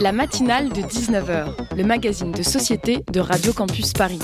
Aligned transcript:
La 0.00 0.12
matinale 0.12 0.68
de 0.70 0.82
19h, 0.82 1.76
le 1.76 1.84
magazine 1.84 2.32
de 2.32 2.42
société 2.42 3.04
de 3.12 3.20
Radio 3.20 3.52
Campus 3.52 3.92
Paris. 3.92 4.18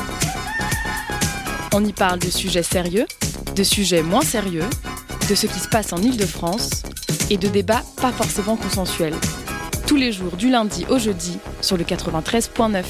On 1.75 1.85
y 1.85 1.93
parle 1.93 2.19
de 2.19 2.31
sujets 2.31 2.63
sérieux, 2.63 3.07
de 3.55 3.63
sujets 3.63 4.03
moins 4.03 4.23
sérieux, 4.23 4.65
de 5.29 5.35
ce 5.35 5.47
qui 5.47 5.59
se 5.59 5.69
passe 5.69 5.93
en 5.93 5.99
Ile-de-France 5.99 6.83
et 7.31 7.37
de 7.37 7.49
débats 7.49 7.83
pas 8.01 8.13
forcément 8.13 8.57
consensuels. 8.57 9.17
Tous 9.87 9.97
les 9.97 10.13
jours 10.13 10.37
du 10.37 10.51
lundi 10.51 10.87
au 10.89 10.99
jeudi 10.99 11.39
sur 11.61 11.77
le 11.77 11.85
93.9. 11.85 12.85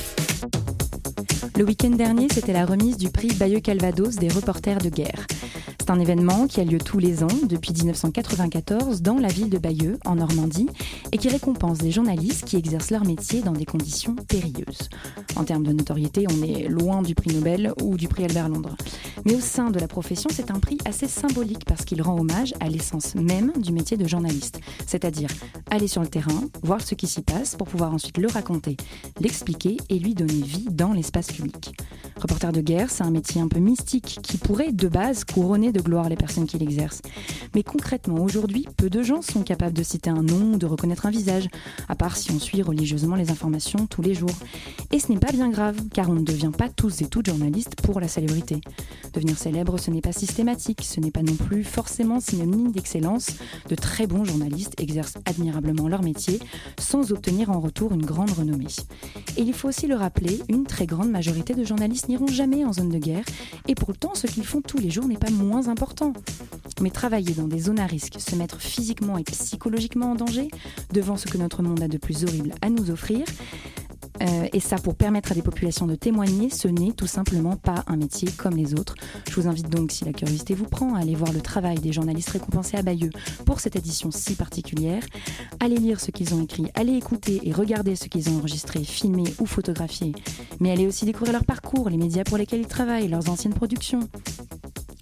Le 1.56 1.64
week-end 1.64 1.90
dernier, 1.90 2.28
c'était 2.32 2.52
la 2.52 2.66
remise 2.66 2.98
du 2.98 3.08
prix 3.08 3.28
Bayeux 3.34 3.60
Calvados 3.60 4.16
des 4.16 4.28
reporters 4.28 4.78
de 4.78 4.90
guerre. 4.90 5.26
C'est 5.86 5.92
un 5.92 6.00
événement 6.00 6.48
qui 6.48 6.60
a 6.60 6.64
lieu 6.64 6.78
tous 6.78 6.98
les 6.98 7.22
ans 7.22 7.28
depuis 7.44 7.72
1994 7.72 9.02
dans 9.02 9.18
la 9.18 9.28
ville 9.28 9.50
de 9.50 9.58
Bayeux, 9.58 10.00
en 10.04 10.16
Normandie, 10.16 10.66
et 11.12 11.16
qui 11.16 11.28
récompense 11.28 11.78
des 11.78 11.92
journalistes 11.92 12.44
qui 12.44 12.56
exercent 12.56 12.90
leur 12.90 13.04
métier 13.04 13.40
dans 13.40 13.52
des 13.52 13.66
conditions 13.66 14.16
périlleuses. 14.16 14.88
En 15.36 15.44
termes 15.44 15.62
de 15.62 15.72
notoriété, 15.72 16.27
on 16.28 16.42
est 16.42 16.66
loin 16.66 17.02
du 17.02 17.14
prix 17.14 17.32
Nobel 17.32 17.72
ou 17.80 17.96
du 17.96 18.08
prix 18.08 18.24
Albert 18.24 18.48
Londres. 18.48 18.74
Mais 19.24 19.36
au 19.36 19.41
sein 19.41 19.70
de 19.70 19.78
la 19.78 19.86
profession, 19.86 20.28
c'est 20.32 20.50
un 20.50 20.58
prix 20.58 20.78
assez 20.84 21.06
symbolique 21.06 21.64
parce 21.64 21.84
qu'il 21.84 22.02
rend 22.02 22.18
hommage 22.18 22.52
à 22.58 22.68
l'essence 22.68 23.14
même 23.14 23.52
du 23.56 23.72
métier 23.72 23.96
de 23.96 24.08
journaliste, 24.08 24.58
c'est-à-dire 24.88 25.28
aller 25.70 25.86
sur 25.86 26.02
le 26.02 26.08
terrain, 26.08 26.41
voir 26.64 26.80
ce 26.80 26.96
qui 26.96 27.06
s'y 27.06 27.22
passe 27.22 27.55
pour 27.55 27.68
pouvoir 27.68 27.94
ensuite 27.94 28.18
le 28.18 28.27
raconter, 28.27 28.77
l'expliquer 29.20 29.77
et 29.88 30.00
lui 30.00 30.14
donner 30.14 30.32
vie 30.32 30.66
dans 30.68 30.92
l'espace 30.92 31.28
public. 31.28 31.77
Reporter 32.16 32.50
de 32.50 32.60
guerre, 32.60 32.91
c'est 32.91 33.05
un 33.05 33.10
métier 33.10 33.41
un 33.41 33.48
peu 33.48 33.58
mystique 33.58 34.18
qui 34.22 34.38
pourrait 34.38 34.72
de 34.72 34.88
base 34.88 35.24
couronner 35.24 35.70
de 35.76 35.82
gloire 35.82 36.08
les 36.08 36.16
personnes 36.16 36.46
qui 36.46 36.58
l'exercent. 36.58 37.02
Mais 37.54 37.62
concrètement, 37.62 38.22
aujourd'hui, 38.22 38.66
peu 38.76 38.88
de 38.88 39.02
gens 39.02 39.22
sont 39.22 39.42
capables 39.42 39.74
de 39.74 39.82
citer 39.82 40.10
un 40.10 40.22
nom 40.22 40.54
ou 40.54 40.56
de 40.56 40.66
reconnaître 40.66 41.06
un 41.06 41.10
visage, 41.10 41.48
à 41.88 41.94
part 41.94 42.16
si 42.16 42.30
on 42.32 42.38
suit 42.38 42.62
religieusement 42.62 43.14
les 43.14 43.30
informations 43.30 43.86
tous 43.86 44.02
les 44.02 44.14
jours. 44.14 44.34
Et 44.92 44.98
ce 44.98 45.12
n'est 45.12 45.18
pas 45.18 45.33
bien 45.33 45.50
grave, 45.50 45.77
car 45.92 46.08
on 46.08 46.14
ne 46.14 46.22
devient 46.22 46.52
pas 46.56 46.68
tous 46.68 47.02
et 47.02 47.06
toutes 47.06 47.27
journalistes 47.27 47.77
pour 47.83 48.00
la 48.00 48.08
célébrité. 48.08 48.60
Devenir 49.12 49.36
célèbre, 49.36 49.78
ce 49.78 49.91
n'est 49.91 50.00
pas 50.00 50.12
systématique, 50.12 50.83
ce 50.83 51.00
n'est 51.00 51.10
pas 51.10 51.22
non 51.22 51.34
plus 51.34 51.64
forcément 51.64 52.20
synonyme 52.20 52.72
d'excellence. 52.72 53.28
De 53.68 53.74
très 53.74 54.06
bons 54.06 54.24
journalistes 54.24 54.80
exercent 54.80 55.18
admirablement 55.24 55.88
leur 55.88 56.02
métier 56.02 56.38
sans 56.78 57.12
obtenir 57.12 57.50
en 57.50 57.61
retour 57.61 57.92
une 57.92 58.05
grande 58.05 58.30
renommée. 58.30 58.66
Et 59.36 59.42
il 59.42 59.52
faut 59.52 59.68
aussi 59.68 59.86
le 59.86 59.94
rappeler, 59.94 60.40
une 60.48 60.64
très 60.64 60.86
grande 60.86 61.11
majorité 61.11 61.55
de 61.55 61.64
journalistes 61.64 62.08
n'iront 62.08 62.27
jamais 62.27 62.64
en 62.64 62.72
zone 62.72 62.88
de 62.88 62.98
guerre, 62.98 63.24
et 63.68 63.74
pourtant 63.74 64.14
ce 64.14 64.27
qu'ils 64.27 64.46
font 64.46 64.61
tous 64.61 64.78
les 64.78 64.90
jours 64.90 65.06
n'est 65.06 65.16
pas 65.16 65.30
moins 65.30 65.66
important. 65.69 66.12
Mais 66.81 66.91
travailler 66.91 67.34
dans 67.34 67.48
des 67.48 67.59
zones 67.59 67.81
à 67.81 67.86
risque, 67.86 68.20
se 68.20 68.34
mettre 68.34 68.61
physiquement 68.61 69.19
et 69.19 69.25
psychologiquement 69.25 70.12
en 70.12 70.14
danger, 70.14 70.48
devant 70.92 71.17
ce 71.17 71.27
que 71.27 71.39
notre 71.39 71.62
monde 71.62 71.83
a 71.83 71.89
de 71.89 71.98
plus 71.98 72.25
horrible 72.25 72.55
à 72.62 72.70
nous 72.70 72.91
offrir, 72.91 73.25
euh, 74.23 74.48
et 74.53 74.61
ça 74.61 74.77
pour 74.77 74.95
permettre 74.95 75.33
à 75.33 75.34
des 75.34 75.42
populations 75.42 75.86
de 75.86 75.95
témoigner, 75.95 76.50
ce 76.50 76.69
n'est 76.69 76.92
tout 76.92 77.06
simplement 77.06 77.56
pas 77.56 77.84
un 77.86 77.97
métier 77.97 78.28
comme 78.36 78.56
les 78.56 78.75
autres. 78.75 78.95
Je 79.28 79.34
vous 79.34 79.48
invite 79.48 79.69
donc, 79.69 79.92
si 79.92 80.05
la 80.05 80.12
curiosité 80.12 80.55
vous 80.55 80.64
prend, 80.64 80.95
à 80.95 81.00
aller 81.00 81.14
voir 81.14 81.33
le 81.33 81.41
travail 81.41 81.78
des 81.78 81.92
journalistes 81.92 82.30
récompensés 82.30 82.77
à 82.77 82.83
Bayeux 82.83 83.11
pour 83.45 83.61
cette 83.61 83.77
édition 83.77 84.11
si 84.11 84.34
particulière. 84.34 85.03
Allez 85.61 85.77
lire 85.77 86.01
ce 86.01 86.11
qu'ils 86.11 86.34
ont 86.34 86.42
écrit, 86.42 86.67
allez 86.75 86.95
écouter 86.95 87.41
et 87.45 87.53
regarder 87.53 87.97
ce 87.97 88.08
qu'ils 88.08 88.30
ont 88.30 88.36
enregistré, 88.36 88.84
filmé 88.84 89.25
ou 89.39 89.47
photographié. 89.47 90.12
Mais 90.61 90.70
allez 90.70 90.86
aussi 90.86 91.05
découvrir 91.05 91.33
leur 91.33 91.45
parcours, 91.45 91.91
les 91.91 91.97
médias 91.97 92.25
pour 92.25 92.39
lesquels 92.39 92.61
ils 92.61 92.67
travaillent, 92.67 93.08
leurs 93.08 93.28
anciennes 93.28 93.55
productions. 93.55 94.01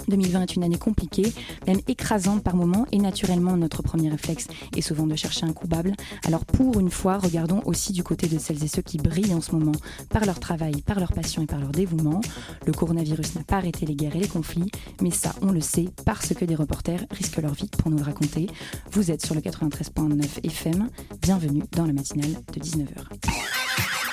2020 0.09 0.43
est 0.43 0.57
une 0.57 0.65
année 0.65 0.79
compliquée, 0.79 1.33
même 1.67 1.81
écrasante 1.89 2.43
par 2.43 2.57
moments, 2.57 2.87
et 2.93 2.99
naturellement 2.99 3.57
notre 3.57 3.83
premier 3.83 4.09
réflexe 4.09 4.47
est 4.77 4.81
souvent 4.81 5.07
de 5.07 5.17
chercher 5.17 5.47
un 5.47 5.53
coupable. 5.53 5.93
Alors 6.25 6.45
pour 6.45 6.81
une 6.81 6.91
fois, 6.91 7.19
regardons 7.19 7.63
aussi 7.65 7.93
du 7.93 8.03
côté 8.03 8.27
de 8.27 8.39
celles 8.39 8.63
et 8.63 8.69
ceux 8.69 8.83
qui 8.83 8.99
brillent 8.99 9.35
en 9.35 9.41
ce 9.41 9.53
moment 9.53 9.73
par 10.11 10.25
leur 10.25 10.41
travail, 10.41 10.83
par 10.83 11.01
leur 11.01 11.13
passion 11.13 11.43
et 11.43 11.47
par 11.47 11.61
leur 11.61 11.71
dévouement. 11.71 12.21
Le 12.67 12.73
coronavirus 12.73 13.37
n'a 13.37 13.45
pas 13.45 13.57
arrêté 13.57 13.87
les 13.87 13.95
guerres 13.95 14.17
et 14.17 14.21
les 14.21 14.29
conflits, 14.29 14.71
mais 15.01 15.11
ça 15.11 15.35
on 15.43 15.53
le 15.53 15.61
sait 15.61 15.89
parce 16.05 16.35
que 16.35 16.45
des 16.45 16.55
reporters 16.55 17.05
risquent 17.11 17.43
leur 17.43 17.55
vie 17.55 17.69
pour 17.79 17.91
nous 17.91 17.99
le 17.99 18.05
raconter. 18.05 18.49
Vous 18.93 19.11
êtes 19.11 19.25
sur 19.25 19.35
le 19.35 19.41
93.9 19.41 20.45
FM, 20.45 20.89
bienvenue 21.23 21.63
dans 21.73 21.87
la 21.87 21.93
matinale 21.93 22.35
de 22.53 22.61
19h. 22.61 24.04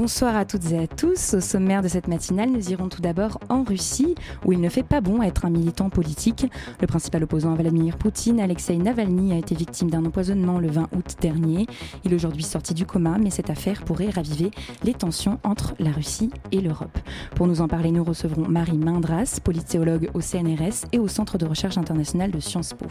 Bonsoir 0.00 0.36
à 0.36 0.44
toutes 0.44 0.70
et 0.70 0.78
à 0.78 0.86
tous. 0.86 1.34
Au 1.34 1.40
sommaire 1.40 1.82
de 1.82 1.88
cette 1.88 2.06
matinale, 2.06 2.50
nous 2.50 2.70
irons 2.70 2.88
tout 2.88 3.02
d'abord 3.02 3.40
en 3.48 3.64
Russie, 3.64 4.14
où 4.44 4.52
il 4.52 4.60
ne 4.60 4.68
fait 4.68 4.84
pas 4.84 5.00
bon 5.00 5.22
être 5.22 5.44
un 5.44 5.50
militant 5.50 5.90
politique. 5.90 6.46
Le 6.80 6.86
principal 6.86 7.24
opposant 7.24 7.52
à 7.52 7.56
Vladimir 7.56 7.98
Poutine, 7.98 8.38
Alexei 8.38 8.76
Navalny, 8.76 9.32
a 9.32 9.36
été 9.36 9.56
victime 9.56 9.90
d'un 9.90 10.04
empoisonnement 10.04 10.60
le 10.60 10.68
20 10.68 10.90
août 10.96 11.16
dernier. 11.20 11.66
Il 12.04 12.12
est 12.12 12.14
aujourd'hui 12.14 12.44
sorti 12.44 12.74
du 12.74 12.86
coma, 12.86 13.18
mais 13.18 13.30
cette 13.30 13.50
affaire 13.50 13.82
pourrait 13.82 14.10
raviver 14.10 14.52
les 14.84 14.94
tensions 14.94 15.40
entre 15.42 15.74
la 15.80 15.90
Russie 15.90 16.30
et 16.52 16.60
l'Europe. 16.60 16.96
Pour 17.34 17.48
nous 17.48 17.60
en 17.60 17.66
parler, 17.66 17.90
nous 17.90 18.04
recevrons 18.04 18.46
Marie 18.46 18.78
Mindras, 18.78 19.40
politologue 19.42 20.10
au 20.14 20.20
CNRS 20.20 20.86
et 20.92 21.00
au 21.00 21.08
Centre 21.08 21.38
de 21.38 21.44
recherche 21.44 21.76
internationale 21.76 22.30
de 22.30 22.38
Sciences 22.38 22.72
Po. 22.72 22.86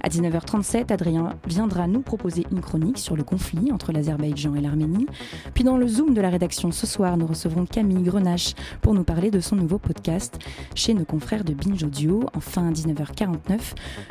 À 0.00 0.08
19h37, 0.08 0.92
Adrien 0.92 1.30
viendra 1.48 1.88
nous 1.88 2.02
proposer 2.02 2.46
une 2.52 2.60
chronique 2.60 2.98
sur 2.98 3.16
le 3.16 3.24
conflit 3.24 3.72
entre 3.72 3.90
l'Azerbaïdjan 3.90 4.54
et 4.54 4.60
l'Arménie. 4.60 5.08
Puis 5.52 5.64
dans 5.64 5.76
le 5.76 5.88
Zoom 5.88 6.14
de 6.14 6.20
la 6.20 6.35
rédaction 6.36 6.70
ce 6.70 6.86
soir, 6.86 7.16
nous 7.16 7.26
recevrons 7.26 7.64
Camille 7.64 8.02
Grenache 8.02 8.52
pour 8.82 8.92
nous 8.92 9.04
parler 9.04 9.30
de 9.30 9.40
son 9.40 9.56
nouveau 9.56 9.78
podcast 9.78 10.38
chez 10.74 10.92
nos 10.92 11.06
confrères 11.06 11.44
de 11.44 11.54
Binge 11.54 11.82
Audio. 11.82 12.28
Enfin, 12.34 12.68
à 12.68 12.72
19h49, 12.72 13.58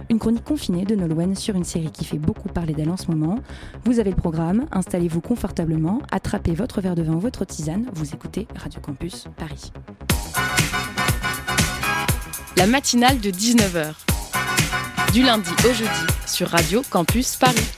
une 0.09 0.17
chronique 0.17 0.43
confinée 0.43 0.85
de 0.85 0.95
Nolwenn 0.95 1.35
sur 1.35 1.53
une 1.53 1.63
série 1.63 1.91
qui 1.91 2.03
fait 2.03 2.17
beaucoup 2.17 2.49
parler 2.49 2.73
d'elle 2.73 2.89
en 2.89 2.97
ce 2.97 3.11
moment. 3.11 3.37
Vous 3.83 3.99
avez 3.99 4.09
le 4.09 4.15
programme, 4.15 4.65
installez-vous 4.71 5.21
confortablement, 5.21 6.01
attrapez 6.11 6.55
votre 6.55 6.81
verre 6.81 6.95
de 6.95 7.03
vin 7.03 7.13
ou 7.13 7.19
votre 7.19 7.45
tisane, 7.45 7.85
vous 7.93 8.15
écoutez 8.15 8.47
Radio 8.55 8.81
Campus 8.81 9.25
Paris. 9.37 9.71
La 12.57 12.65
matinale 12.65 13.19
de 13.19 13.29
19h. 13.29 13.93
Du 15.13 15.21
lundi 15.21 15.51
au 15.63 15.73
jeudi 15.73 15.89
sur 16.25 16.49
Radio 16.49 16.81
Campus 16.89 17.35
Paris. 17.35 17.69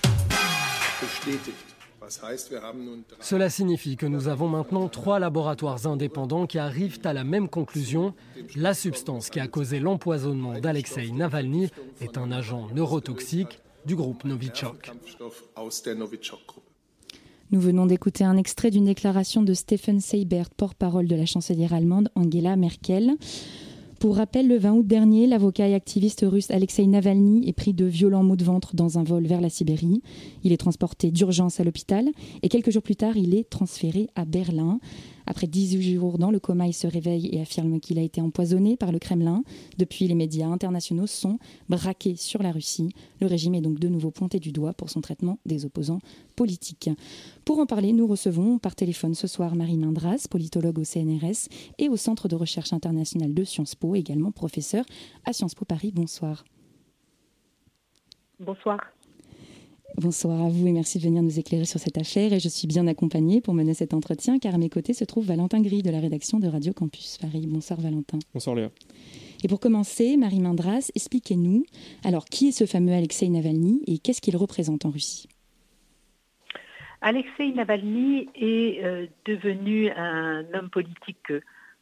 Cela 3.19 3.50
signifie 3.50 3.97
que 3.97 4.06
nous 4.06 4.28
avons 4.28 4.47
maintenant 4.47 4.88
trois 4.88 5.19
laboratoires 5.19 5.88
indépendants 5.88 6.47
qui 6.47 6.59
arrivent 6.59 7.00
à 7.03 7.13
la 7.13 7.24
même 7.24 7.50
conclusion. 7.50 8.13
La 8.56 8.74
substance 8.74 9.30
qui 9.30 9.40
a 9.40 9.47
causé 9.47 9.80
l'empoisonnement 9.80 10.59
d'Alexei 10.59 11.12
Navalny 11.12 11.69
est 12.02 12.18
un 12.18 12.31
agent 12.31 12.68
neurotoxique 12.74 13.59
du 13.86 13.96
groupe 13.96 14.24
Novichok. 14.25 14.91
Nous 17.50 17.62
venons 17.62 17.86
d'écouter 17.86 18.25
un 18.25 18.36
extrait 18.36 18.72
d'une 18.72 18.86
déclaration 18.86 19.41
de 19.41 19.53
Stephen 19.53 20.02
Seibert, 20.02 20.50
porte-parole 20.50 21.07
de 21.07 21.16
la 21.16 21.25
chancelière 21.25 21.74
allemande 21.74 22.09
Angela 22.16 22.57
Merkel. 22.57 23.16
Pour 24.00 24.18
rappel, 24.18 24.47
le 24.47 24.59
20 24.59 24.74
août 24.74 24.85
dernier, 24.85 25.25
l'avocat 25.25 25.68
et 25.68 25.74
activiste 25.74 26.24
russe 26.28 26.52
Alexei 26.52 26.85
Navalny 26.85 27.50
est 27.50 27.53
pris 27.53 27.74
de 27.74 27.85
violents 27.85 28.22
maux 28.22 28.35
de 28.35 28.44
ventre 28.44 28.75
dans 28.75 29.00
un 29.00 29.03
vol 29.03 29.25
vers 29.25 29.41
la 29.41 29.50
Sibérie. 29.50 30.03
Il 30.44 30.52
est 30.52 30.58
transporté 30.58 31.09
d'urgence 31.09 31.59
à 31.59 31.63
l'hôpital 31.63 32.07
et 32.44 32.50
quelques 32.50 32.69
jours 32.69 32.84
plus 32.84 32.96
tard, 32.96 33.18
il 33.18 33.34
est 33.34 33.50
transféré 33.50 34.07
à 34.16 34.25
Berlin. 34.25 34.80
Après 35.27 35.45
18 35.45 35.95
jours 35.95 36.17
dans 36.17 36.31
le 36.31 36.39
coma, 36.39 36.67
il 36.67 36.73
se 36.73 36.88
réveille 36.88 37.29
et 37.33 37.41
affirme 37.41 37.81
qu'il 37.81 37.99
a 37.99 38.01
été 38.01 38.21
empoisonné 38.21 38.77
par 38.77 38.93
le 38.93 38.97
Kremlin. 38.97 39.43
Depuis, 39.77 40.07
les 40.07 40.15
médias 40.15 40.47
internationaux 40.47 41.05
sont 41.05 41.38
braqués 41.67 42.15
sur 42.15 42.41
la 42.41 42.53
Russie. 42.53 42.93
Le 43.19 43.27
régime 43.27 43.53
est 43.53 43.61
donc 43.61 43.77
de 43.77 43.89
nouveau 43.89 44.09
pointé 44.09 44.39
du 44.39 44.53
doigt 44.53 44.73
pour 44.73 44.89
son 44.89 45.01
traitement 45.01 45.38
des 45.45 45.65
opposants 45.65 45.99
politiques. 46.38 46.89
Pour 47.43 47.59
en 47.59 47.65
parler, 47.65 47.91
nous 47.91 48.07
recevons 48.07 48.57
par 48.57 48.73
téléphone 48.73 49.15
ce 49.15 49.27
soir 49.27 49.55
Marie 49.55 49.77
Mindras, 49.77 50.27
politologue 50.29 50.79
au 50.79 50.85
CNRS 50.85 51.49
et 51.77 51.89
au 51.89 51.97
Centre 51.97 52.29
de 52.29 52.35
recherche 52.35 52.71
internationale 52.71 53.33
de 53.33 53.44
Sciences 53.44 53.75
Po, 53.75 53.95
également 53.95 54.31
professeur 54.31 54.85
à 55.25 55.33
Sciences 55.33 55.55
Po 55.55 55.65
Paris. 55.65 55.91
Bonsoir. 55.94 56.45
Bonsoir. 58.39 58.80
Bonsoir 59.99 60.45
à 60.45 60.49
vous 60.49 60.67
et 60.67 60.71
merci 60.71 60.99
de 60.99 61.03
venir 61.05 61.23
nous 61.23 61.39
éclairer 61.39 61.65
sur 61.65 61.79
cette 61.79 61.97
affaire. 61.97 62.31
Et 62.31 62.39
je 62.39 62.49
suis 62.49 62.67
bien 62.67 62.85
accompagnée 62.85 63.41
pour 63.41 63.55
mener 63.55 63.73
cet 63.73 63.95
entretien 63.95 64.38
car 64.38 64.53
à 64.53 64.59
mes 64.59 64.69
côtés 64.69 64.94
se 64.94 65.03
trouve 65.03 65.25
Valentin 65.25 65.59
Gris 65.59 65.81
de 65.81 65.89
la 65.89 65.99
rédaction 65.99 66.39
de 66.39 66.47
Radio 66.47 66.71
Campus 66.71 67.17
Paris. 67.17 67.47
Bonsoir 67.47 67.81
Valentin. 67.81 68.19
Bonsoir 68.31 68.55
Léa. 68.55 68.69
Et 69.44 69.47
pour 69.47 69.59
commencer, 69.59 70.15
Marie 70.15 70.39
Mindras, 70.39 70.91
expliquez-nous 70.94 71.65
alors 72.05 72.25
qui 72.25 72.49
est 72.49 72.51
ce 72.51 72.67
fameux 72.67 72.94
Alexei 72.94 73.27
Navalny 73.27 73.81
et 73.88 73.97
qu'est-ce 73.97 74.21
qu'il 74.21 74.38
représente 74.38 74.85
en 74.85 74.91
Russie? 74.91 75.29
Alexei 77.01 77.51
Navalny 77.53 78.29
est 78.35 78.83
euh, 78.83 79.07
devenu 79.25 79.89
un 79.89 80.45
homme 80.53 80.69
politique 80.69 81.33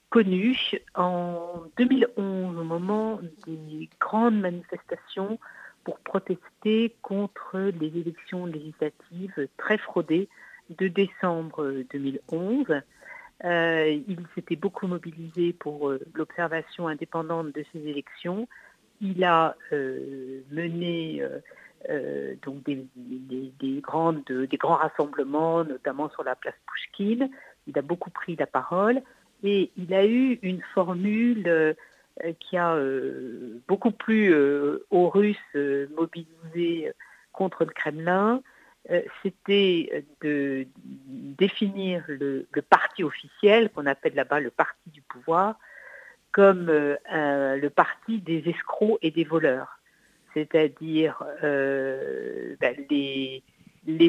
connu 0.09 0.57
en 0.95 1.63
2011 1.77 2.57
au 2.57 2.63
moment 2.63 3.19
des 3.45 3.89
grandes 3.99 4.39
manifestations 4.39 5.37
pour 5.85 5.99
protester 5.99 6.93
contre 7.01 7.57
les 7.79 7.97
élections 7.97 8.45
législatives 8.45 9.47
très 9.57 9.77
fraudées 9.77 10.27
de 10.69 10.87
décembre 10.87 11.83
2011. 11.93 12.81
il 13.43 14.25
s'était 14.33 14.55
beaucoup 14.55 14.87
mobilisé 14.87 15.53
pour 15.53 15.93
l'observation 16.15 16.87
indépendante 16.87 17.53
de 17.53 17.63
ces 17.71 17.87
élections. 17.87 18.47
Il 18.99 19.23
a 19.23 19.55
mené 19.71 21.23
donc 22.43 22.63
des, 22.63 23.81
grands 23.81 24.75
rassemblements, 24.75 25.63
notamment 25.63 26.09
sur 26.09 26.23
la 26.23 26.35
place 26.35 26.55
Pouchkine. 26.65 27.29
Il 27.67 27.77
a 27.77 27.81
beaucoup 27.81 28.09
pris 28.09 28.35
la 28.35 28.47
parole 28.47 29.01
et 29.43 29.71
il 29.77 29.93
a 29.93 30.05
eu 30.05 30.39
une 30.41 30.61
formule 30.73 31.47
euh, 31.47 31.73
qui 32.39 32.57
a 32.57 32.75
euh, 32.75 33.61
beaucoup 33.67 33.91
plus 33.91 34.33
euh, 34.33 34.85
aux 34.89 35.09
Russes 35.09 35.37
mobilisés 35.95 36.91
contre 37.33 37.65
le 37.65 37.71
Kremlin, 37.71 38.41
c'était 39.23 40.05
de 40.21 40.67
définir 40.77 42.03
le, 42.07 42.45
parti 42.69 43.03
officiel, 43.03 43.69
qu'on 43.71 43.87
appelle 43.87 44.13
là-bas 44.13 44.39
le 44.39 44.51
parti 44.51 44.89
du 44.91 45.01
pouvoir, 45.01 45.57
comme 46.31 46.67
le 46.67 47.67
parti 47.69 48.19
des 48.19 48.47
escrocs 48.47 48.99
et 49.01 49.09
des 49.09 49.23
voleurs. 49.23 49.79
C'est-à-dire 50.35 51.23
ben, 51.41 52.75
les, 52.89 53.43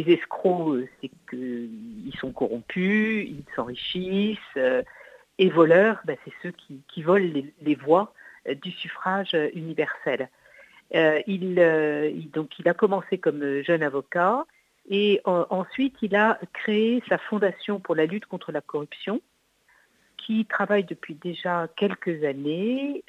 escrocs, 0.07 0.81
c'est 1.01 1.11
qu'ils 1.31 2.15
sont 2.21 2.31
corrompus, 2.31 3.27
ils 3.29 3.45
s'enrichissent, 3.57 4.59
et 5.39 5.51
voleurs, 5.51 6.01
ben, 6.05 6.17
c'est 6.25 6.33
ceux 6.43 6.53
qui, 6.53 7.03
volent 7.03 7.31
les, 7.61 7.75
voix 7.75 8.15
euh, 8.49 8.55
du 8.55 8.71
suffrage 8.71 9.35
euh, 9.35 9.49
universel. 9.55 10.29
Euh, 10.95 11.21
il, 11.27 11.57
donc 12.33 12.59
il 12.59 12.69
a 12.69 12.75
commencé 12.75 13.19
comme 13.19 13.63
jeune 13.63 13.83
avocat 13.83 14.47
et 14.89 15.21
ensuite 15.25 15.97
il 16.01 16.15
a 16.15 16.39
créé 16.53 17.03
sa 17.09 17.19
fondation 17.19 17.81
pour 17.81 17.97
la 17.97 18.07
lutte 18.07 18.27
contre 18.27 18.53
la 18.53 18.61
corruption 18.61 19.21
qui 20.17 20.45
travaille 20.45 20.85
depuis 20.85 21.15
déjà 21.15 21.67
quelques 21.75 22.23
années. 22.23 23.03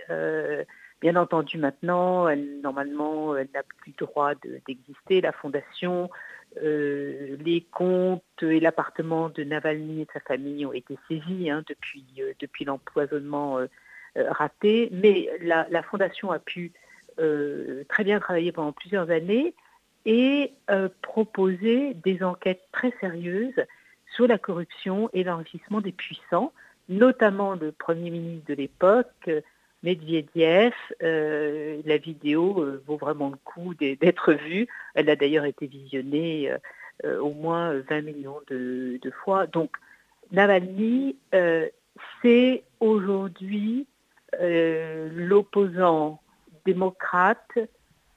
bien 1.02 1.16
entendu 1.18 1.60
maintenant, 1.60 2.36
normalement, 2.64 3.38
elle 3.38 3.50
n'a 3.54 3.62
plus 3.62 3.94
le 4.00 4.08
droit 4.08 4.34
d'exister. 4.66 5.22
la 5.22 5.32
fondation 5.32 6.10
euh, 6.64 7.38
les 7.44 7.62
comptes 7.62 8.24
et 8.42 8.60
l'appartement 8.60 9.30
de 9.30 9.44
Navalny 9.44 10.02
et 10.02 10.06
de 10.06 10.12
sa 10.14 10.20
famille 10.20 10.66
ont 10.66 10.74
été 10.74 10.98
saisis 11.08 11.50
hein, 11.50 11.64
depuis, 11.68 12.06
euh, 12.20 12.34
depuis 12.40 12.66
l'empoisonnement 12.66 13.60
euh, 13.60 13.68
raté, 14.16 14.90
mais 14.92 15.30
la, 15.42 15.84
Fondation 15.84 16.32
a 16.32 16.40
pu 16.40 16.72
très 17.18 18.04
bien 18.04 18.20
travailler 18.20 18.52
pendant 18.52 18.72
plusieurs 18.72 19.10
années 19.10 19.56
et 20.06 20.54
proposer 21.02 21.96
des 21.96 22.24
enquêtes 22.24 22.64
très 22.72 22.92
sérieuses 23.00 23.64
sur 24.16 24.28
la 24.28 24.38
corruption 24.40 25.10
et 25.14 25.24
l'enrichissement 25.24 25.82
des 25.82 25.92
puissants, 25.92 26.52
notamment 26.90 27.54
le 27.54 27.72
Premier 27.72 28.10
ministre 28.10 28.48
de 28.48 28.56
l'époque, 28.56 29.30
Medvedev. 29.84 30.74
Euh, 31.04 31.82
la 31.86 31.98
vidéo 31.98 32.62
euh, 32.62 32.82
vaut 32.86 32.98
vraiment 32.98 33.30
le 33.30 33.38
coup 33.44 33.74
d'être 33.76 34.34
vue. 34.34 34.68
Elle 34.96 35.10
a 35.10 35.16
d'ailleurs 35.16 35.46
été 35.46 35.68
visionnée 35.68 36.52
euh, 37.06 37.20
au 37.20 37.34
moins 37.34 37.80
20 37.90 38.02
millions 38.02 38.42
de, 38.50 39.00
fois. 39.24 39.48
Donc, 39.48 39.72
Navalny, 40.32 41.16
c'est 42.22 42.64
aujourd'hui 42.80 43.88
l'opposant 44.40 46.22
démocrate 46.66 47.58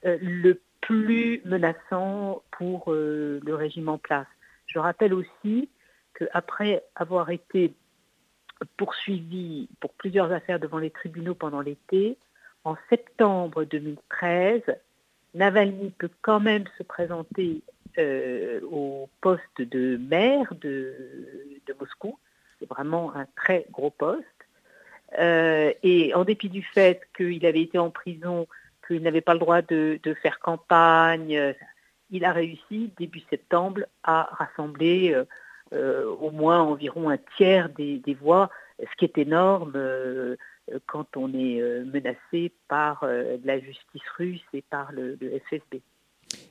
le 0.03 0.59
plus 0.81 1.41
menaçant 1.45 2.43
pour 2.51 2.91
le 2.91 3.53
régime 3.53 3.87
en 3.87 3.97
place. 3.97 4.27
Je 4.65 4.77
rappelle 4.79 5.13
aussi 5.13 5.69
qu'après 6.13 6.83
avoir 6.95 7.29
été 7.29 7.73
poursuivi 8.77 9.69
pour 9.79 9.93
plusieurs 9.93 10.31
affaires 10.31 10.59
devant 10.59 10.77
les 10.77 10.89
tribunaux 10.89 11.35
pendant 11.35 11.61
l'été. 11.61 12.17
En 12.63 12.75
septembre 12.89 13.63
2013, 13.63 14.61
Navalny 15.33 15.91
peut 15.97 16.09
quand 16.21 16.39
même 16.39 16.65
se 16.77 16.83
présenter 16.83 17.61
euh, 17.97 18.61
au 18.71 19.09
poste 19.21 19.61
de 19.61 19.97
maire 19.97 20.53
de, 20.61 20.93
Moscou. 21.79 22.17
C'est 22.59 22.69
vraiment 22.69 23.15
un 23.15 23.25
très 23.35 23.65
gros 23.71 23.89
poste. 23.89 24.25
Euh, 25.17 25.73
et 25.83 26.13
en 26.13 26.23
dépit 26.23 26.49
du 26.49 26.61
fait 26.61 27.01
qu'il 27.15 27.45
avait 27.45 27.61
été 27.61 27.77
en 27.77 27.89
prison, 27.89 28.47
qu'il 28.87 29.01
n'avait 29.01 29.21
pas 29.21 29.33
le 29.33 29.39
droit 29.39 29.61
de, 29.61 29.99
faire 30.21 30.39
campagne, 30.39 31.53
il 32.11 32.25
a 32.25 32.33
réussi 32.33 32.91
début 32.97 33.21
septembre 33.29 33.81
à 34.03 34.29
rassembler 34.33 35.13
euh, 35.13 35.23
au 35.73 36.31
moins 36.31 36.61
environ 36.61 37.09
un 37.09 37.17
tiers 37.37 37.69
des, 37.69 38.17
voix, 38.19 38.49
ce 38.79 38.95
qui 38.97 39.05
est 39.05 39.17
énorme 39.17 39.73
euh, 39.75 40.79
quand 40.87 41.17
on 41.17 41.33
est 41.33 41.61
euh, 41.61 41.83
menacé 41.85 42.51
par 42.67 43.05
la 43.43 43.59
justice 43.59 44.07
russe 44.17 44.45
et 44.53 44.61
par 44.61 44.91
le, 44.91 45.17
FSB. 45.49 45.81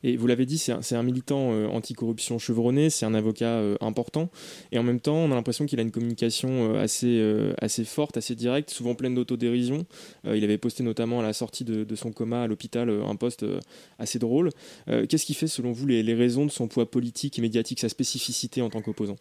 Et 0.02 0.17
vous 0.17 0.26
l'avez 0.26 0.47
dit, 0.47 0.58
c'est 0.58 0.94
un, 0.94 1.02
militant 1.02 1.50
anticorruption 1.73 2.38
chevronné, 2.38 2.91
c'est 2.91 3.06
un 3.06 3.14
avocat 3.14 3.61
important. 3.81 4.31
Et 4.73 4.79
en 4.79 4.82
même 4.82 5.00
temps, 5.00 5.17
on 5.17 5.32
a 5.32 5.35
l'impression 5.35 5.67
qu'il 5.67 5.79
a 5.79 5.82
une 5.82 5.91
communication 5.91 6.75
assez, 6.75 7.23
assez 7.61 7.85
forte, 7.85 8.17
assez 8.17 8.35
directe, 8.35 8.70
souvent 8.70 8.94
pleine 8.94 9.14
d'autodérision. 9.14 9.85
il 10.25 10.43
avait 10.43 10.58
posté 10.58 10.82
notamment 10.82 11.20
à 11.20 11.23
la 11.23 11.32
sortie 11.32 11.64
de, 11.64 11.94
son 11.94 12.12
coma 12.12 12.43
à 12.43 12.47
l'hôpital 12.47 12.91
un 12.91 13.17
poste 13.17 13.44
assez 13.99 14.19
drôle. 14.19 14.50
Qu'est-ce 14.87 15.26
qui 15.26 15.35
fait, 15.35 15.47
selon 15.49 15.73
vous, 15.73 15.87
les, 15.87 16.14
raisons 16.14 16.47
de 16.47 16.50
son 16.50 16.69
poids 16.69 16.91
politique 16.91 17.38
et 17.38 17.43
médiatique, 17.43 17.81
sa 17.81 17.88
spécificité 17.88 18.62
en 18.62 18.70
tant 18.70 18.81
qu'opposant? 18.81 19.17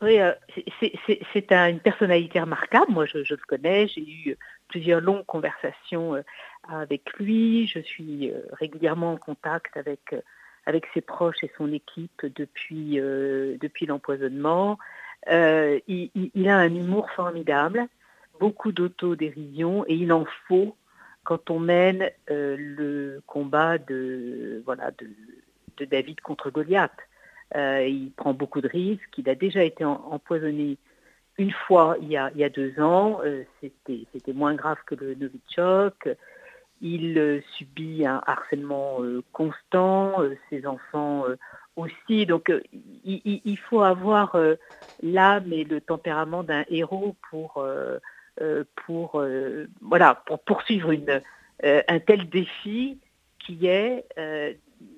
Oui, 0.00 0.20
euh, 0.20 0.32
c'est 0.70 1.52
une 1.52 1.80
personnalité 1.80 2.40
remarquable. 2.40 2.92
Moi, 2.92 3.06
je, 3.06 3.18
le 3.18 3.46
connais. 3.48 3.88
J'ai 3.88 4.02
eu 4.02 4.36
plusieurs 4.68 5.00
longues 5.00 5.26
conversations 5.26 6.14
euh, 6.14 6.22
avec 6.68 7.12
lui. 7.18 7.66
Je 7.66 7.80
suis 7.80 8.30
euh, 8.30 8.40
régulièrement 8.52 9.12
en 9.12 9.16
contact 9.16 9.76
avec, 9.76 10.14
avec 10.66 10.86
ses 10.94 11.00
proches 11.00 11.42
et 11.42 11.50
son 11.56 11.72
équipe 11.72 12.24
depuis, 12.26 12.96
depuis 12.96 13.86
l'empoisonnement. 13.86 14.78
il, 15.28 16.48
a 16.48 16.56
un 16.56 16.74
humour 16.74 17.10
formidable, 17.10 17.86
beaucoup 18.38 18.72
d'autodérision 18.72 19.84
et 19.86 19.94
il 19.94 20.12
en 20.12 20.26
faut 20.46 20.76
quand 21.24 21.50
on 21.50 21.58
mène 21.58 22.10
le 22.28 23.20
combat 23.26 23.78
de, 23.78 24.62
voilà, 24.64 24.90
de, 24.92 25.84
David 25.84 26.20
contre 26.20 26.50
Goliath. 26.50 26.92
Euh, 27.56 27.86
il 27.86 28.10
prend 28.12 28.34
beaucoup 28.34 28.60
de 28.60 28.68
risques. 28.68 29.16
Il 29.16 29.28
a 29.28 29.34
déjà 29.34 29.64
été 29.64 29.84
empoisonné 29.84 30.78
une 31.38 31.52
fois 31.52 31.96
il 32.00 32.08
y 32.08 32.16
a, 32.16 32.48
deux 32.48 32.78
ans. 32.80 33.20
Euh, 33.24 33.44
c'était 33.60 34.32
moins 34.32 34.54
grave 34.54 34.78
que 34.86 34.94
le 34.94 35.14
Novichok. 35.14 36.08
Il 36.80 37.18
euh, 37.18 37.40
subit 37.56 38.06
un 38.06 38.22
harcèlement 38.26 38.98
constant, 39.32 40.16
ses 40.50 40.66
enfants 40.66 41.24
aussi. 41.76 42.26
Donc 42.26 42.52
il, 43.04 43.58
faut 43.58 43.82
avoir 43.82 44.36
l'âme 45.02 45.52
et 45.52 45.64
le 45.64 45.80
tempérament 45.80 46.42
d'un 46.42 46.64
héros 46.68 47.16
pour, 47.30 47.64
pour, 48.86 49.24
voilà, 49.80 50.14
pour 50.26 50.38
poursuivre 50.40 50.90
une, 50.90 51.20
un 51.62 51.98
tel 52.00 52.28
défi 52.28 52.98
qui 53.38 53.66
est 53.66 54.04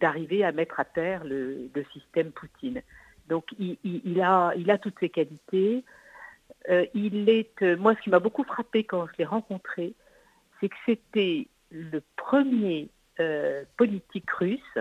d'arriver 0.00 0.45
à 0.45 0.52
mettre 0.52 0.81
à 0.81 0.85
terre 0.85 1.25
le, 1.25 1.71
système 1.93 2.31
Poutine. 2.33 2.83
Donc 3.28 3.45
il, 3.59 4.21
a, 4.21 4.52
il 4.57 4.71
a 4.71 4.78
toutes 4.78 4.99
ses 4.99 5.09
qualités. 5.09 5.85
Euh, 6.69 6.85
il 6.95 7.28
est, 7.28 7.62
euh, 7.62 7.76
moi, 7.76 7.95
ce 7.95 8.02
qui 8.02 8.11
m'a 8.11 8.19
beaucoup 8.19 8.45
frappé 8.45 8.85
quand 8.85 9.07
je 9.07 9.12
l'ai 9.19 9.25
rencontré, 9.25 9.95
c'est 10.61 10.69
que 10.69 10.76
c'était 10.85 11.47
le 11.71 12.03
premier 12.17 12.89
euh, 13.21 13.65
politique 13.77 14.31
russe 14.31 14.79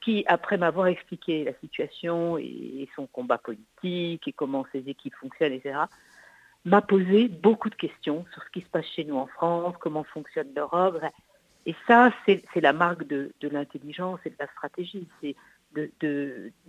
qui, 0.00 0.24
après 0.26 0.56
m'avoir 0.56 0.86
expliqué 0.86 1.44
la 1.44 1.52
situation 1.60 2.38
et, 2.38 2.88
son 2.96 3.06
combat 3.06 3.38
politique 3.38 4.26
et 4.26 4.32
comment 4.32 4.66
ses 4.72 4.88
équipes 4.88 5.14
fonctionnent, 5.14 5.52
etc., 5.52 5.78
m'a 6.64 6.82
posé 6.82 7.28
beaucoup 7.28 7.70
de 7.70 7.74
questions 7.74 8.26
sur 8.32 8.42
ce 8.42 8.50
qui 8.50 8.60
se 8.60 8.68
passe 8.68 8.86
chez 8.86 9.04
nous 9.04 9.16
en 9.16 9.26
France, 9.26 9.74
comment 9.80 10.04
fonctionne 10.04 10.48
l'Europe. 10.54 11.00
Et 11.66 11.74
ça, 11.86 12.12
c'est 12.26 12.60
la 12.60 12.72
marque 12.72 13.06
de, 13.06 13.32
l'intelligence 13.42 14.20
et 14.24 14.30
de 14.30 14.36
la 14.38 14.46
stratégie. 14.48 15.06
C'est 15.20 15.36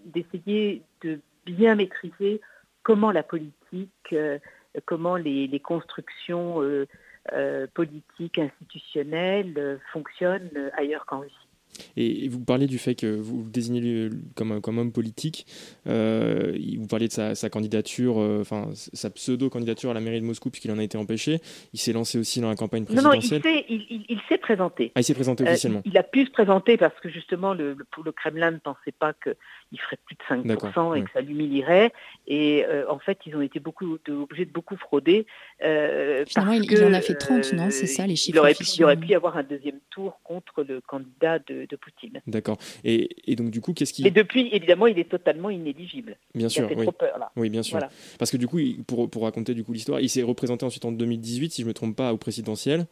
d'essayer 0.06 0.84
de, 1.02 1.20
bien 1.46 1.76
maîtriser 1.76 2.40
comment 2.84 3.12
la 3.12 3.24
politique, 3.24 4.14
euh, 4.14 4.40
comment 4.86 5.16
les, 5.16 5.60
constructions 5.60 6.62
euh, 6.62 6.88
euh, 7.34 7.68
politiques, 7.74 8.40
institutionnelles 8.40 9.80
fonctionnent 9.94 10.72
ailleurs 10.76 11.06
qu'en 11.06 11.20
Russie. 11.20 11.51
Et, 11.98 12.28
vous 12.28 12.40
parliez 12.40 12.68
du 12.68 12.78
fait 12.78 12.96
que 12.96 13.08
vous 13.08 13.44
le 13.44 13.50
désignez 13.50 14.10
comme, 14.36 14.62
comme 14.62 14.78
homme 14.78 14.92
politique. 14.92 15.46
Euh, 15.88 16.58
vous 16.78 16.88
parliez 16.88 17.08
de 17.08 17.14
sa, 17.14 17.50
candidature, 17.50 18.20
euh, 18.20 18.42
enfin 18.42 18.70
sa 18.74 19.10
pseudo-candidature 19.10 19.92
à 19.92 19.94
la 19.94 20.00
mairie 20.00 20.22
de 20.22 20.26
Moscou 20.26 20.50
puisqu'il 20.50 20.72
en 20.72 20.78
a 20.78 20.84
été 20.84 20.98
empêché. 20.98 21.40
Il 21.74 21.80
s'est 21.80 21.94
lancé 21.94 22.18
aussi 22.18 22.42
dans 22.42 22.50
la 22.50 22.56
campagne 22.56 22.86
présidentielle. 22.86 23.42
Non, 23.44 23.52
non, 23.52 23.76
il 24.10 24.20
s'est 24.30 24.38
présenté. 24.38 24.92
Ah, 24.96 25.02
il 25.02 25.04
s'est 25.04 25.14
présenté 25.14 25.44
officiellement. 25.44 25.82
il 25.86 25.98
a 25.98 26.04
pu 26.04 26.26
se 26.26 26.32
présenter 26.32 26.78
parce 26.78 26.98
que 27.00 27.10
justement, 27.10 27.54
le, 27.54 27.76
le 28.04 28.12
Kremlin 28.12 28.52
ne 28.52 28.58
pensait 28.58 28.94
pas 28.98 29.14
qu'il 29.14 29.80
ferait 29.80 29.98
plus 30.06 30.16
de 30.16 30.54
5% 30.54 30.98
et 30.98 31.04
que 31.04 31.12
ça 31.12 31.22
l'humilierait. 31.22 31.92
Et 32.28 32.66
en 32.90 33.00
fait, 33.00 33.20
ils 33.26 33.36
ont 33.36 33.42
été 33.42 33.60
beaucoup 33.60 33.98
obligés 34.08 34.46
de 34.46 34.52
beaucoup 34.52 34.78
frauder. 34.78 35.26
Finalement, 35.60 36.54
il, 36.54 36.84
en 36.84 36.94
a 36.94 37.02
fait 37.02 37.16
30, 37.16 37.54
non 37.54 37.70
C'est 37.70 37.88
ça 37.88 38.08
les 38.08 38.16
chiffres 38.16 38.36
il 38.36 38.40
aurait, 38.40 38.54
pu, 38.54 38.64
il 38.64 38.84
aurait 38.84 38.98
pu 38.98 39.08
y 39.08 39.16
avoir 39.16 39.38
un 39.38 39.44
deuxième 39.44 39.80
tour 39.90 40.20
contre 40.24 40.64
le 40.64 40.82
candidat 40.82 41.40
de 41.40 41.61
de, 41.66 41.76
Poutine. 41.76 42.22
D'accord. 42.28 42.58
Et, 42.84 43.36
donc, 43.36 43.52
du 43.52 43.62
coup, 43.62 43.74
qu'est-ce 43.74 43.94
qui. 43.94 44.06
Et 44.06 44.12
depuis, 44.12 44.50
évidemment, 44.52 44.88
il 44.88 45.00
est 45.00 45.10
totalement 45.10 45.50
inéligible. 45.50 46.18
Bien 46.36 46.50
sûr. 46.50 46.68
Il 46.72 46.78
oui. 46.78 46.86
trop 46.86 46.92
peur, 46.92 47.18
là. 47.18 47.32
Oui, 47.36 47.50
bien 47.50 47.64
sûr. 47.64 47.80
Parce 48.20 48.32
que, 48.32 48.38
du 48.38 48.48
coup, 48.48 48.60
pour, 48.88 49.10
pour 49.10 49.24
raconter 49.24 49.54
du 49.54 49.64
coup 49.64 49.74
l'histoire, 49.74 50.00
il 50.00 50.10
s'est 50.10 50.24
représenté 50.24 50.66
ensuite 50.66 50.86
en 50.86 50.92
2018, 50.92 51.52
si 51.52 51.62
je 51.62 51.66
ne 51.66 51.70
me 51.70 51.74
trompe 51.74 51.96
pas, 51.96 52.14
au 52.14 52.18
présidentiel. 52.18 52.86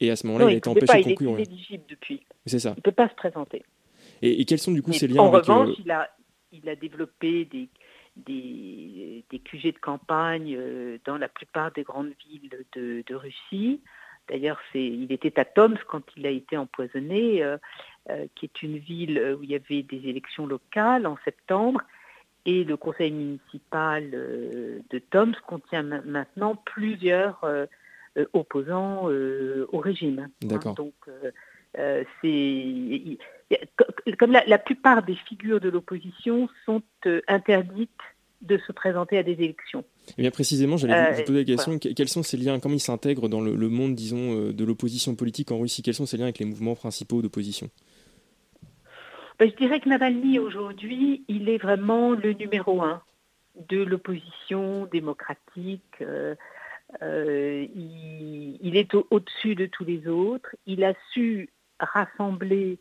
Et 0.00 0.10
à 0.10 0.16
ce 0.16 0.26
moment-là, 0.26 0.46
il 0.50 0.54
a 0.54 0.56
été 0.56 0.68
empêché 0.68 0.86
pas, 0.86 0.98
de 0.98 1.04
conclure. 1.04 1.38
Il 1.38 1.42
est 1.42 1.44
inéligible 1.44 1.84
depuis. 1.88 2.22
C'est 2.46 2.58
ça. 2.58 2.70
Il 2.76 2.80
ne 2.80 2.82
peut 2.82 2.92
pas 2.92 3.08
se 3.08 3.14
présenter. 3.14 3.62
Et, 4.20 4.44
quels 4.44 4.58
sont, 4.58 4.72
du 4.72 4.82
coup, 4.82 4.92
ces 4.92 5.08
liens 5.08 5.20
En 5.22 5.32
avec, 5.32 5.46
revanche, 5.46 5.68
euh, 5.70 5.82
il, 5.84 5.90
a, 5.90 6.08
il 6.52 6.68
a 6.68 6.76
développé 6.76 7.44
des, 7.44 7.68
des, 8.16 9.24
des 9.30 9.38
QG 9.38 9.74
de 9.74 9.78
campagne 9.78 10.54
euh, 10.56 10.98
dans 11.04 11.18
la 11.18 11.28
plupart 11.28 11.72
des 11.72 11.82
grandes 11.82 12.12
villes 12.26 12.50
de, 12.74 13.02
de 13.06 13.14
Russie. 13.14 13.80
D'ailleurs, 14.28 14.60
il 14.74 15.10
était 15.10 15.38
à 15.38 15.44
Tomsk 15.44 15.84
quand 15.88 16.02
il 16.16 16.26
a 16.26 16.30
été 16.30 16.56
empoisonné, 16.56 17.42
euh, 17.42 17.54
euh, 17.54 17.58
qui 18.34 18.46
est 18.46 18.62
une 18.62 18.78
ville 18.78 19.36
où 19.38 19.44
il 19.44 19.50
y 19.50 19.54
avait 19.54 19.82
des 19.82 20.08
élections 20.08 20.46
locales 20.46 21.06
en 21.06 21.16
septembre. 21.24 21.80
Et 22.44 22.64
le 22.64 22.76
conseil 22.76 23.12
municipal 23.12 24.10
euh, 24.12 24.80
de 24.90 24.98
Tomsk 24.98 25.40
contient 25.42 25.82
maintenant 25.82 26.56
plusieurs 26.56 27.44
opposants 28.32 29.08
au 29.08 29.78
régime. 29.78 30.18
Hein, 30.18 30.30
D'accord. 30.42 30.74
donc, 30.74 30.94
c'est 32.20 33.18
comme 34.18 34.32
la, 34.32 34.58
plupart 34.58 35.02
des 35.04 35.14
figures 35.14 35.60
de 35.60 35.68
l'opposition 35.68 36.48
sont 36.66 36.82
interdites 37.28 37.90
de 38.42 38.58
se 38.66 38.72
présenter 38.72 39.18
à 39.18 39.22
des 39.22 39.32
élections. 39.32 39.80
Et 40.08 40.14
eh 40.18 40.22
bien 40.22 40.30
précisément, 40.30 40.76
j'allais 40.76 41.12
vous 41.12 41.20
euh, 41.20 41.24
poser 41.24 41.38
la 41.38 41.44
question, 41.44 41.78
quels 41.78 42.08
sont 42.08 42.22
ces 42.22 42.36
liens, 42.36 42.58
comment 42.58 42.74
ils 42.74 42.80
s'intègrent 42.80 43.28
dans 43.28 43.40
le, 43.40 43.68
monde, 43.68 43.94
disons, 43.94 44.48
euh, 44.48 44.52
de 44.52 44.64
l'opposition 44.64 45.14
politique 45.14 45.52
en 45.52 45.60
Russie? 45.60 45.82
Quels 45.82 45.94
sont 45.94 46.06
ces 46.06 46.16
liens 46.16 46.24
avec 46.24 46.38
les 46.38 46.44
mouvements 46.44 46.74
principaux 46.74 47.22
d'opposition? 47.22 47.70
Je 49.44 49.56
dirais 49.56 49.80
que 49.80 49.88
Navalny, 49.88 50.38
aujourd'hui, 50.38 51.24
il 51.26 51.48
est 51.48 51.58
vraiment 51.58 52.12
le 52.12 52.32
numéro 52.32 52.80
un 52.82 53.02
de 53.68 53.82
l'opposition 53.82 54.86
démocratique. 54.86 56.00
Euh, 56.00 57.66
il, 57.74 58.76
est 58.76 58.94
au-dessus 58.94 59.56
de 59.56 59.66
tous 59.66 59.84
les 59.84 60.06
autres. 60.06 60.54
Il 60.66 60.84
a 60.84 60.94
su 61.12 61.50
rassembler 61.80 62.78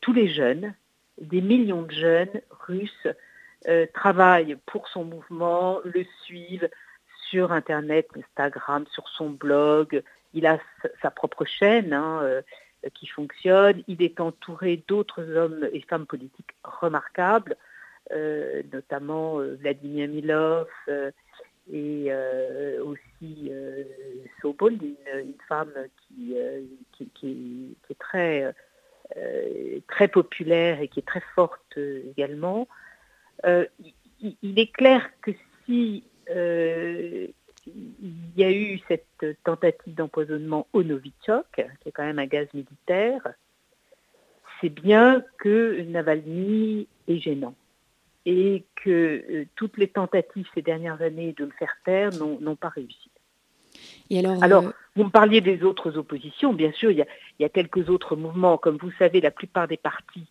tous 0.00 0.12
les 0.12 0.28
jeunes, 0.28 0.74
des 1.20 1.40
millions 1.40 1.82
de 1.82 1.92
jeunes 1.92 2.40
russes 2.50 3.08
euh, 3.66 3.86
travaille 3.94 4.56
pour 4.66 4.88
son 4.88 5.04
mouvement, 5.04 5.80
le 5.84 6.04
suivent 6.22 6.68
sur 7.30 7.50
Internet, 7.50 8.06
Instagram, 8.14 8.84
sur 8.92 9.08
son 9.08 9.30
blog. 9.30 10.02
Il 10.34 10.46
a 10.46 10.58
sa 11.00 11.10
propre 11.10 11.44
chaîne 11.46 11.94
hein, 11.94 12.20
euh, 12.22 12.42
qui 12.94 13.06
fonctionne. 13.06 13.82
Il 13.88 14.02
est 14.02 14.20
entouré 14.20 14.82
d'autres 14.88 15.36
hommes 15.36 15.68
et 15.72 15.80
femmes 15.80 16.06
politiques 16.06 16.54
remarquables, 16.62 17.56
euh, 18.12 18.62
notamment 18.72 19.38
Vladimir 19.38 20.08
Milov 20.08 20.68
et 21.72 22.12
aussi 22.82 23.50
Sobol, 24.42 24.74
une, 24.74 25.34
femme 25.48 25.72
qui, 26.08 26.34
est 26.36 27.98
très, 27.98 28.54
très 29.88 30.08
populaire 30.08 30.80
et 30.80 30.88
qui 30.88 31.00
est 31.00 31.06
très 31.06 31.22
forte 31.34 31.78
également. 31.78 32.68
Euh, 33.44 33.66
il, 34.20 34.58
est 34.58 34.72
clair 34.72 35.10
que 35.20 35.32
si 35.64 36.04
euh, 36.30 37.26
il 37.66 38.30
y 38.36 38.44
a 38.44 38.50
eu 38.50 38.80
cette 38.88 39.26
tentative 39.44 39.94
d'empoisonnement 39.94 40.66
au 40.72 40.82
Novichok, 40.82 41.46
qui 41.54 41.88
est 41.88 41.92
quand 41.92 42.04
même 42.04 42.18
un 42.18 42.26
gaz 42.26 42.46
militaire, 42.54 43.22
c'est 44.60 44.68
bien 44.68 45.22
que 45.38 45.82
Navalny 45.82 46.88
est 47.08 47.18
gênant 47.18 47.54
et 48.26 48.64
que 48.76 48.90
euh, 48.90 49.44
toutes 49.54 49.76
les 49.76 49.88
tentatives 49.88 50.46
ces 50.54 50.62
dernières 50.62 51.02
années 51.02 51.34
de 51.36 51.44
le 51.44 51.50
faire 51.50 51.76
taire 51.84 52.10
n'ont 52.12 52.56
pas 52.56 52.70
réussi. 52.70 53.10
Et 54.08 54.20
alors, 54.20 54.42
alors 54.42 54.72
vous 54.96 55.04
me 55.04 55.10
parliez 55.10 55.40
des 55.40 55.62
autres 55.62 55.98
oppositions, 55.98 56.52
bien 56.52 56.72
sûr, 56.72 56.90
il 56.90 56.98
y, 56.98 57.02
a, 57.02 57.06
il 57.38 57.42
y, 57.42 57.46
a, 57.46 57.48
quelques 57.48 57.90
autres 57.90 58.16
mouvements. 58.16 58.56
Comme 58.56 58.76
vous 58.76 58.92
savez, 58.98 59.20
la 59.20 59.30
plupart 59.30 59.68
des 59.68 59.76
partis 59.76 60.26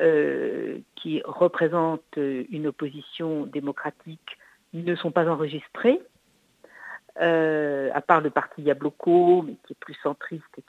euh, 0.00 0.78
qui 0.96 1.22
représentent 1.24 2.16
une 2.16 2.66
opposition 2.66 3.46
démocratique 3.46 4.38
ne 4.72 4.94
sont 4.96 5.10
pas 5.10 5.28
enregistrés, 5.28 6.00
euh, 7.20 7.90
à 7.92 8.00
part 8.00 8.20
le 8.20 8.30
parti 8.30 8.62
Yabloko, 8.62 9.42
mais 9.42 9.56
qui 9.66 9.72
est 9.72 9.80
plus 9.80 9.96
centriste 10.02 10.44
et 10.58 10.62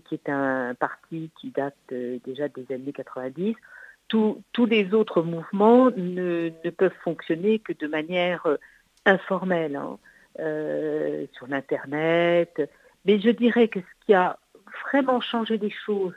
qui 0.00 0.14
est 0.14 0.28
un, 0.28 0.74
parti 0.74 1.30
qui 1.40 1.50
date 1.50 1.74
euh, 1.92 2.18
déjà 2.24 2.48
des 2.48 2.66
années 2.72 2.92
90. 2.92 3.54
tous 4.08 4.66
les 4.66 4.94
autres 4.94 5.22
mouvements 5.22 5.90
ne, 5.90 6.50
peuvent 6.70 6.92
fonctionner 7.02 7.58
que 7.58 7.72
de 7.72 7.86
manière 7.86 8.46
informelle, 9.04 9.76
hein, 9.76 9.98
sur 11.32 11.46
l'Internet. 11.48 12.62
Mais 13.04 13.18
je 13.18 13.30
dirais 13.30 13.68
que 13.68 13.80
ce 13.80 14.06
qui 14.06 14.14
a 14.14 14.38
vraiment 14.84 15.20
changé 15.20 15.58
les 15.58 15.70
choses 15.70 16.14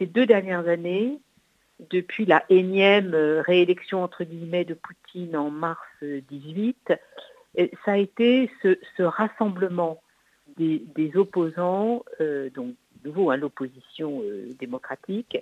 ces 0.00 0.06
deux 0.06 0.26
dernières 0.26 0.66
années, 0.66 1.20
depuis 1.90 2.26
la 2.26 2.42
énième 2.48 3.14
euh, 3.14 3.42
réélection 3.42 4.02
entre 4.02 4.24
guillemets 4.24 4.64
de 4.64 4.74
Poutine 4.74 5.36
en 5.36 5.50
mars 5.50 5.78
18, 6.02 6.92
euh, 7.60 7.66
ça 7.84 7.92
a 7.92 7.96
été 7.96 8.50
ce, 8.62 9.02
rassemblement 9.02 10.00
des, 10.56 11.12
opposants, 11.14 12.04
euh, 12.20 12.50
donc 12.50 12.74
de 13.02 13.08
nouveau 13.08 13.30
hein, 13.30 13.36
l'opposition 13.36 14.22
démocratique, 14.58 15.38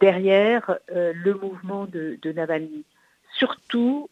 derrière 0.00 0.78
le 0.90 1.32
mouvement 1.32 1.86
de, 1.86 2.18
de 2.20 2.32
Navalny, 2.32 2.84
surtout 3.32 4.10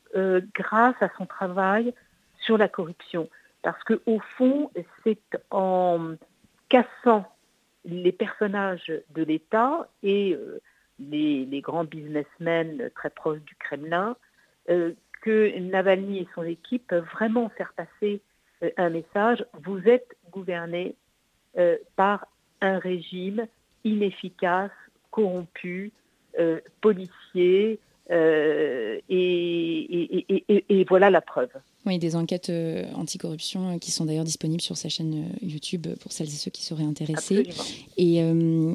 grâce 0.55 0.95
à 1.03 1.11
son 1.19 1.27
travail 1.27 1.93
sur 2.39 2.57
la 2.57 2.69
corruption. 2.69 3.29
Parce 3.63 3.83
qu'au 3.85 4.21
fond, 4.39 4.71
c'est 5.05 5.19
en 5.51 6.15
cassant 6.69 7.27
les 7.85 8.13
personnages 8.13 8.93
de 9.15 9.23
l'État 9.23 9.89
et 10.03 10.35
euh, 10.35 10.61
les, 10.99 11.61
grands 11.61 11.85
businessmen 11.85 12.91
très 12.95 13.11
proches 13.11 13.41
du 13.41 13.55
Kremlin 13.57 14.17
euh, 14.69 14.93
que 15.21 15.59
Navalny 15.59 16.19
et 16.19 16.29
son 16.35 16.45
équipe 16.45 16.87
peuvent 16.89 17.09
vraiment 17.13 17.49
faire 17.51 17.73
passer 17.75 18.21
euh, 18.63 18.71
un 18.77 18.91
message. 18.91 19.45
Vous 19.65 19.81
êtes 19.87 20.17
gouverné 20.31 20.95
par 21.97 22.29
un 22.61 22.79
régime 22.79 23.49
inefficace, 23.83 24.71
corrompu, 25.11 25.91
policier, 26.81 27.81
et 28.09 29.03
voilà 30.89 31.11
la 31.11 31.21
preuve. 31.21 31.51
Oui, 31.87 31.99
des 31.99 32.15
enquêtes 32.15 32.51
euh, 32.51 32.85
anticorruption 32.95 33.71
euh, 33.71 33.79
qui 33.79 33.91
sont 33.91 34.05
d'ailleurs 34.05 34.25
disponibles 34.25 34.61
sur 34.61 34.77
sa 34.77 34.91
chaîne 34.91 35.25
euh, 35.25 35.47
YouTube 35.47 35.87
pour 36.01 36.13
celles 36.13 36.27
et 36.27 36.31
ceux 36.31 36.51
qui 36.51 36.63
seraient 36.63 36.85
intéressés. 36.85 37.49
Et, 37.97 38.19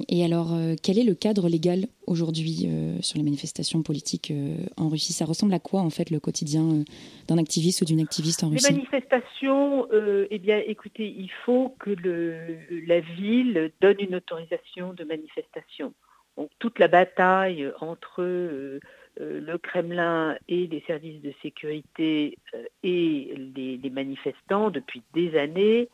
et, 0.09 0.25
alors, 0.25 0.57
quel 0.81 0.97
est 0.97 1.03
le 1.03 1.13
cadre 1.15 1.47
légal 1.47 1.85
aujourd'hui 2.07 2.69
sur 3.01 3.17
les 3.17 3.24
manifestations 3.24 3.81
politiques 3.81 4.31
en 4.77 4.89
Russie? 4.89 5.13
Ça 5.13 5.25
ressemble 5.25 5.53
à 5.53 5.59
quoi 5.59 5.81
en 5.81 5.89
fait 5.89 6.09
le 6.09 6.19
quotidien 6.19 6.83
d'un 7.27 7.38
activiste 7.38 7.81
ou 7.81 7.85
d'une 7.85 8.00
activiste 8.00 8.43
en 8.43 8.50
Russie? 8.50 8.67
Les 8.69 8.77
manifestations, 8.77 9.88
eh 10.29 10.39
bien 10.39 10.62
écoutez, 10.65 11.07
il 11.07 11.31
faut 11.45 11.75
que 11.79 11.89
le, 11.89 12.57
la 12.88 13.00
ville 13.00 13.71
donne 13.81 13.97
une 14.00 14.15
autorisation 14.15 14.93
de 14.93 15.03
manifestation. 15.03 15.93
Donc 16.38 16.50
toute 16.59 16.79
la 16.79 16.88
bataille 16.88 17.71
entre 17.79 18.21
euh, 18.21 18.79
le 19.17 19.57
Kremlin 19.57 20.38
et 20.48 20.67
les 20.67 20.81
services 20.81 21.22
de 21.22 21.34
sécurité 21.41 22.38
euh, 22.53 22.65
et 22.84 23.34
les, 23.55 23.89
manifestants 23.89 24.69
depuis 24.69 25.03
des 25.13 25.38
années, 25.38 25.89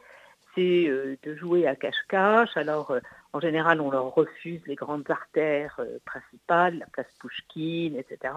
c'est 0.55 0.87
euh, 0.87 1.17
de 1.23 1.35
jouer 1.35 1.67
à 1.67 1.75
cache-cache. 1.75 2.55
Alors, 2.57 2.95
en 3.33 3.39
général, 3.39 3.79
on 3.79 3.91
leur 3.91 4.13
refuse 4.13 4.61
les 4.65 4.75
grandes 4.75 5.09
artères 5.09 5.79
principales, 6.05 6.79
la 6.79 6.87
place 6.87 7.11
Pouchkine, 7.19 7.95
etc. 7.95 8.33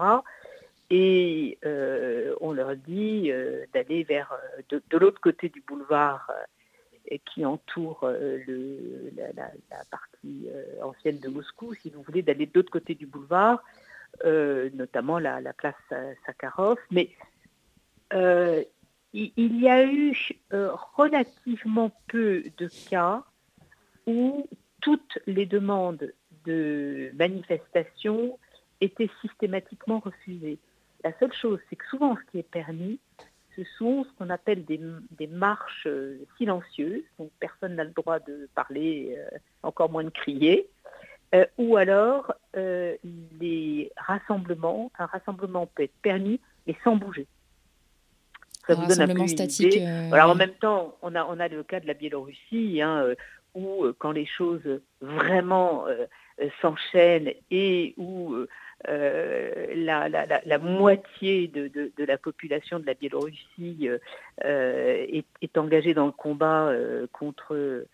Et 0.91 1.57
on 2.39 2.53
leur 2.53 2.75
dit 2.75 3.31
d'aller 3.73 4.03
vers 4.03 4.37
de, 4.69 4.97
l'autre 4.97 5.19
côté 5.19 5.49
du 5.49 5.61
boulevard 5.61 6.31
qui 7.25 7.43
entoure 7.43 8.07
la, 8.07 9.83
partie 9.89 10.47
ancienne 10.81 11.19
de 11.19 11.27
Moscou, 11.27 11.73
si 11.73 11.89
vous 11.89 12.03
voulez, 12.03 12.21
d'aller 12.21 12.45
de 12.45 12.51
l'autre 12.53 12.71
côté 12.71 12.93
du 12.93 13.07
boulevard, 13.07 13.63
notamment 14.23 15.19
la, 15.19 15.41
la, 15.41 15.53
place 15.53 15.75
Sakharov. 16.25 16.77
Mais 16.91 17.09
il 19.13 19.59
y 19.61 19.69
a 19.69 19.85
eu 19.85 20.15
relativement 20.51 21.91
peu 22.07 22.43
de 22.57 22.69
cas 22.89 23.23
où 24.07 24.47
toutes 24.81 25.19
les 25.25 25.45
demandes 25.45 26.13
de 26.45 27.11
manifestation 27.15 28.37
étaient 28.81 29.09
systématiquement 29.21 29.99
refusées. 29.99 30.59
La 31.03 31.11
seule 31.19 31.33
chose, 31.33 31.59
c'est 31.69 31.75
que 31.75 31.85
souvent 31.87 32.15
ce 32.15 32.31
qui 32.31 32.39
est 32.39 32.43
permis, 32.43 32.99
ce 33.55 33.63
sont 33.77 34.03
ce 34.03 34.09
qu'on 34.17 34.29
appelle 34.29 34.65
des, 34.65 35.27
marches 35.27 35.87
euh, 35.87 36.19
silencieuses, 36.37 37.03
donc 37.17 37.31
personne 37.39 37.75
n'a 37.75 37.83
le 37.83 37.91
droit 37.91 38.19
de 38.19 38.49
parler, 38.53 39.15
euh, 39.17 39.37
encore 39.63 39.89
moins 39.89 40.03
de 40.03 40.09
crier, 40.09 40.69
euh, 41.35 41.45
ou 41.57 41.77
alors 41.77 42.33
les 42.53 43.91
rassemblements, 43.97 44.91
un 44.97 45.05
rassemblement 45.07 45.67
peut 45.67 45.83
être 45.83 46.01
permis 46.01 46.39
mais 46.65 46.75
sans 46.83 46.95
bouger. 46.95 47.27
Ça 48.65 48.73
un 48.73 48.75
vous 48.77 48.87
donne 48.87 49.01
un 49.01 49.13
peu 49.13 49.27
statique. 49.27 49.77
Alors 50.11 50.31
en 50.31 50.35
même 50.35 50.53
temps, 50.53 50.95
on 51.01 51.13
a, 51.15 51.25
on 51.25 51.39
a 51.39 51.47
le 51.47 51.63
cas 51.63 51.79
de 51.79 51.87
la 51.87 51.93
Biélorussie, 51.93 52.81
hein, 52.81 53.05
où 53.53 53.85
quand 53.99 54.11
les 54.11 54.25
choses 54.25 54.81
vraiment 55.01 55.85
s'enchaînent 56.61 57.33
et 57.51 57.93
où 57.97 58.35
la, 58.87 60.09
la, 60.09 60.57
moitié 60.57 61.47
de, 61.47 61.67
de, 61.67 62.03
la 62.03 62.17
population 62.17 62.79
de 62.79 62.87
la 62.87 62.95
Biélorussie 62.95 63.89
est, 64.41 65.25
est, 65.41 65.57
engagée 65.57 65.93
dans 65.93 66.07
le 66.07 66.11
combat 66.11 66.71
contre, 67.11 67.85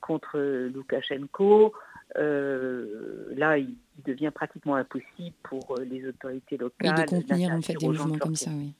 contre 0.00 0.38
Loukachenko. 0.74 1.72
Là, 2.14 3.58
il, 3.58 3.74
devient 4.04 4.30
pratiquement 4.32 4.74
impossible 4.74 5.34
pour 5.42 5.74
les 5.78 6.06
autorités 6.06 6.58
locales 6.58 6.94
de 6.94 7.08
contenir 7.08 7.50
en 7.50 7.62
fait 7.62 7.74
des 7.74 7.86
mouvements 7.86 8.18
comme 8.18 8.36
ça, 8.36 8.50
oui. 8.50 8.74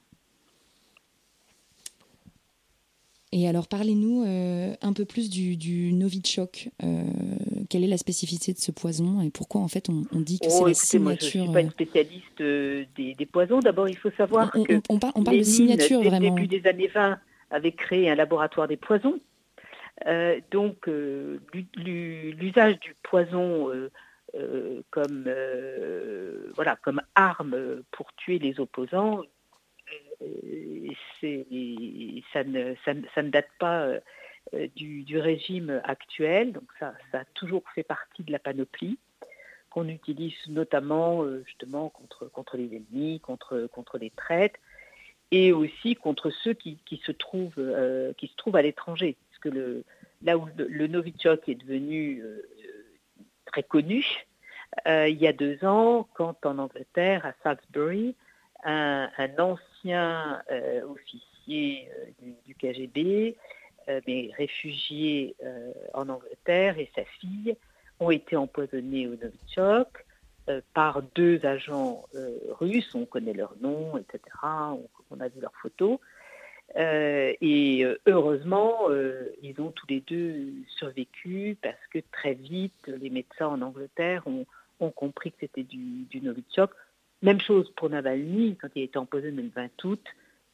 Et 3.39 3.47
alors, 3.47 3.69
parlez-nous 3.69 4.25
euh, 4.25 4.75
un 4.81 4.93
peu 4.95 5.05
plus 5.05 5.29
du, 5.29 5.59
du 5.59 5.93
Novichok. 5.93 6.71
Euh, 6.83 7.03
quelle 7.69 7.85
est 7.85 7.89
la 7.89 7.99
spécificité 7.99 8.55
de 8.55 8.59
ce 8.59 8.71
poison 8.71 9.21
et 9.21 9.31
pourquoi, 9.31 9.61
en 9.61 9.69
fait, 9.69 9.91
on, 9.91 10.21
dit 10.21 10.39
que 10.39 10.49
c'est 10.49 10.63
oh, 10.63 10.69
la 10.69 10.73
signature 10.73 11.01
moi, 11.03 11.15
Je 11.21 11.25
ne 11.25 11.31
suis 11.31 11.53
pas 11.53 11.61
une 11.61 11.67
euh, 11.67 11.71
spécialiste 11.71 12.43
des, 13.19 13.27
poisons. 13.27 13.59
D'abord, 13.61 13.91
il 13.91 13.97
faut 13.99 14.11
savoir 14.17 14.51
on, 14.55 14.63
que 14.63 14.81
on, 14.89 14.99
parle 14.99 15.39
de 15.39 15.43
signature, 15.43 16.03
vraiment. 16.03 16.35
Début 16.35 16.47
des 16.47 16.67
années 16.67 16.89
20, 16.89 17.19
avait 17.51 17.73
créé 17.73 18.09
un 18.09 18.15
laboratoire 18.15 18.69
des 18.69 18.79
poisons. 18.79 19.21
Donc, 20.51 20.87
l'usage 21.77 22.79
du 22.81 22.95
poison 23.03 23.71
comme, 24.91 25.31
voilà, 26.55 26.77
comme 26.83 27.01
arme 27.15 27.83
pour 27.91 28.13
tuer 28.15 28.39
les 28.39 28.61
opposants 28.61 29.23
ça, 32.33 32.45
ne, 32.45 33.31
date 33.31 33.49
pas 33.59 33.87
euh, 34.55 34.69
du, 34.77 35.19
régime 35.19 35.81
actuel, 35.85 36.53
donc 36.53 36.65
ça, 36.79 36.95
a 37.13 37.25
toujours 37.35 37.63
fait 37.75 37.83
partie 37.83 38.23
de 38.23 38.33
la 38.33 38.39
panoplie 38.39 38.99
qu'on 39.71 39.89
utilise 39.89 40.35
notamment 40.49 41.23
euh, 41.23 41.43
justement 41.47 41.91
contre, 41.91 42.27
contre 42.27 42.57
les 42.57 42.77
ennemis, 42.77 43.21
contre, 43.21 43.69
contre 43.73 43.99
les 43.99 44.11
traites, 44.11 44.59
et 45.33 45.53
aussi 45.53 45.97
contre 45.97 46.31
ceux 46.31 46.55
qui, 46.55 46.79
qui 46.87 47.03
se, 47.05 47.13
trouvent, 47.13 47.53
euh, 47.59 48.13
qui 48.15 48.29
se 48.29 48.37
trouvent 48.37 48.57
à 48.57 48.63
l'étranger. 48.63 49.17
Le, 49.49 49.85
là 50.23 50.39
où 50.39 50.47
le, 50.57 50.87
Novichok 50.87 51.49
est 51.49 51.55
devenu 51.55 52.23
très 53.47 53.63
connu, 53.63 54.05
il 54.87 55.19
y 55.19 55.27
a 55.27 55.33
deux 55.33 55.65
ans, 55.65 56.09
quand 56.15 56.45
en 56.45 56.59
Angleterre, 56.59 57.25
à 57.27 57.33
Salisbury, 57.43 58.15
un, 58.67 59.09
ancien 59.39 60.43
euh, 60.51 60.83
officier 60.83 61.89
euh, 61.99 62.31
du, 62.45 62.55
KGB, 62.55 63.37
euh, 63.89 64.01
mais 64.07 64.31
réfugié 64.37 65.37
en 65.95 66.09
Angleterre, 66.09 66.79
et 66.79 66.91
sa 66.95 67.05
fille 67.05 67.57
ont 68.01 68.11
été 68.11 68.37
empoisonnés 68.37 69.07
au 69.07 69.17
Novichok 69.17 70.05
par 70.75 71.03
deux 71.15 71.45
agents 71.45 72.05
russes. 72.61 72.95
On 72.95 73.05
connaît 73.05 73.33
leurs 73.33 73.57
noms, 73.61 73.97
etc. 73.97 74.21
On, 75.11 75.21
a 75.21 75.29
vu 75.29 75.41
leurs 75.41 75.57
photos. 75.61 75.99
Et 76.75 77.87
heureusement, 78.07 78.89
ils 79.43 79.61
ont 79.61 79.71
tous 79.71 79.87
les 79.89 80.01
deux 80.01 80.53
survécu 80.77 81.57
parce 81.63 81.87
que 81.91 82.01
très 82.13 82.35
vite, 82.35 82.87
les 82.87 83.11
médecins 83.11 83.47
en 83.47 83.63
Angleterre 83.63 84.25
ont, 84.27 84.91
compris 84.91 85.31
que 85.31 85.39
c'était 85.41 85.63
du, 85.63 86.05
du 86.11 86.21
Novichok. 86.21 86.71
Même 87.23 87.41
chose 87.41 87.71
pour 87.77 87.89
Navalny, 87.89 88.57
quand 88.57 88.69
il 88.75 88.83
a 88.83 88.85
été 88.85 88.99
empoisonné 88.99 89.43
le 89.43 89.49
20 89.49 89.85
août, 89.85 90.05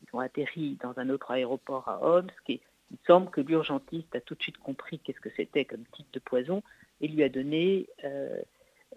ils 0.02 0.16
ont 0.16 0.20
atterri 0.20 0.78
dans 0.80 0.98
un 0.98 1.08
autre 1.10 1.30
aéroport 1.30 1.88
à 1.88 2.04
Omsk 2.04 2.50
et 2.50 2.60
il 2.90 2.98
semble 3.06 3.30
que 3.30 3.40
l'urgentiste 3.40 4.14
a 4.14 4.20
tout 4.20 4.34
de 4.34 4.42
suite 4.42 4.58
compris 4.58 4.98
qu'est-ce 4.98 5.20
que 5.20 5.30
c'était 5.37 5.64
comme 5.64 5.84
type 5.92 6.12
de 6.12 6.18
poison 6.18 6.62
et 7.00 7.08
lui 7.08 7.22
a 7.22 7.28
donné 7.28 7.87
euh, 8.04 8.40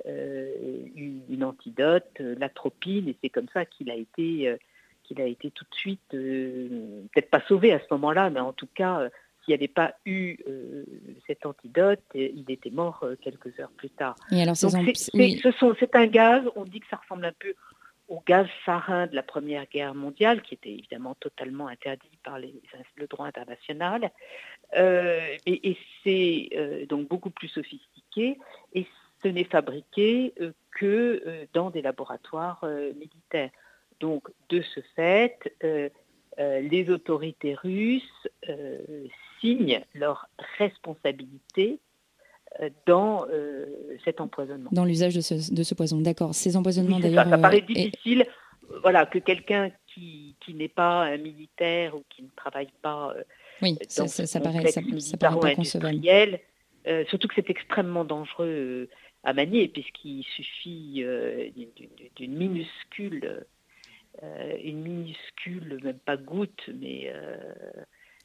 euh, 0.06 0.54
une, 0.96 1.44
antidote, 1.44 2.06
euh, 2.20 2.36
l'atropine, 2.38 3.08
et 3.08 3.16
c'est 3.22 3.30
comme 3.30 3.48
ça 3.54 3.66
qu'il 3.66 3.90
a 3.90 3.96
été 3.96 4.58
qu'il 5.08 5.22
a 5.22 5.26
été 5.26 5.52
tout 5.52 5.66
de 5.70 5.76
suite, 5.76 6.02
peut-être 6.10 7.30
pas 7.30 7.42
sauvé 7.48 7.74
à 7.74 7.80
ce 7.80 7.86
moment-là, 7.92 8.30
mais 8.30 8.40
en 8.40 8.54
tout 8.54 8.68
cas, 8.74 9.10
s'il 9.44 9.52
n'y 9.52 9.56
avait 9.56 9.68
pas 9.68 9.96
eu 10.06 10.38
cet 11.28 11.46
antidote, 11.46 12.02
il 12.14 12.46
était 12.50 12.72
mort 12.72 13.06
quelques 13.22 13.60
heures 13.60 13.72
plus 13.78 13.90
tard. 13.90 14.16
Et 14.32 14.42
alors, 14.42 14.56
c'est, 14.56 14.70
c'est 14.70 15.96
un 15.96 16.08
gaz, 16.08 16.44
on 16.56 16.66
dit 16.66 16.80
que 16.80 16.88
ça 16.90 16.98
ressemble 16.98 17.26
un 17.26 17.34
peu 17.38 17.54
au 18.08 18.22
gaz 18.26 18.48
sarin 18.66 19.08
de 19.08 19.16
la 19.16 19.24
Première 19.24 19.66
Guerre 19.66 19.96
mondiale, 19.96 20.42
qui 20.42 20.54
était 20.54 20.72
évidemment 20.72 21.16
totalement 21.16 21.68
interdit 21.68 22.18
par 22.24 22.40
les, 22.40 22.54
le 22.96 23.08
droit 23.08 23.26
international. 23.26 24.12
Euh, 24.76 25.20
et, 25.46 25.78
c'est 26.04 26.50
euh, 26.56 26.86
donc 26.86 27.08
beaucoup 27.08 27.32
plus 27.32 27.48
sophistiqué, 27.48 28.38
et 28.74 28.86
ce 29.24 29.28
n'est 29.28 29.46
fabriqué 29.46 30.34
euh, 30.40 30.52
que 30.72 31.48
dans 31.54 31.70
des 31.70 31.82
laboratoires 31.82 32.66
militaires. 32.96 33.50
Donc, 34.00 34.28
de 34.50 34.62
ce 34.62 34.80
fait, 34.96 35.38
les 36.38 36.90
autorités 36.90 37.56
russes 37.56 38.28
signent 39.40 39.82
leur 39.94 40.28
responsabilité 40.58 41.80
dans 42.86 43.26
euh, 43.30 43.66
cet 44.04 44.22
empoisonnement. 44.22 44.70
Dans 44.72 44.86
l'usage 44.86 45.16
de 45.16 45.22
ce, 45.22 45.54
de 45.54 45.64
ce, 45.64 45.74
poison, 45.76 46.00
d'accord. 46.00 46.34
Ces 46.34 46.56
empoisonnements 46.56 47.00
d'ailleurs. 47.00 47.26
Ça, 47.26 47.30
ça, 47.32 47.38
paraît 47.38 47.62
euh, 47.62 47.74
difficile, 47.74 48.26
voilà, 48.82 49.06
que 49.06 49.20
quelqu'un 49.20 49.72
qui, 49.88 50.36
qui 50.40 50.54
n'est 50.54 50.70
pas 50.70 51.04
un 51.04 51.18
militaire 51.18 51.96
ou 51.96 52.04
qui 52.10 52.24
ne 52.24 52.30
travaille 52.36 52.70
pas. 52.82 53.14
Euh, 53.16 53.24
oui, 53.62 53.78
ça, 53.88 54.08
ça, 54.08 54.40
paraît, 54.40 54.68
ça, 54.68 54.82
paraît 55.18 55.40
pas 55.40 55.56
concevable. 55.56 56.02
surtout 57.10 57.28
que 57.28 57.36
c'est 57.36 57.50
extrêmement 57.50 58.06
dangereux 58.06 58.90
à 59.24 59.34
manier, 59.34 59.68
puisqu'il 59.68 60.24
suffit 60.36 61.04
d'une 62.16 62.38
minuscule, 62.38 63.46
une 64.64 64.82
minuscule, 64.82 65.80
même 65.84 66.00
pas 66.00 66.18
goutte, 66.18 66.70
mais 66.80 67.12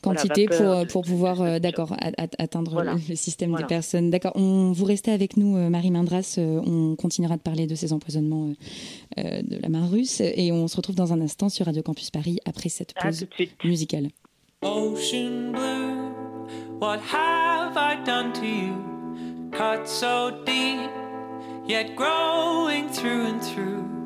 quantité 0.03 0.47
pour, 0.47 0.87
pour 0.89 1.03
pouvoir 1.03 1.43
euh, 1.43 1.59
d'accord 1.59 1.95
atteindre 2.39 2.83
le, 2.83 3.15
système 3.15 3.55
des 3.55 3.65
personnes. 3.65 4.11
D'accord. 4.11 4.33
On 4.35 4.73
vous 4.73 4.85
restez 4.85 5.11
avec 5.11 5.37
nous, 5.37 5.57
euh, 5.57 5.69
Marie 5.69 5.91
Mindras. 5.91 6.37
Euh, 6.39 6.61
on 6.65 6.97
continuera 6.97 7.37
de 7.37 7.43
parler 7.43 7.67
de 7.67 7.75
ces 7.75 7.93
empoisonnements 7.93 8.53
de 9.17 9.63
la 9.63 9.69
main 9.69 9.87
russe 9.87 10.21
et 10.21 10.53
on 10.53 10.69
se 10.69 10.77
retrouve 10.77 10.97
dans 10.97 11.13
un 11.13 11.21
instant 11.21 11.49
sur 11.49 11.67
Radio 11.67 11.83
Campus 11.83 12.11
Paris 12.11 12.39
après 12.45 12.69
cette 12.69 12.95
pause 12.95 13.27
musicale. 13.65 14.09
Ocean 14.63 15.53
blue, 15.53 16.13
what 16.81 16.99
have 16.99 17.77
I 17.77 17.97
done 18.05 18.33
to 18.35 18.45
you? 18.45 18.75
Cut 19.53 19.87
so 19.87 20.31
deep, 20.45 20.91
yet 21.67 21.97
growing 21.97 22.89
through 22.91 23.27
and 23.27 23.41
through. 23.41 24.00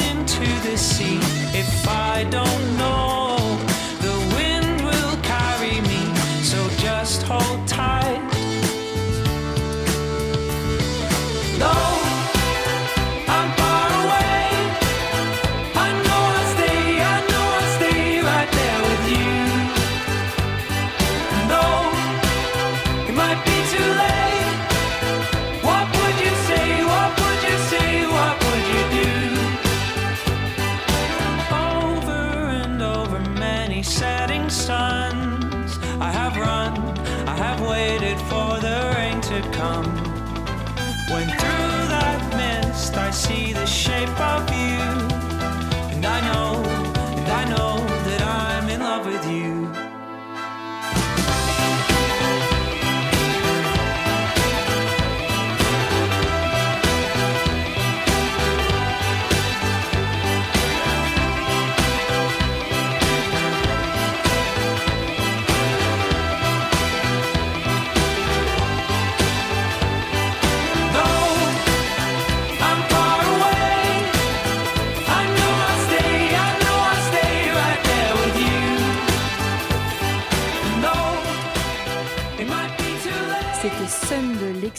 Into 0.00 0.46
the 0.68 0.76
sea. 0.76 1.18
If 1.58 1.88
I 1.88 2.24
don't 2.30 2.76
know, 2.78 3.03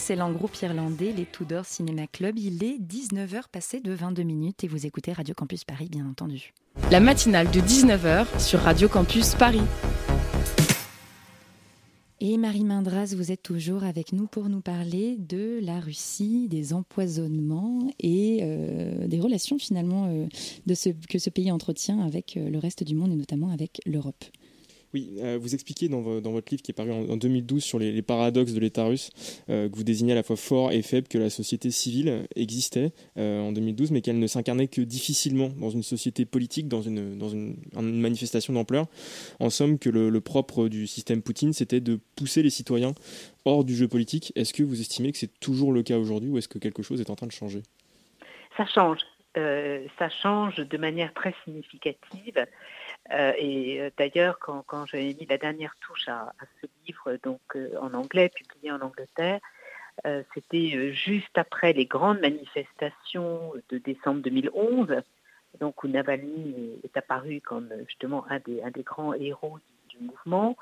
L'excellent 0.08 0.32
groupe 0.32 0.56
irlandais, 0.62 1.12
les 1.18 1.26
Tudor 1.26 1.66
Cinema 1.66 2.06
Club. 2.06 2.38
Il 2.38 2.64
est 2.64 2.78
19h 2.78 3.46
passé 3.52 3.80
de 3.80 3.92
22 3.92 4.22
minutes 4.22 4.64
et 4.64 4.68
vous 4.68 4.86
écoutez 4.86 5.12
Radio 5.12 5.34
Campus 5.34 5.64
Paris, 5.64 5.88
bien 5.90 6.06
entendu. 6.08 6.54
La 6.92 7.00
matinale 7.00 7.50
de 7.50 7.60
19h 7.60 8.40
sur 8.40 8.60
Radio 8.60 8.88
Campus 8.88 9.34
Paris. 9.34 9.64
Et 12.22 12.38
Marie 12.38 12.66
Mindras, 12.66 13.16
vous 13.18 13.32
êtes 13.32 13.42
toujours 13.42 13.84
avec 13.84 14.14
nous 14.14 14.28
pour 14.28 14.48
nous 14.48 14.62
parler 14.62 15.18
de 15.18 15.60
la 15.64 15.80
Russie, 15.80 16.48
des 16.50 16.74
empoisonnements 16.74 17.88
et 18.00 18.42
euh, 18.44 19.08
des 19.08 19.20
relations 19.20 19.58
finalement 19.58 20.06
euh, 20.06 20.28
de 20.68 20.74
ce, 20.76 20.90
que 21.10 21.18
ce 21.18 21.32
pays 21.32 21.52
entretient 21.52 22.00
avec 22.02 22.38
euh, 22.38 22.52
le 22.52 22.60
reste 22.60 22.84
du 22.84 22.94
monde 22.94 23.12
et 23.12 23.16
notamment 23.16 23.50
avec 23.50 23.82
l'Europe. 23.88 24.24
Oui, 24.96 25.12
euh, 25.20 25.38
vous 25.38 25.54
expliquez 25.54 25.90
dans, 25.90 26.00
vo- 26.00 26.22
dans 26.22 26.32
votre 26.32 26.50
livre 26.52 26.62
qui 26.64 26.72
est 26.72 26.74
paru 26.74 26.94
en, 26.94 27.10
en 27.10 27.18
2012 27.18 27.62
sur 27.62 27.80
les, 27.80 28.02
paradoxes 28.02 28.54
de 28.54 28.62
l'État 28.62 28.86
russe, 28.86 29.10
euh, 29.50 29.68
que 29.68 29.76
vous 29.76 29.84
désignez 29.84 30.14
à 30.14 30.16
la 30.16 30.24
fois 30.24 30.38
fort 30.38 30.72
et 30.72 30.82
faible 30.84 31.10
que 31.10 31.18
la 31.18 31.30
société 31.30 31.70
civile 31.70 32.26
existait 32.38 32.94
euh, 33.18 33.42
en 33.42 33.52
2012, 33.52 33.92
mais 33.92 34.00
qu'elle 34.00 34.20
ne 34.20 34.28
s'incarnait 34.28 34.70
que 34.70 34.80
difficilement 34.80 35.50
dans 35.50 35.70
une 35.70 35.84
société 35.84 36.24
politique, 36.24 36.70
dans 36.70 36.82
une, 36.82 37.58
manifestation 37.74 38.54
d'ampleur. 38.54 38.86
En 39.42 39.50
somme, 39.50 39.80
que 39.80 39.90
le, 39.90 40.22
propre 40.22 40.70
du 40.70 40.88
système 40.88 41.22
Poutine, 41.22 41.52
c'était 41.52 41.82
de 41.82 42.00
pousser 42.16 42.42
les 42.42 42.50
citoyens 42.50 42.94
hors 43.44 43.66
du 43.66 43.76
jeu 43.76 43.90
politique. 43.90 44.32
Est-ce 44.38 44.54
que 44.54 44.64
vous 44.64 44.80
estimez 44.80 45.12
que 45.12 45.18
c'est 45.18 45.42
toujours 45.42 45.74
le 45.74 45.84
cas 45.84 45.98
aujourd'hui 45.98 46.30
ou 46.30 46.38
est-ce 46.38 46.48
que 46.48 46.58
quelque 46.58 46.84
chose 46.84 47.02
est 47.02 47.10
en 47.10 47.16
train 47.16 47.28
de 47.28 47.34
changer? 47.34 47.64
Ça 48.56 48.66
change. 48.66 49.00
Ça 49.36 50.08
change 50.24 50.56
de 50.56 50.78
manière 50.78 51.14
très 51.14 51.36
significative. 51.44 52.46
Euh, 53.12 53.34
et 53.38 53.82
euh, 53.82 53.90
d'ailleurs, 53.98 54.40
quand, 54.40 54.64
quand 54.64 54.86
j'avais 54.86 55.14
mis 55.14 55.28
la 55.30 55.38
dernière 55.38 55.76
touche 55.80 56.08
à, 56.08 56.34
ce 56.62 56.68
livre, 56.86 57.18
donc 57.24 57.42
euh, 57.56 57.70
en 57.80 57.94
anglais, 57.94 58.30
publié 58.30 58.72
en 58.72 58.82
Angleterre, 58.82 59.40
c'était 60.34 60.92
juste 60.92 61.38
après 61.38 61.72
les 61.72 61.86
grandes 61.86 62.20
manifestations 62.20 63.54
de 63.70 63.78
décembre 63.78 64.20
2011, 64.24 65.02
donc 65.62 65.86
où 65.86 65.88
Navalny 65.88 66.82
est, 66.84 66.98
apparu 66.98 67.40
comme 67.40 67.70
justement 67.88 68.26
un 68.30 68.40
des, 68.40 68.62
grands 68.84 69.14
héros 69.14 69.58
du, 69.88 70.00
mouvement. 70.00 70.58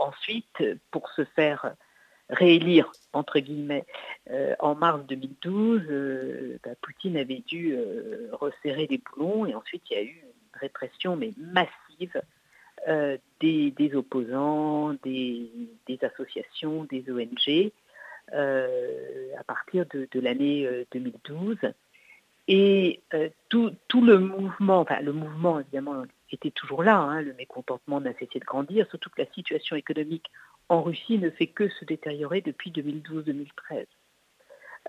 Ensuite, 0.00 0.62
pour 0.92 1.10
se 1.10 1.24
faire 1.24 1.74
réélire, 2.30 2.92
entre 3.12 3.38
guillemets, 3.38 3.84
euh, 4.30 4.54
en 4.60 4.74
mars 4.74 5.00
2012, 5.06 5.82
euh, 5.88 6.58
bah, 6.62 6.70
Poutine 6.82 7.16
avait 7.16 7.42
dû 7.46 7.74
euh, 7.74 8.28
resserrer 8.32 8.86
les 8.86 8.98
boulons 8.98 9.46
et 9.46 9.54
ensuite 9.54 9.82
il 9.90 9.94
y 9.94 9.96
a 9.96 10.02
eu 10.02 10.22
une 10.22 10.60
répression 10.60 11.16
mais 11.16 11.32
massive 11.38 12.20
des, 13.40 13.90
opposants, 13.94 14.94
des, 15.02 15.50
associations, 16.02 16.84
des 16.84 17.04
ONG 17.10 17.72
à 18.32 19.44
partir 19.44 19.84
de, 19.86 20.20
l'année 20.20 20.66
euh, 20.66 20.84
2012. 20.92 21.56
Et 22.50 23.02
tout, 23.50 23.72
tout 23.88 24.02
le 24.02 24.18
mouvement, 24.18 24.80
enfin 24.80 25.00
le 25.00 25.12
mouvement 25.12 25.60
évidemment 25.60 26.04
était 26.32 26.50
toujours 26.50 26.82
là, 26.82 26.96
hein, 26.96 27.20
le 27.20 27.34
mécontentement 27.34 28.00
n'a 28.00 28.14
cessé 28.14 28.38
de 28.38 28.44
grandir, 28.44 28.86
surtout 28.88 29.10
que 29.10 29.20
la 29.20 29.30
situation 29.32 29.76
économique 29.76 30.30
en 30.68 30.82
Russie 30.82 31.18
ne 31.18 31.30
fait 31.30 31.46
que 31.46 31.68
se 31.68 31.84
détériorer 31.84 32.40
depuis 32.40 32.70
2012-2013. 32.70 33.86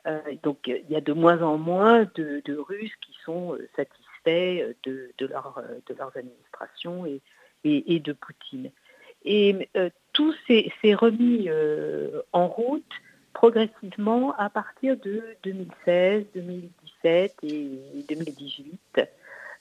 Euh, 0.08 0.20
donc 0.44 0.68
il 0.68 0.90
y 0.90 0.96
a 0.96 1.02
de 1.02 1.14
moins 1.14 1.42
en 1.42 1.58
moins 1.58 2.08
de, 2.16 2.58
Russes 2.58 2.96
qui 3.02 3.14
sont 3.26 3.54
euh, 3.54 3.68
satisfaits 3.76 4.76
de, 4.84 5.12
de, 5.18 5.26
leur, 5.26 5.58
euh, 5.58 5.80
de 5.88 5.94
leurs 5.96 6.16
administrations 6.16 7.06
et, 7.06 8.00
de 8.00 8.14
Poutine. 8.14 8.72
Et 9.26 9.70
euh, 9.76 9.90
tout 10.14 10.34
s'est 10.48 10.94
remis 10.94 11.46
euh, 11.48 12.22
en 12.32 12.48
route 12.48 12.92
progressivement 13.34 14.34
à 14.38 14.50
partir 14.50 14.98
de 14.98 15.24
2016, 15.44 16.26
2017 16.36 17.36
et 17.44 18.06
2018 18.08 19.02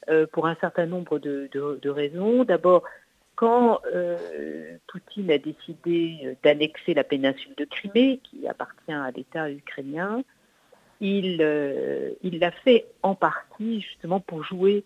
euh, 0.08 0.26
pour 0.32 0.46
un 0.46 0.56
certain 0.60 0.86
nombre 0.86 1.18
de, 1.18 1.48
de 1.52 1.90
raisons. 1.90 2.44
D'abord, 2.44 2.84
quand 3.38 3.80
euh, 3.94 4.76
Poutine 4.88 5.30
a 5.30 5.38
décidé 5.38 6.36
d'annexer 6.42 6.92
la 6.92 7.04
péninsule 7.04 7.54
de 7.56 7.64
Crimée, 7.64 8.20
qui 8.24 8.48
appartient 8.48 8.92
à 8.92 9.12
l'État 9.12 9.48
ukrainien, 9.48 10.24
il 11.00 11.38
euh, 11.40 12.10
il 12.22 12.40
l'a 12.40 12.50
fait 12.50 12.86
en 13.04 13.14
partie 13.14 13.80
justement 13.80 14.18
pour 14.18 14.42
jouer 14.42 14.82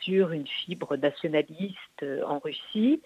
sur 0.00 0.30
une 0.30 0.46
fibre 0.46 0.96
nationaliste 0.96 2.02
euh, 2.02 2.22
en 2.24 2.38
Russie. 2.38 3.02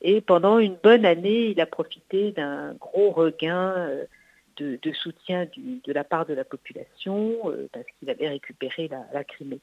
Et 0.00 0.20
pendant 0.20 0.58
une 0.60 0.76
bonne 0.76 1.04
année, 1.04 1.46
il 1.46 1.60
a 1.60 1.66
profité 1.66 2.30
d'un 2.30 2.74
gros 2.74 3.10
regain 3.10 3.74
euh, 3.76 4.04
de, 4.56 4.92
soutien 4.92 5.46
de 5.56 5.92
la 5.92 6.04
part 6.04 6.26
de 6.26 6.34
la 6.34 6.44
population 6.44 7.36
euh, 7.46 7.68
parce 7.72 7.86
qu'il 7.98 8.10
avait 8.10 8.28
récupéré 8.28 8.88
la, 9.12 9.24
Crimée. 9.24 9.60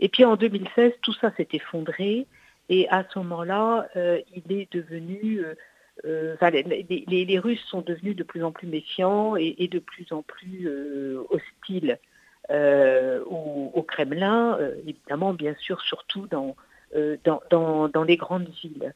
Et 0.00 0.08
puis 0.08 0.24
en 0.24 0.36
2016, 0.36 0.92
tout 1.02 1.12
ça 1.14 1.32
s'est 1.36 1.48
effondré. 1.52 2.26
Et 2.68 2.88
à 2.88 3.04
ce 3.10 3.18
moment-là, 3.18 3.88
euh, 3.96 4.20
il 4.34 4.56
est 4.56 4.72
devenu, 4.72 5.44
euh, 6.04 6.34
enfin, 6.34 6.50
les, 6.50 7.38
Russes 7.38 7.64
sont 7.66 7.82
devenus 7.82 8.16
de 8.16 8.22
plus 8.22 8.42
en 8.42 8.52
plus 8.52 8.66
méfiants 8.66 9.36
et, 9.36 9.68
de 9.68 9.78
plus 9.78 10.12
en 10.12 10.22
plus 10.22 10.66
euh, 10.66 11.22
hostiles 11.30 11.98
au, 12.50 13.84
Kremlin, 13.86 14.58
évidemment, 14.86 15.34
bien 15.34 15.54
sûr, 15.58 15.80
surtout 15.82 16.26
dans, 16.26 16.56
dans, 17.50 17.88
dans 17.88 18.02
les 18.02 18.16
grandes 18.16 18.48
villes. 18.62 18.94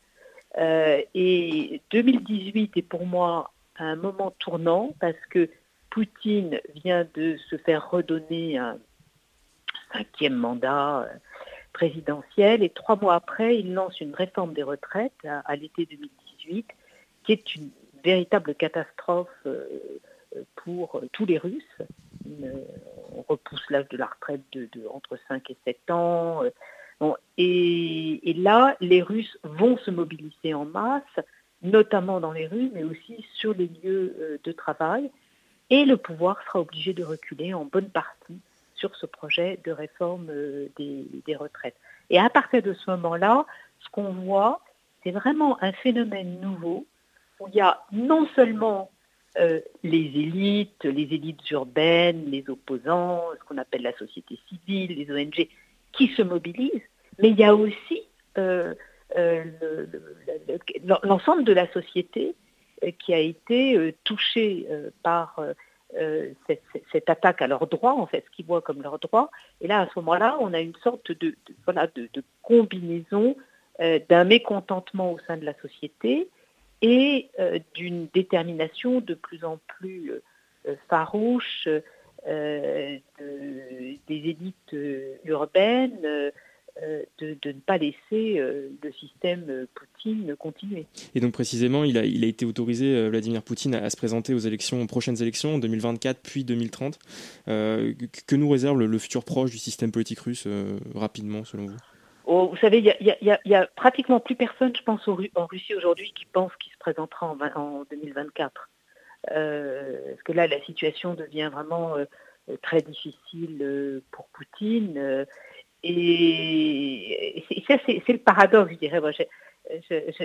et 0.56 1.80
2018 1.90 2.76
est 2.76 2.82
pour 2.82 3.06
moi 3.06 3.52
un 3.76 3.96
moment 3.96 4.32
tournant 4.38 4.94
parce 5.00 5.20
que 5.30 5.48
Poutine 5.90 6.60
vient 6.74 7.06
de 7.14 7.36
se 7.48 7.56
faire 7.56 7.90
redonner 7.90 8.58
un 8.58 8.78
cinquième 9.92 10.34
mandat 10.34 11.08
présidentielle. 11.72 12.62
Et 12.62 12.70
trois 12.70 12.96
mois 12.96 13.14
après, 13.14 13.58
il 13.58 13.74
lance 13.74 14.00
une 14.00 14.14
réforme 14.14 14.52
des 14.52 14.62
retraites 14.62 15.12
à, 15.24 15.56
l'été 15.56 15.86
2018, 15.86 16.66
qui 17.24 17.32
est 17.32 17.54
une 17.54 17.70
véritable 18.04 18.54
catastrophe 18.54 19.46
pour 20.56 21.02
tous 21.12 21.26
les 21.26 21.38
Russes. 21.38 21.78
on 22.26 23.24
repousse 23.28 23.64
l'âge 23.70 23.88
de 23.88 23.96
la 23.96 24.06
retraite 24.06 24.42
de, 24.52 24.68
entre 24.92 25.18
5 25.28 25.50
et 25.50 25.56
7 25.64 25.90
ans. 25.90 26.42
et, 27.36 28.34
là, 28.36 28.76
les 28.80 29.02
Russes 29.02 29.38
vont 29.42 29.76
se 29.78 29.90
mobiliser 29.90 30.54
en 30.54 30.64
masse, 30.64 31.02
notamment 31.62 32.20
dans 32.20 32.32
les 32.32 32.46
rues, 32.46 32.70
mais 32.72 32.84
aussi 32.84 33.26
sur 33.34 33.52
les 33.54 33.68
lieux 33.82 34.38
de 34.42 34.52
travail. 34.52 35.10
Et 35.70 35.84
le 35.84 35.96
pouvoir 35.96 36.42
sera 36.44 36.60
obligé 36.60 36.94
de 36.94 37.04
reculer 37.04 37.52
en 37.52 37.64
bonne 37.64 37.90
partie 37.90 38.40
sur 38.78 38.94
ce 38.96 39.06
projet 39.06 39.58
de 39.64 39.72
réforme 39.72 40.28
euh, 40.30 40.68
des, 40.76 41.36
retraites. 41.36 41.76
Et 42.10 42.18
à 42.18 42.30
partir 42.30 42.62
de 42.62 42.72
ce 42.72 42.90
moment-là, 42.92 43.44
ce 43.80 43.88
qu'on 43.90 44.12
voit, 44.12 44.60
c'est 45.02 45.10
vraiment 45.10 45.62
un 45.62 45.72
phénomène 45.72 46.40
nouveau 46.40 46.86
où 47.40 47.48
il 47.48 47.54
y 47.54 47.60
a 47.60 47.82
non 47.92 48.26
seulement 48.34 48.90
euh, 49.38 49.60
les 49.82 49.98
élites, 49.98 50.84
les 50.84 51.14
élites 51.14 51.50
urbaines, 51.50 52.30
les 52.30 52.48
opposants, 52.48 53.24
ce 53.38 53.44
qu'on 53.44 53.58
appelle 53.58 53.82
la 53.82 53.96
société 53.96 54.38
civile, 54.48 54.96
les 54.96 55.10
ONG, 55.12 55.48
qui 55.92 56.08
se 56.08 56.22
mobilisent, 56.22 56.88
mais 57.18 57.30
il 57.30 57.38
y 57.38 57.44
a 57.44 57.54
aussi 57.54 58.02
euh, 58.38 58.74
l'ensemble 61.02 61.44
de 61.44 61.52
la 61.52 61.70
société 61.72 62.34
qui 62.98 63.12
a 63.12 63.18
été 63.18 63.94
touchée 64.04 64.68
par 65.02 65.40
euh, 65.96 66.32
cette, 66.92 67.08
attaque 67.08 67.40
à 67.40 67.46
leurs 67.46 67.66
droits, 67.66 67.94
en 67.94 68.06
fait, 68.06 68.22
ce 68.26 68.36
qu'ils 68.36 68.44
voient 68.44 68.60
comme 68.60 68.82
leurs 68.82 68.98
droits. 68.98 69.30
Et 69.60 69.66
là, 69.66 69.80
à 69.80 69.86
ce 69.86 69.92
moment-là, 69.96 70.36
on 70.40 70.52
a 70.52 70.60
une 70.60 70.76
sorte 70.82 71.12
de, 71.12 71.34
voilà, 71.64 71.86
de, 71.94 72.08
combinaison 72.42 73.36
euh, 73.80 73.98
d'un 74.08 74.24
mécontentement 74.24 75.12
au 75.12 75.18
sein 75.26 75.38
de 75.38 75.46
la 75.46 75.54
société 75.62 76.28
et 76.82 77.30
euh, 77.40 77.58
d'une 77.74 78.06
détermination 78.12 79.00
de 79.00 79.14
plus 79.14 79.44
en 79.44 79.58
plus 79.66 80.12
farouche 80.88 81.66
des 82.26 83.02
élites 84.08 84.76
urbaines 85.24 86.32
euh, 86.82 87.02
de, 87.18 87.36
ne 87.44 87.52
pas 87.52 87.76
laisser 87.76 88.38
euh, 88.38 88.68
le 88.84 88.92
système 88.92 89.46
euh, 89.48 89.66
Poutine 89.74 90.36
continuer. 90.36 90.86
Et 91.16 91.20
donc 91.20 91.32
précisément, 91.32 91.82
il 91.82 91.98
a, 91.98 92.04
il 92.04 92.22
a 92.22 92.28
été 92.28 92.44
autorisé, 92.44 93.08
Vladimir 93.08 93.42
Poutine, 93.42 93.74
à, 93.74 93.90
se 93.90 93.96
présenter 93.96 94.32
aux 94.32 94.38
élections, 94.38 94.80
aux 94.80 94.86
prochaines 94.86 95.20
élections, 95.20 95.56
en 95.56 95.58
2024 95.58 96.20
puis 96.22 96.44
2030. 96.44 96.98
que 97.46 98.36
nous 98.36 98.48
réserve 98.48 98.78
le, 98.78 98.98
futur 98.98 99.24
proche 99.24 99.50
du 99.50 99.58
système 99.58 99.90
politique 99.90 100.20
russe, 100.20 100.46
rapidement, 100.94 101.44
selon 101.44 101.66
vous? 101.66 101.76
Oh, 102.26 102.48
Vous 102.52 102.56
savez, 102.58 102.78
il 102.78 103.16
n'y 103.46 103.54
a, 103.54 103.66
pratiquement 103.74 104.20
plus 104.20 104.36
personne, 104.36 104.74
je 104.76 104.82
pense, 104.82 105.00
en 105.08 105.46
Russie 105.46 105.74
aujourd'hui 105.74 106.12
qui 106.14 106.26
pense 106.26 106.54
qu'il 106.56 106.72
se 106.72 106.78
présentera 106.78 107.26
en, 107.26 107.60
en 107.60 107.84
2024. 107.90 108.68
parce 109.24 110.22
que 110.24 110.32
là, 110.32 110.46
la 110.46 110.60
situation 110.64 111.14
devient 111.14 111.50
vraiment 111.52 111.96
très 112.62 112.82
difficile 112.82 114.00
pour 114.12 114.28
Poutine. 114.28 115.26
Et, 115.82 117.44
ça, 117.68 117.76
c'est 117.86 118.08
le 118.08 118.18
paradoxe, 118.18 118.72
je 118.72 118.78
dirais. 118.78 119.00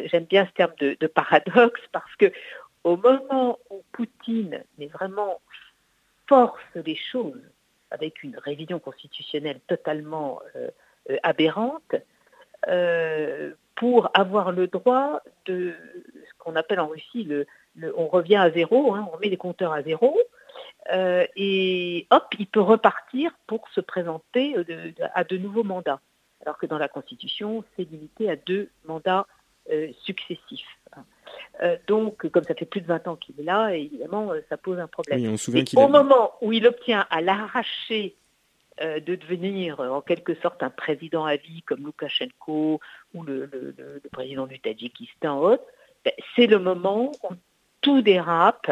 J'aime 0.05 0.25
bien 0.25 0.45
ce 0.45 0.51
terme 0.51 0.73
de, 0.79 1.07
paradoxe 1.07 1.81
parce 1.91 2.15
que 2.15 2.31
au 2.83 2.97
moment 2.97 3.59
où 3.69 3.81
Poutine 3.91 4.63
mais 4.77 4.87
vraiment 4.87 5.39
force 6.27 6.61
les 6.75 6.95
choses 6.95 7.41
avec 7.91 8.23
une 8.23 8.37
révision 8.37 8.79
constitutionnelle 8.79 9.59
totalement 9.67 10.41
euh, 10.55 10.69
euh, 11.09 11.17
aberrante, 11.23 11.95
euh, 12.67 13.51
pour 13.75 14.09
avoir 14.13 14.51
le 14.51 14.67
droit 14.67 15.21
de 15.45 15.73
ce 16.13 16.33
qu'on 16.39 16.55
appelle 16.55 16.79
en 16.79 16.87
Russie 16.87 17.23
le, 17.23 17.45
on 17.97 18.07
revient 18.07 18.37
à 18.37 18.51
zéro, 18.51 18.93
hein, 18.93 19.07
on 19.13 19.17
met 19.19 19.29
les 19.29 19.37
compteurs 19.37 19.73
à 19.73 19.81
zéro, 19.81 20.17
euh, 20.91 21.25
et 21.35 22.07
hop, 22.11 22.25
il 22.39 22.47
peut 22.47 22.61
repartir 22.61 23.31
pour 23.47 23.67
se 23.69 23.81
présenter 23.81 24.55
euh, 24.57 24.91
à 25.13 25.23
de 25.23 25.37
nouveaux 25.37 25.63
mandats. 25.63 25.99
Alors 26.45 26.57
que 26.57 26.65
dans 26.65 26.77
la 26.77 26.89
Constitution, 26.89 27.63
c'est 27.75 27.89
limité 27.89 28.29
à 28.29 28.35
deux 28.35 28.69
mandats 28.85 29.25
euh, 29.71 29.87
successifs. 30.03 30.67
donc, 31.87 32.27
comme 32.29 32.43
ça 32.43 32.53
fait 32.53 32.65
plus 32.65 32.81
de 32.81 32.87
20 32.87 33.07
ans 33.07 33.15
qu'il 33.15 33.39
est 33.39 33.43
là, 33.43 33.73
évidemment, 33.73 34.33
ça 34.49 34.57
pose 34.57 34.77
un 34.79 34.87
problème. 34.87 35.35
au 35.75 35.87
moment 35.87 36.33
où 36.41 36.51
il 36.51 36.67
obtient 36.67 37.07
à 37.09 37.21
l'arracher 37.21 38.15
de 38.81 39.15
devenir 39.15 39.79
en 39.79 40.01
quelque 40.01 40.33
sorte 40.35 40.63
un 40.63 40.71
président 40.71 41.25
à 41.25 41.35
vie 41.35 41.61
comme 41.61 41.83
Loukachenko 41.83 42.81
ou 43.13 43.23
le, 43.23 43.49
président 44.11 44.47
du 44.47 44.59
Tadjikistan, 44.59 45.57
ben, 46.03 46.13
c'est 46.35 46.47
le 46.47 46.59
moment 46.59 47.11
où 47.23 47.29
tout 47.81 48.01
dérape 48.01 48.71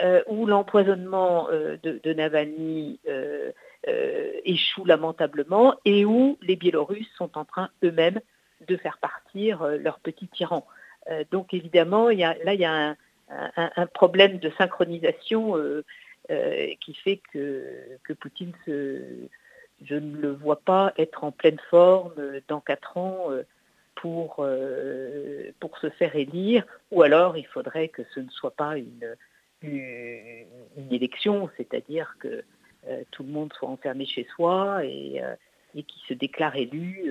euh, 0.00 0.22
où 0.26 0.46
l'empoisonnement 0.46 1.50
euh, 1.50 1.76
de, 1.82 2.12
Navalny 2.14 2.98
euh, 3.08 3.50
échoue 4.42 4.86
lamentablement 4.86 5.74
et 5.84 6.06
où 6.06 6.38
les 6.40 6.56
Biélorusses 6.56 7.12
sont 7.18 7.36
en 7.36 7.44
train 7.44 7.68
eux-mêmes 7.84 8.20
de 8.66 8.78
faire 8.78 8.96
partir 8.96 9.66
leur 9.66 9.98
petit 9.98 10.28
tyran. 10.28 10.64
donc 11.30 11.52
évidemment, 11.52 12.08
là, 12.08 12.54
il 12.54 12.60
y 12.60 12.64
a 12.64 12.96
un, 13.28 13.86
problème 13.86 14.38
de 14.38 14.50
synchronisation 14.56 15.56
qui 16.80 16.94
fait 16.94 17.20
que, 17.32 17.64
que 18.04 18.12
Poutine, 18.12 18.52
se, 18.64 19.00
je 19.84 19.96
ne 19.96 20.16
le 20.16 20.30
vois 20.30 20.60
pas 20.60 20.94
être 20.96 21.24
en 21.24 21.32
pleine 21.32 21.58
forme 21.70 22.14
dans 22.46 22.60
quatre 22.60 22.96
ans 22.96 23.30
pour, 23.96 24.46
pour 25.58 25.78
se 25.78 25.90
faire 25.90 26.14
élire, 26.14 26.64
ou 26.92 27.02
alors 27.02 27.36
il 27.36 27.46
faudrait 27.48 27.88
que 27.88 28.02
ce 28.14 28.20
ne 28.20 28.30
soit 28.30 28.54
pas 28.54 28.78
une, 28.78 29.16
une 29.62 30.92
élection, 30.92 31.50
c'est-à-dire 31.56 32.16
que 32.18 32.44
euh, 32.88 33.02
tout 33.12 33.22
le 33.22 33.28
monde 33.28 33.52
soit 33.52 33.68
enfermé 33.68 34.06
chez 34.06 34.26
soi 34.34 34.84
et, 34.84 35.22
euh, 35.22 35.34
et 35.76 35.84
qui 35.84 36.00
se 36.08 36.14
déclare 36.14 36.56
élu 36.56 37.04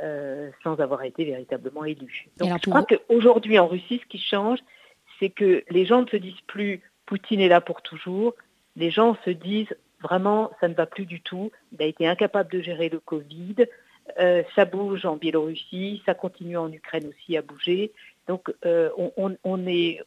euh, 0.00 0.50
sans 0.62 0.78
avoir 0.78 1.02
été 1.02 1.24
véritablement 1.24 1.84
élu. 1.84 2.28
Donc 2.36 2.52
je 2.62 2.70
crois 2.70 2.84
qu'aujourd'hui 2.84 3.58
en 3.58 3.66
Russie, 3.66 4.00
ce 4.02 4.06
qui 4.06 4.20
change, 4.20 4.60
c'est 5.18 5.30
que 5.30 5.64
les 5.70 5.84
gens 5.84 6.02
ne 6.02 6.06
se 6.06 6.16
disent 6.16 6.40
plus 6.46 6.80
Poutine 7.06 7.40
est 7.40 7.48
là 7.48 7.60
pour 7.60 7.82
toujours, 7.82 8.34
les 8.76 8.90
gens 8.90 9.16
se 9.24 9.30
disent 9.30 9.74
vraiment 10.00 10.52
ça 10.60 10.68
ne 10.68 10.74
va 10.74 10.86
plus 10.86 11.06
du 11.06 11.20
tout, 11.20 11.50
il 11.72 11.82
a 11.82 11.86
été 11.86 12.06
incapable 12.06 12.52
de 12.52 12.60
gérer 12.60 12.88
le 12.88 13.00
Covid, 13.00 13.56
ça 14.54 14.64
bouge 14.64 15.04
en 15.06 15.16
Biélorussie, 15.16 16.02
ça 16.06 16.14
continue 16.14 16.56
en 16.56 16.70
Ukraine 16.70 17.06
aussi 17.08 17.36
à 17.36 17.42
bouger. 17.42 17.92
Donc, 18.28 18.52
euh, 18.66 18.90
on, 19.16 19.66
est, 19.66 20.00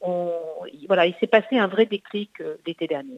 voilà, 0.88 1.08
il 1.08 1.16
s'est 1.20 1.28
passé 1.28 1.58
un 1.58 1.68
vrai 1.68 1.88
déclic 1.88 2.30
euh, 2.40 2.56
l'été 2.68 2.86
dernier. 2.86 3.18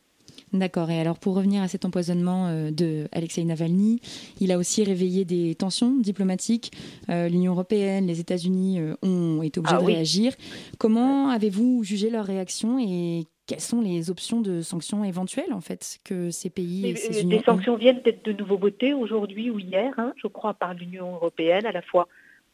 D'accord. 0.53 0.89
Et 0.89 0.99
alors, 0.99 1.19
pour 1.19 1.35
revenir 1.35 1.61
à 1.61 1.67
cet 1.67 1.83
empoisonnement 1.83 2.47
euh, 2.47 2.71
de 2.71 3.07
Alexei 3.11 3.43
Navalny, 3.43 4.01
il 4.39 4.51
a 4.53 4.57
aussi 4.57 4.83
réveillé 4.83 5.25
des 5.25 5.55
tensions 5.55 5.99
diplomatiques. 5.99 6.71
L'Union 7.09 7.51
européenne, 7.51 8.07
les 8.07 8.19
États-Unis 8.19 8.79
ont 9.01 9.43
été 9.43 9.59
obligés 9.59 9.75
ah 9.77 9.81
de 9.81 9.85
réagir. 9.85 10.33
Comment 10.79 11.29
avez-vous 11.29 11.83
jugé 11.83 12.09
leur 12.09 12.25
réaction 12.25 12.79
et 12.79 13.27
quelles 13.45 13.59
sont 13.59 13.81
les 13.81 14.09
options 14.09 14.39
de 14.39 14.61
sanctions 14.61 15.03
éventuelles 15.03 15.51
en 15.51 15.59
fait 15.59 15.99
que 16.05 16.31
ces 16.31 16.49
pays 16.49 16.87
et 16.87 16.95
ces 16.95 17.23
unions 17.23 17.37
Les 17.37 17.43
sanctions 17.43 17.75
viennent 17.75 18.01
d'être 18.01 18.23
de 18.23 18.31
nouveau 18.31 18.57
votées 18.57 18.93
aujourd'hui 18.93 19.49
ou 19.49 19.59
hier, 19.59 19.93
hein, 19.97 20.13
je 20.15 20.27
crois, 20.27 20.53
par 20.53 20.73
l'Union 20.73 21.13
européenne, 21.15 21.65
à 21.65 21.73
la 21.73 21.81
fois 21.81 22.07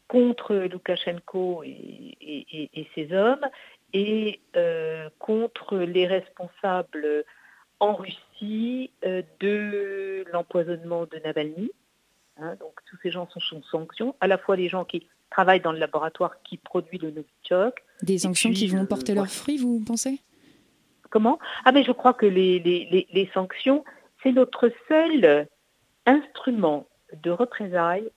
contre 0.09 0.55
Loukachenko 0.55 1.63
et, 1.63 2.87
ses 2.95 3.13
hommes 3.13 3.45
et 3.93 4.41
euh, 4.57 5.07
contre 5.19 5.77
les 5.77 6.05
responsables 6.05 7.23
en 7.79 7.93
Russie 7.93 8.91
euh, 9.05 9.21
de 9.39 10.25
l'empoisonnement 10.33 11.05
de 11.05 11.19
Navalny. 11.23 11.71
Hein, 12.37 12.55
donc 12.59 12.73
tous 12.89 12.97
ces 13.03 13.11
gens 13.11 13.29
sont 13.29 13.39
sous 13.39 13.63
sanction, 13.71 14.15
à 14.19 14.27
la 14.27 14.37
fois 14.37 14.55
les 14.55 14.67
gens 14.67 14.83
qui 14.83 15.07
travaillent 15.29 15.61
dans 15.61 15.71
le 15.71 15.79
laboratoire 15.79 16.41
qui 16.43 16.57
produit 16.57 16.97
le 16.97 17.11
Novichok. 17.11 17.83
Des 18.01 18.17
sanctions 18.17 18.51
qui 18.51 18.67
vont 18.67 18.85
porter 18.85 19.13
leurs 19.13 19.27
fruits, 19.27 19.57
vous 19.57 19.79
pensez? 19.85 20.19
Comment? 21.11 21.39
Ah 21.65 21.71
mais 21.71 21.83
je 21.83 21.91
crois 21.91 22.13
que 22.13 22.25
les, 22.25 22.59
les 22.59 23.29
sanctions, 23.33 23.83
c'est 24.23 24.31
notre 24.31 24.71
seul 24.87 25.47
instrument 26.05 26.87
de 27.21 27.29
représailles 27.29 28.09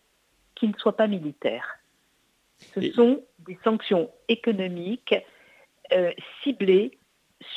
qui 0.55 0.69
ne 0.69 0.75
soit 0.79 0.97
pas 0.97 1.07
militaire. 1.07 1.82
Ce 2.75 2.93
sont 2.93 3.23
des 3.47 3.59
sanctions 3.65 4.11
économiques 4.29 5.15
euh, 5.93 6.11
ciblées 6.43 6.99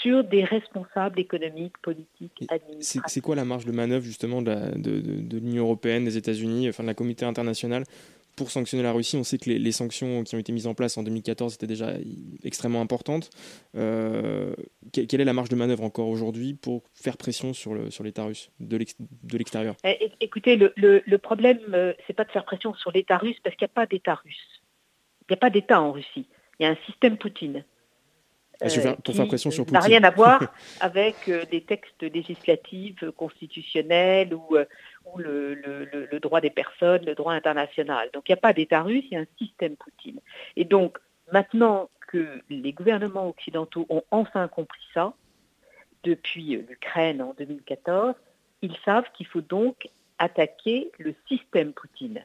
sur 0.02 0.24
des 0.24 0.44
responsables 0.44 1.20
économiques, 1.20 1.78
politiques, 1.82 2.46
administratifs. 2.50 3.14
C'est 3.14 3.22
quoi 3.22 3.36
la 3.36 3.46
marge 3.46 3.66
de 3.66 3.72
manœuvre 3.72 4.04
justement 4.04 4.42
de, 4.42 5.38
l'Union 5.38 5.64
européenne, 5.64 6.06
des 6.06 6.18
États-Unis, 6.18 6.68
enfin 6.70 6.84
de 6.84 6.88
la 6.88 6.96
communauté 6.96 7.24
internationale 7.24 7.84
pour 8.36 8.50
sanctionner 8.50 8.82
la 8.84 8.92
Russie? 8.92 9.16
On 9.16 9.24
sait 9.24 9.38
que 9.38 9.50
les, 9.50 9.72
sanctions 9.72 10.24
qui 10.24 10.36
ont 10.36 10.40
été 10.40 10.52
mises 10.52 10.66
en 10.66 10.74
place 10.74 10.98
en 10.98 11.04
2014 11.04 11.54
étaient 11.54 11.68
déjà 11.68 11.94
extrêmement 12.44 12.82
importantes. 12.82 13.30
quelle 13.74 15.22
est 15.22 15.26
la 15.26 15.34
marge 15.34 15.50
de 15.50 15.56
manœuvre 15.56 15.84
encore 15.84 16.10
aujourd'hui 16.10 16.56
pour 16.56 16.82
faire 16.96 17.16
pression 17.16 17.54
sur 17.54 17.76
l'État 17.76 18.24
sur 18.24 18.28
russe 18.28 18.50
de 18.60 19.38
l'extérieur? 19.38 19.76
Eh, 19.84 20.12
Écoutez, 20.20 20.58
le, 20.58 20.74
le 21.06 21.18
problème, 21.20 21.60
c'est 22.08 22.14
pas 22.14 22.26
de 22.26 22.32
faire 22.32 22.46
pression 22.46 22.74
sur 22.74 22.92
l'État 22.92 23.18
russe 23.18 23.38
parce 23.44 23.56
qu'il 23.56 23.66
n'y 23.66 23.72
a 23.72 23.76
pas 23.76 23.86
d'État 23.86 24.16
russe. 24.16 24.62
Il 25.30 25.34
n'y 25.34 25.36
a 25.36 25.40
pas 25.40 25.50
d'État 25.50 25.82
en 25.82 25.92
Russie. 25.92 26.28
Il 26.60 26.64
y 26.64 26.66
a 26.66 26.70
un 26.70 26.78
système 26.86 27.18
Poutine. 27.18 27.64
Ah, 28.62 28.68
euh, 28.68 28.96
pour 29.04 29.16
faire 29.16 29.28
pression 29.28 29.52
sur 29.52 29.66
Poutine. 29.66 29.80
n'a 29.80 29.86
rien 29.86 30.04
à 30.04 30.12
voir 30.12 30.42
avec 30.80 31.28
euh, 31.28 31.44
des 31.52 31.62
textes 31.62 32.04
législatifs, 32.04 33.04
euh, 33.04 33.12
constitutionnels 33.12 34.34
ou, 34.34 34.58
ou 35.06 35.18
le, 35.18 35.54
le, 35.54 36.20
droit 36.20 36.40
des 36.40 36.50
personnes, 36.50 37.06
le 37.06 37.16
droit 37.16 37.34
international. 37.34 38.10
Donc 38.14 38.30
il 38.30 38.32
n'y 38.32 38.38
a 38.38 38.42
pas 38.42 38.54
d'État 38.54 38.82
russe, 38.82 39.04
il 39.12 39.16
y 39.16 39.18
a 39.18 39.22
un 39.22 39.28
système 39.38 39.76
Poutine. 39.76 40.20
Et 40.56 40.64
donc 40.64 40.98
maintenant 41.34 41.90
que 42.08 42.42
les 42.50 42.72
gouvernements 42.72 43.28
occidentaux 43.28 43.86
ont 43.90 44.04
enfin 44.12 44.48
compris 44.48 44.84
ça, 44.94 45.14
depuis 46.04 46.64
l'Ukraine 46.70 47.22
en 47.22 47.34
2014, 47.38 48.14
ils 48.62 48.78
savent 48.86 49.12
qu'il 49.14 49.26
faut 49.26 49.42
donc 49.42 49.90
attaquer 50.18 50.92
le 51.00 51.14
système 51.28 51.74
Poutine, 51.74 52.22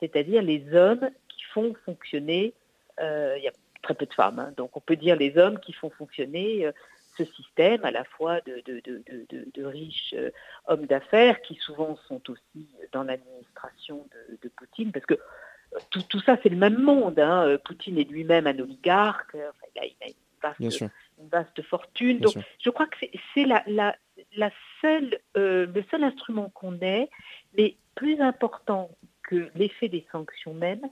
c'est-à-dire 0.00 0.40
les 0.40 0.74
hommes 0.74 1.10
font 1.54 1.74
fonctionner, 1.86 2.52
il 2.98 3.42
y 3.42 3.48
a 3.48 3.52
très 3.84 3.94
peu 3.94 4.06
de 4.06 4.14
femmes, 4.14 4.38
hein. 4.38 4.52
donc 4.56 4.76
on 4.76 4.80
peut 4.80 4.96
dire 4.96 5.14
les 5.14 5.36
hommes 5.38 5.60
qui 5.60 5.72
font 5.72 5.90
fonctionner 5.90 6.66
euh, 6.66 6.72
ce 7.16 7.24
système 7.24 7.84
à 7.84 7.92
la 7.92 8.02
fois 8.02 8.40
de, 8.40 8.60
de, 8.66 9.64
riches 9.64 10.14
euh, 10.14 10.30
hommes 10.66 10.86
d'affaires 10.86 11.40
qui 11.42 11.54
souvent 11.54 11.96
sont 12.08 12.20
aussi 12.28 12.66
dans 12.92 13.04
l'administration 13.04 14.04
de, 14.42 14.48
Poutine, 14.48 14.90
parce 14.90 15.06
que 15.06 15.14
euh, 15.14 15.78
tout, 15.90 16.20
ça 16.20 16.36
c'est 16.42 16.48
le 16.48 16.56
même 16.56 16.82
monde. 16.82 17.20
Hein. 17.20 17.56
Poutine 17.64 17.98
est 17.98 18.10
lui-même 18.10 18.46
un 18.48 18.58
oligarque, 18.58 19.36
il, 19.76 19.80
a, 19.80 20.06
une, 20.06 20.90
vaste, 21.30 21.62
fortune. 21.62 22.18
Donc 22.18 22.34
je 22.58 22.70
crois 22.70 22.86
que 22.86 23.06
c'est 23.34 23.44
la, 23.44 23.62
la, 23.66 23.94
la 24.36 24.50
seule, 24.80 25.18
le 25.36 25.84
seul 25.90 26.02
instrument 26.02 26.50
qu'on 26.50 26.80
ait, 26.80 27.08
mais 27.56 27.76
plus 27.94 28.20
important 28.20 28.90
que 29.22 29.50
l'effet 29.54 29.88
des 29.88 30.04
sanctions 30.10 30.54
même, 30.54 30.82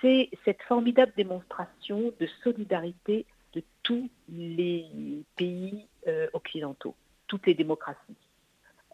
c'est 0.00 0.30
cette 0.44 0.62
formidable 0.62 1.12
démonstration 1.16 2.12
de 2.20 2.26
solidarité 2.42 3.26
de 3.54 3.62
tous 3.82 4.08
les 4.28 4.86
pays 5.36 5.86
euh, 6.08 6.28
occidentaux, 6.32 6.94
toutes 7.26 7.46
les 7.46 7.54
démocraties. 7.54 8.16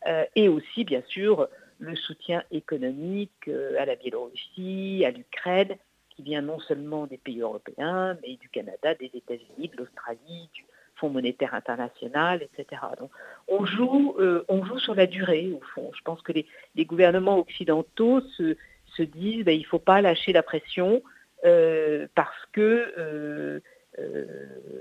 Euh, 0.07 0.25
et 0.37 0.49
aussi, 0.49 0.85
bien 0.85 1.03
sûr, 1.07 1.49
le 1.79 1.97
soutien 1.97 2.43
économique 2.51 3.49
euh, 3.49 3.81
à 3.81 3.87
la 3.87 3.97
Biélorussie, 3.97 5.03
à 5.07 5.11
l'Ukraine, 5.11 5.77
qui 6.11 6.23
vient 6.23 6.43
non 6.43 6.59
seulement 6.61 7.07
des 7.07 7.19
pays 7.19 7.41
européens, 7.41 8.17
mais 8.23 8.37
du 8.37 8.49
Canada, 8.49 8.95
des 8.95 9.11
États-Unis, 9.15 9.69
de 9.69 9.77
l'Australie, 9.77 10.49
du 10.53 10.65
Fonds 10.97 11.09
monétaire 11.09 11.55
international, 11.55 12.43
etc. 12.43 12.83
Donc, 12.99 13.11
on 13.49 13.65
joue, 13.65 14.17
on 14.49 14.65
joue 14.67 14.79
sur 14.79 14.95
la 14.95 15.07
durée, 15.07 15.51
au 15.51 15.63
fond. 15.75 15.91
Je 15.97 16.03
pense 16.03 16.21
que 16.21 16.33
les, 16.33 16.45
les 16.75 16.85
gouvernements 16.85 17.39
occidentaux 17.39 18.21
se, 18.37 18.55
se 19.01 19.05
disent 19.05 19.45
ben, 19.45 19.53
il 19.53 19.63
ne 19.63 19.67
faut 19.67 19.79
pas 19.79 20.01
lâcher 20.01 20.33
la 20.33 20.43
pression 20.43 21.03
euh, 21.45 22.07
parce 22.15 22.47
que 22.53 22.93
euh, 22.99 23.61
euh, 23.99 24.27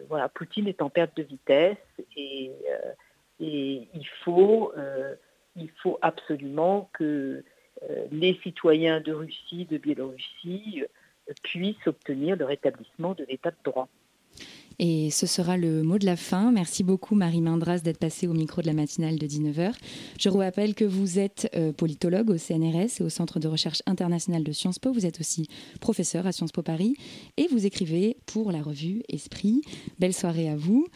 voilà, 0.09 0.29
Poutine 0.29 0.67
est 0.67 0.81
en 0.81 0.89
perte 0.89 1.15
de 1.15 1.23
vitesse 1.23 1.77
et, 2.15 2.51
et 3.39 3.87
il, 3.93 4.07
faut, 4.23 4.73
il 5.55 5.69
faut 5.81 5.97
absolument 6.01 6.89
que 6.93 7.43
les 8.11 8.37
citoyens 8.43 8.99
de 8.99 9.13
Russie, 9.13 9.65
de 9.65 9.77
Biélorussie 9.77 10.83
puissent 11.43 11.87
obtenir 11.87 12.35
le 12.35 12.45
rétablissement 12.45 13.13
de 13.13 13.25
l'état 13.29 13.51
de 13.51 13.57
droit. 13.63 13.87
Et 14.79 15.11
ce 15.11 15.27
sera 15.27 15.57
le 15.57 15.83
mot 15.83 15.99
de 15.99 16.05
la 16.05 16.15
fin. 16.15 16.51
Merci 16.51 16.83
beaucoup 16.83 17.13
Marie 17.13 17.41
Mindras 17.41 17.79
d'être 17.79 17.97
passée 17.97 18.27
au 18.27 18.33
micro 18.33 18.61
de 18.61 18.67
la 18.67 18.73
matinale 18.73 19.19
de 19.19 19.27
19h. 19.27 19.73
Je 20.17 20.29
vous 20.29 20.37
rappelle 20.37 20.73
que 20.73 20.85
vous 20.85 21.19
êtes 21.19 21.49
euh, 21.53 21.73
politologue 21.73 22.29
au 22.29 22.37
CNRS 22.37 23.01
et 23.01 23.03
au 23.03 23.09
Centre 23.09 23.39
de 23.39 23.49
recherche 23.49 23.81
internationale 23.85 24.45
de 24.45 24.53
Sciences 24.53 24.79
Po. 24.79 24.93
Vous 24.93 25.05
êtes 25.05 25.19
aussi 25.19 25.47
professeur 25.81 26.25
à 26.25 26.31
Sciences 26.31 26.53
Po 26.53 26.63
Paris 26.63 26.95
et 27.35 27.47
vous 27.51 27.65
écrivez 27.65 28.15
pour 28.25 28.53
la 28.53 28.61
revue 28.61 29.03
Esprit. 29.09 29.61
Belle 29.99 30.13
soirée 30.13 30.47
à 30.47 30.55
vous. 30.55 30.87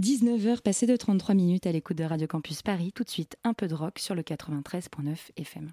19h 0.00 0.62
passé 0.62 0.86
de 0.86 0.94
33 0.94 1.34
minutes 1.34 1.66
à 1.66 1.72
l'écoute 1.72 1.98
de 1.98 2.04
Radio 2.04 2.28
Campus 2.28 2.62
Paris. 2.62 2.92
Tout 2.94 3.02
de 3.02 3.10
suite 3.10 3.36
un 3.42 3.54
peu 3.54 3.66
de 3.66 3.74
rock 3.74 3.98
sur 3.98 4.14
le 4.14 4.22
93.9 4.22 5.16
FM. 5.36 5.72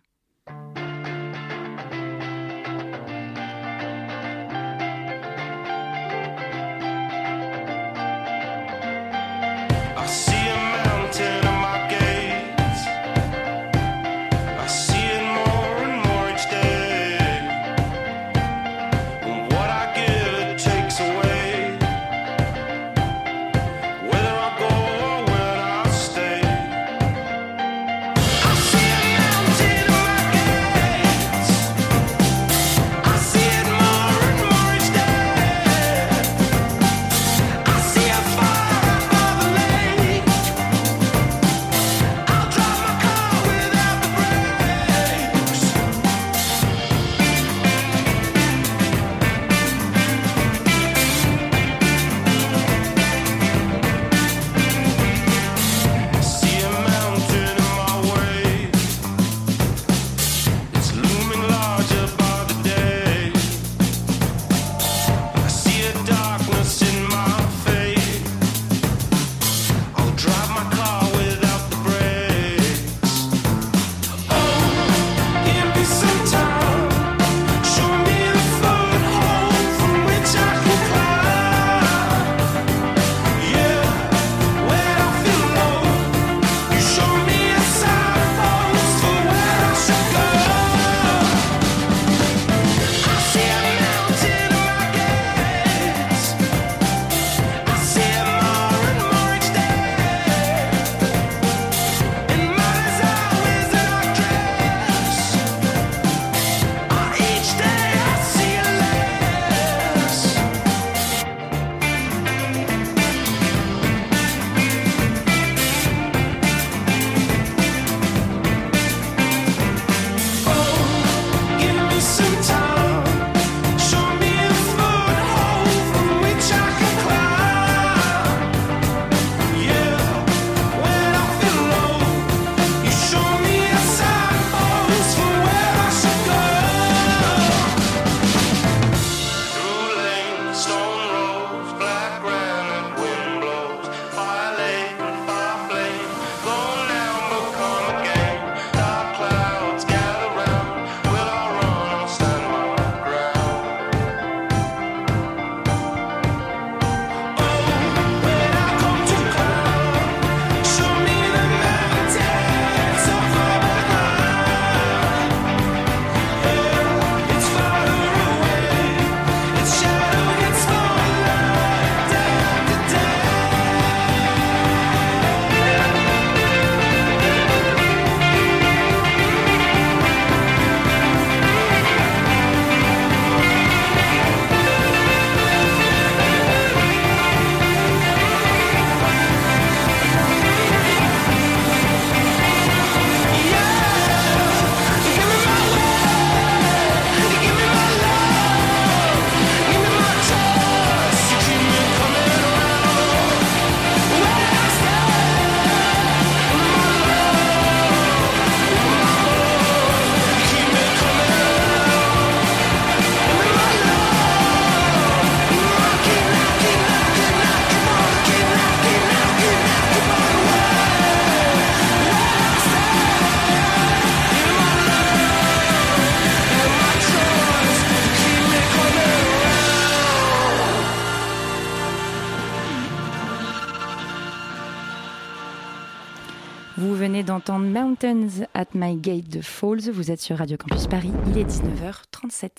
Falls. 239.41 239.91
Vous 239.91 240.11
êtes 240.11 240.21
sur 240.21 240.37
Radio 240.37 240.57
Campus 240.57 240.87
Paris. 240.87 241.11
Il 241.27 241.37
est 241.37 241.45
19h37. 241.45 242.49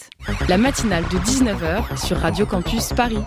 La 0.49 0.59
matinale 0.59 1.05
de 1.05 1.18
19h 1.18 1.97
sur 2.07 2.16
Radio 2.16 2.47
Campus 2.47 2.93
Paris. 2.95 3.18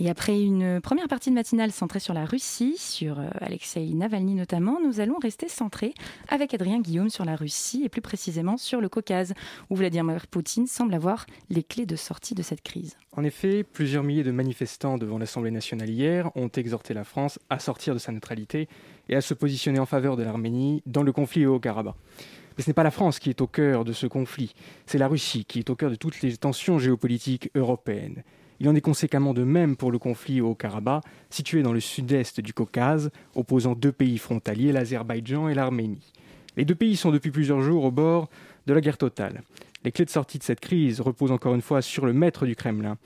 Et 0.00 0.08
après 0.08 0.40
une 0.40 0.80
première 0.80 1.08
partie 1.08 1.30
de 1.30 1.34
matinale 1.34 1.72
centrée 1.72 1.98
sur 1.98 2.14
la 2.14 2.24
Russie, 2.24 2.76
sur 2.78 3.18
euh, 3.18 3.30
Alexei 3.40 3.84
Navalny 3.94 4.34
notamment, 4.34 4.78
nous 4.80 5.00
allons 5.00 5.18
rester 5.18 5.48
centrés 5.48 5.92
avec 6.28 6.54
Adrien 6.54 6.80
Guillaume 6.80 7.10
sur 7.10 7.24
la 7.24 7.34
Russie 7.34 7.82
et 7.84 7.88
plus 7.88 8.00
précisément 8.00 8.56
sur 8.56 8.80
le 8.80 8.88
Caucase, 8.88 9.34
où 9.70 9.76
Vladimir 9.76 10.28
Poutine 10.28 10.68
semble 10.68 10.94
avoir 10.94 11.26
les 11.50 11.64
clés 11.64 11.86
de 11.86 11.96
sortie 11.96 12.36
de 12.36 12.42
cette 12.42 12.62
crise. 12.62 12.96
En 13.16 13.24
effet, 13.24 13.64
plusieurs 13.64 14.04
milliers 14.04 14.22
de 14.22 14.30
manifestants 14.30 14.98
devant 14.98 15.18
l'Assemblée 15.18 15.50
nationale 15.50 15.90
hier 15.90 16.30
ont 16.36 16.48
exhorté 16.48 16.94
la 16.94 17.02
France 17.02 17.40
à 17.50 17.58
sortir 17.58 17.94
de 17.94 17.98
sa 17.98 18.12
neutralité 18.12 18.68
et 19.08 19.16
à 19.16 19.20
se 19.20 19.34
positionner 19.34 19.78
en 19.78 19.86
faveur 19.86 20.16
de 20.16 20.22
l'Arménie 20.22 20.82
dans 20.86 21.02
le 21.02 21.12
conflit 21.12 21.46
au 21.46 21.56
Haut-Karabakh. 21.56 21.94
Mais 22.56 22.64
ce 22.64 22.70
n'est 22.70 22.74
pas 22.74 22.82
la 22.82 22.90
France 22.90 23.18
qui 23.18 23.30
est 23.30 23.40
au 23.40 23.46
cœur 23.46 23.84
de 23.84 23.92
ce 23.92 24.06
conflit, 24.06 24.54
c'est 24.86 24.98
la 24.98 25.08
Russie 25.08 25.44
qui 25.44 25.60
est 25.60 25.70
au 25.70 25.76
cœur 25.76 25.90
de 25.90 25.96
toutes 25.96 26.20
les 26.22 26.36
tensions 26.36 26.78
géopolitiques 26.78 27.50
européennes. 27.54 28.22
Il 28.60 28.68
en 28.68 28.74
est 28.74 28.80
conséquemment 28.80 29.34
de 29.34 29.44
même 29.44 29.76
pour 29.76 29.92
le 29.92 29.98
conflit 29.98 30.40
au 30.40 30.54
Karabakh, 30.54 31.04
situé 31.30 31.62
dans 31.62 31.72
le 31.72 31.78
sud-est 31.78 32.40
du 32.40 32.52
Caucase, 32.52 33.10
opposant 33.36 33.74
deux 33.74 33.92
pays 33.92 34.18
frontaliers, 34.18 34.72
l'Azerbaïdjan 34.72 35.48
et 35.48 35.54
l'Arménie. 35.54 36.12
Les 36.56 36.64
deux 36.64 36.74
pays 36.74 36.96
sont 36.96 37.12
depuis 37.12 37.30
plusieurs 37.30 37.60
jours 37.60 37.84
au 37.84 37.92
bord 37.92 38.28
de 38.66 38.72
la 38.72 38.80
guerre 38.80 38.98
totale. 38.98 39.42
Les 39.84 39.92
clés 39.92 40.04
de 40.04 40.10
sortie 40.10 40.38
de 40.38 40.42
cette 40.42 40.58
crise 40.58 41.00
reposent 41.00 41.30
encore 41.30 41.54
une 41.54 41.62
fois 41.62 41.82
sur 41.82 42.04
le 42.04 42.12
maître 42.12 42.46
du 42.46 42.56
Kremlin. 42.56 42.98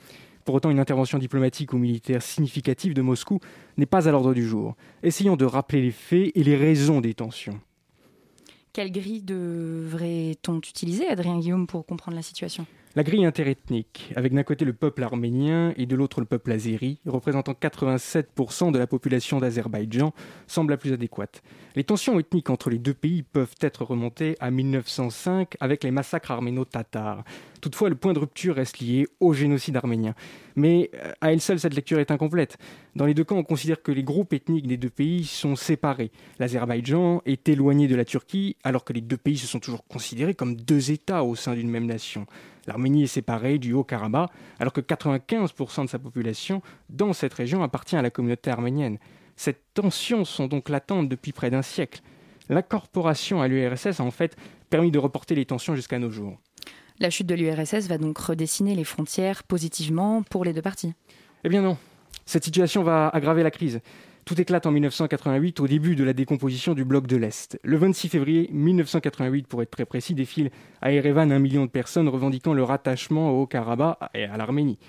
Pour 0.45 0.55
autant, 0.55 0.69
une 0.69 0.79
intervention 0.79 1.17
diplomatique 1.17 1.73
ou 1.73 1.77
militaire 1.77 2.21
significative 2.21 2.93
de 2.93 3.01
Moscou 3.01 3.39
n'est 3.77 3.85
pas 3.85 4.07
à 4.07 4.11
l'ordre 4.11 4.33
du 4.33 4.45
jour. 4.45 4.75
Essayons 5.01 5.35
de 5.35 5.45
rappeler 5.45 5.81
les 5.81 5.91
faits 5.91 6.31
et 6.35 6.43
les 6.43 6.55
raisons 6.55 6.99
des 6.99 7.13
tensions. 7.13 7.59
Quelle 8.73 8.91
grille 8.91 9.21
devrait-on 9.21 10.57
utiliser, 10.57 11.07
Adrien 11.07 11.39
Guillaume, 11.39 11.67
pour 11.67 11.85
comprendre 11.85 12.15
la 12.15 12.23
situation? 12.23 12.65
La 12.95 13.03
grille 13.03 13.25
interethnique, 13.25 14.13
avec 14.15 14.33
d'un 14.33 14.43
côté 14.43 14.65
le 14.65 14.73
peuple 14.73 15.01
arménien 15.01 15.73
et 15.77 15.87
de 15.87 15.95
l'autre 15.95 16.19
le 16.19 16.27
peuple 16.27 16.51
azéri, 16.51 16.99
représentant 17.07 17.53
87% 17.53 18.71
de 18.71 18.77
la 18.77 18.85
population 18.85 19.39
d'Azerbaïdjan, 19.39 20.13
semble 20.45 20.71
la 20.71 20.77
plus 20.77 20.93
adéquate. 20.93 21.41
Les 21.75 21.83
tensions 21.83 22.19
ethniques 22.19 22.51
entre 22.51 22.69
les 22.69 22.77
deux 22.77 22.93
pays 22.93 23.23
peuvent 23.23 23.55
être 23.61 23.83
remontées 23.83 24.35
à 24.39 24.51
1905 24.51 25.55
avec 25.59 25.83
les 25.83 25.89
massacres 25.89 26.29
arméno-tatars. 26.29 27.23
Toutefois, 27.61 27.89
le 27.89 27.95
point 27.95 28.13
de 28.13 28.19
rupture 28.19 28.55
reste 28.55 28.79
lié 28.79 29.07
au 29.19 29.33
génocide 29.33 29.77
arménien. 29.77 30.13
Mais 30.55 30.91
euh, 30.93 31.13
à 31.21 31.33
elle 31.33 31.41
seule, 31.41 31.59
cette 31.59 31.73
lecture 31.73 31.99
est 31.99 32.11
incomplète. 32.11 32.57
Dans 32.95 33.05
les 33.05 33.15
deux 33.15 33.23
camps, 33.23 33.37
on 33.37 33.43
considère 33.43 33.81
que 33.81 33.91
les 33.91 34.03
groupes 34.03 34.33
ethniques 34.33 34.67
des 34.67 34.77
deux 34.77 34.89
pays 34.89 35.23
sont 35.23 35.55
séparés. 35.55 36.11
L'Azerbaïdjan 36.37 37.23
est 37.25 37.49
éloigné 37.49 37.87
de 37.87 37.95
la 37.95 38.05
Turquie, 38.05 38.55
alors 38.63 38.83
que 38.83 38.93
les 38.93 39.01
deux 39.01 39.17
pays 39.17 39.37
se 39.37 39.47
sont 39.47 39.59
toujours 39.59 39.87
considérés 39.87 40.35
comme 40.35 40.55
deux 40.55 40.91
États 40.91 41.23
au 41.23 41.35
sein 41.35 41.55
d'une 41.55 41.69
même 41.69 41.87
nation. 41.87 42.27
L'Arménie 42.67 43.03
est 43.03 43.07
séparée 43.07 43.57
du 43.57 43.73
Haut-Karabakh, 43.73 44.29
alors 44.59 44.73
que 44.73 44.81
95% 44.81 45.85
de 45.85 45.89
sa 45.89 45.99
population 45.99 46.61
dans 46.89 47.13
cette 47.13 47.33
région 47.33 47.63
appartient 47.63 47.95
à 47.95 48.01
la 48.01 48.09
communauté 48.09 48.51
arménienne. 48.51 48.97
Ces 49.35 49.55
tensions 49.73 50.25
sont 50.25 50.47
donc 50.47 50.69
latentes 50.69 51.09
depuis 51.09 51.31
près 51.31 51.49
d'un 51.49 51.61
siècle. 51.61 52.01
L'incorporation 52.49 53.41
à 53.41 53.47
l'URSS 53.47 53.99
a 53.99 54.03
en 54.03 54.11
fait 54.11 54.35
permis 54.69 54.91
de 54.91 54.99
reporter 54.99 55.35
les 55.35 55.45
tensions 55.45 55.75
jusqu'à 55.75 55.99
nos 55.99 56.09
jours. 56.09 56.39
La 56.99 57.09
chute 57.09 57.27
de 57.27 57.35
l'URSS 57.35 57.87
va 57.87 57.97
donc 57.97 58.17
redessiner 58.17 58.75
les 58.75 58.83
frontières 58.83 59.43
positivement 59.43 60.23
pour 60.23 60.45
les 60.45 60.53
deux 60.53 60.61
parties 60.61 60.93
Eh 61.43 61.49
bien 61.49 61.61
non. 61.61 61.77
Cette 62.25 62.43
situation 62.43 62.83
va 62.83 63.09
aggraver 63.09 63.43
la 63.43 63.51
crise. 63.51 63.81
Tout 64.25 64.39
éclate 64.39 64.65
en 64.65 64.71
1988 64.71 65.59
au 65.59 65.67
début 65.67 65.97
de 65.97 66.03
la 66.05 66.13
décomposition 66.13 66.73
du 66.73 66.85
bloc 66.85 67.07
de 67.07 67.17
l'Est. 67.17 67.59
Le 67.61 67.75
26 67.75 68.07
février 68.07 68.49
1988, 68.53 69.47
pour 69.47 69.61
être 69.61 69.71
très 69.71 69.83
précis, 69.83 70.13
défile 70.13 70.49
à 70.81 70.93
Erevan 70.93 71.29
un 71.29 71.39
million 71.39 71.65
de 71.65 71.69
personnes 71.69 72.07
revendiquant 72.07 72.53
leur 72.53 72.71
attachement 72.71 73.31
au 73.31 73.41
Haut-Karabakh 73.41 73.97
et 74.13 74.23
à 74.23 74.37
l'Arménie. 74.37 74.79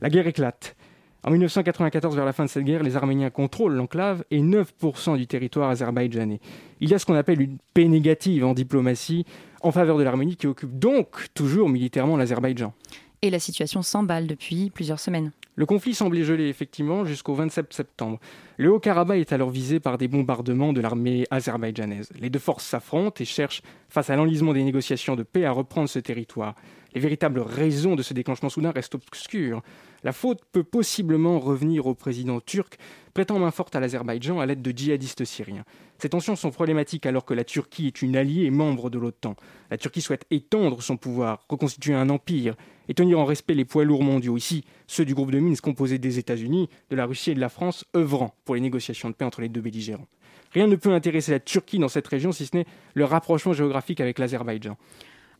La 0.00 0.10
guerre 0.10 0.26
éclate. 0.26 0.74
En 1.22 1.30
1994, 1.30 2.16
vers 2.16 2.24
la 2.24 2.32
fin 2.32 2.44
de 2.44 2.48
cette 2.48 2.64
guerre, 2.64 2.82
les 2.82 2.96
Arméniens 2.96 3.30
contrôlent 3.30 3.74
l'enclave 3.74 4.24
et 4.32 4.42
9% 4.42 5.16
du 5.16 5.28
territoire 5.28 5.70
azerbaïdjanais. 5.70 6.40
Il 6.80 6.90
y 6.90 6.94
a 6.94 6.98
ce 6.98 7.06
qu'on 7.06 7.14
appelle 7.14 7.40
une 7.40 7.58
paix 7.74 7.86
négative 7.86 8.44
en 8.44 8.52
diplomatie 8.52 9.24
en 9.60 9.70
faveur 9.70 9.96
de 9.96 10.02
l'Arménie 10.02 10.34
qui 10.34 10.48
occupe 10.48 10.76
donc 10.76 11.28
toujours 11.34 11.68
militairement 11.68 12.16
l'Azerbaïdjan. 12.16 12.74
Et 13.22 13.30
la 13.30 13.38
situation 13.38 13.82
s'emballe 13.82 14.26
depuis 14.26 14.70
plusieurs 14.70 14.98
semaines. 14.98 15.30
Le 15.54 15.66
conflit 15.66 15.94
semblait 15.94 16.24
gelé 16.24 16.48
effectivement 16.48 17.04
jusqu'au 17.04 17.34
27 17.34 17.72
septembre. 17.72 18.18
Le 18.56 18.72
Haut-Karabakh 18.72 19.20
est 19.20 19.32
alors 19.32 19.50
visé 19.50 19.80
par 19.80 19.98
des 19.98 20.08
bombardements 20.08 20.72
de 20.72 20.80
l'armée 20.80 21.26
azerbaïdjanaise. 21.30 22.08
Les 22.18 22.30
deux 22.30 22.38
forces 22.38 22.64
s'affrontent 22.64 23.20
et 23.20 23.26
cherchent, 23.26 23.62
face 23.90 24.08
à 24.08 24.16
l'enlisement 24.16 24.54
des 24.54 24.64
négociations 24.64 25.14
de 25.14 25.22
paix, 25.22 25.44
à 25.44 25.52
reprendre 25.52 25.90
ce 25.90 25.98
territoire. 25.98 26.54
Les 26.94 27.00
véritables 27.00 27.40
raisons 27.40 27.96
de 27.96 28.02
ce 28.02 28.12
déclenchement 28.12 28.50
soudain 28.50 28.70
restent 28.70 28.96
obscures. 28.96 29.62
La 30.04 30.12
faute 30.12 30.40
peut 30.52 30.64
possiblement 30.64 31.38
revenir 31.38 31.86
au 31.86 31.94
président 31.94 32.40
turc, 32.40 32.76
prêtant 33.14 33.38
main 33.38 33.50
forte 33.50 33.74
à 33.74 33.80
l'Azerbaïdjan 33.80 34.40
à 34.40 34.46
l'aide 34.46 34.62
de 34.62 34.76
djihadistes 34.76 35.24
syriens. 35.24 35.64
Ces 35.98 36.10
tensions 36.10 36.36
sont 36.36 36.50
problématiques 36.50 37.06
alors 37.06 37.24
que 37.24 37.34
la 37.34 37.44
Turquie 37.44 37.86
est 37.86 38.02
une 38.02 38.16
alliée 38.16 38.44
et 38.44 38.50
membre 38.50 38.90
de 38.90 38.98
l'OTAN. 38.98 39.36
La 39.70 39.78
Turquie 39.78 40.00
souhaite 40.00 40.26
étendre 40.30 40.82
son 40.82 40.96
pouvoir, 40.96 41.46
reconstituer 41.48 41.94
un 41.94 42.10
empire 42.10 42.56
et 42.88 42.94
tenir 42.94 43.20
en 43.20 43.24
respect 43.24 43.54
les 43.54 43.64
poids 43.64 43.84
lourds 43.84 44.02
mondiaux, 44.02 44.36
ici 44.36 44.64
ceux 44.86 45.04
du 45.04 45.14
groupe 45.14 45.30
de 45.30 45.38
Minsk 45.38 45.62
composé 45.62 45.98
des 45.98 46.18
États-Unis, 46.18 46.68
de 46.90 46.96
la 46.96 47.06
Russie 47.06 47.30
et 47.30 47.34
de 47.34 47.40
la 47.40 47.48
France, 47.48 47.84
œuvrant 47.96 48.34
pour 48.44 48.56
les 48.56 48.60
négociations 48.60 49.08
de 49.08 49.14
paix 49.14 49.24
entre 49.24 49.40
les 49.40 49.48
deux 49.48 49.60
belligérants. 49.60 50.08
Rien 50.52 50.66
ne 50.66 50.76
peut 50.76 50.92
intéresser 50.92 51.32
la 51.32 51.40
Turquie 51.40 51.78
dans 51.78 51.88
cette 51.88 52.08
région 52.08 52.32
si 52.32 52.44
ce 52.46 52.56
n'est 52.56 52.66
le 52.94 53.04
rapprochement 53.04 53.54
géographique 53.54 54.00
avec 54.00 54.18
l'Azerbaïdjan. 54.18 54.76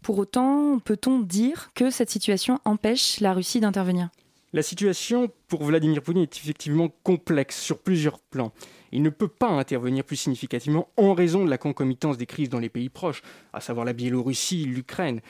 Pour 0.03 0.19
autant, 0.19 0.81
peut-on 0.81 1.21
dire 1.21 1.71
que 1.77 1.91
cette 1.91 2.11
situation 2.11 2.59
empêche 2.65 3.21
la 3.21 3.33
Russie 3.33 3.61
d'intervenir? 3.61 4.09
La 4.53 4.63
situation 4.63 5.31
pour 5.47 5.63
Vladimir 5.63 6.03
Poutine 6.03 6.23
est 6.23 6.37
effectivement 6.37 6.89
complexe 7.05 7.61
sur 7.61 7.79
plusieurs 7.79 8.19
plans. 8.19 8.53
Il 8.91 9.03
ne 9.03 9.11
peut 9.11 9.29
pas 9.29 9.49
intervenir 9.49 10.03
plus 10.03 10.17
significativement 10.17 10.89
en 10.97 11.15
raison 11.15 11.45
de 11.45 11.51
la 11.51 11.57
concomitance 11.57 12.19
des 12.19 12.27
crises 12.27 12.49
dans 12.49 12.59
les 12.59 12.69
pays 12.69 12.89
proches, 12.89 13.23
à 13.53 13.61
savoir 13.61 13.87
la 13.87 13.93
Biélorussie, 13.93 14.65
l'Ukraine, 14.65 15.21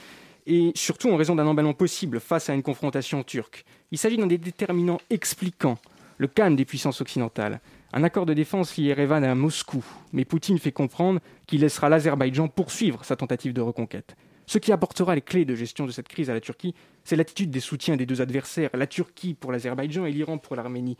et 0.47 0.73
surtout 0.75 1.11
en 1.11 1.17
raison 1.17 1.37
d'un 1.37 1.47
emballement 1.47 1.75
possible 1.75 2.19
face 2.19 2.49
à 2.49 2.55
une 2.55 2.63
confrontation 2.63 3.23
turque. 3.23 3.67
Il 3.91 3.99
s'agit 3.99 4.17
d'un 4.17 4.27
des 4.27 4.39
déterminants 4.39 5.01
expliquant 5.11 5.77
le 6.17 6.29
calme 6.29 6.57
des 6.57 6.65
puissances 6.65 7.03
occidentales. 7.03 7.61
Un 7.93 8.05
accord 8.05 8.25
de 8.25 8.33
défense 8.33 8.75
lie 8.79 8.89
Erevan 8.89 9.23
à 9.23 9.35
Moscou, 9.35 9.85
mais 10.15 10.25
Poutine 10.25 10.59
fait 10.59 10.73
comprendre 10.73 11.21
qu'il 11.47 11.61
laissera 11.61 11.91
l'Azerbaïdjan 11.91 12.49
poursuivre 12.49 13.05
sa 13.05 13.17
tentative 13.17 13.53
de 13.53 13.61
reconquête. 13.61 14.17
Ce 14.47 14.59
qui 14.59 14.73
apportera 14.73 15.15
les 15.15 15.21
clés 15.21 15.45
de 15.45 15.55
gestion 15.55 15.87
de 15.87 15.93
cette 15.93 16.09
crise 16.09 16.31
à 16.31 16.35
la 16.35 16.41
Turquie, 16.41 16.75
c'est 17.05 17.17
l'attitude 17.17 17.51
des 17.51 17.61
soutiens 17.61 17.97
des 17.97 18.07
deux 18.07 18.21
adversaires, 18.21 18.71
la 18.75 18.87
Turquie 18.87 19.35
pour 19.35 19.53
l'Azerbaïdjan 19.53 20.05
et 20.05 20.13
l'Iran 20.13 20.39
pour 20.39 20.57
l'Arménie. 20.57 20.97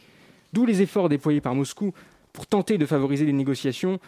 D'où 0.53 0.67
les 0.67 0.83
efforts 0.83 1.09
déployés 1.09 1.41
par 1.41 1.55
Moscou 1.55 1.93
pour 2.33 2.47
tenter 2.47 2.79
de 2.79 2.87
favoriser 2.87 3.25
les 3.27 3.33
négociations, 3.33 3.99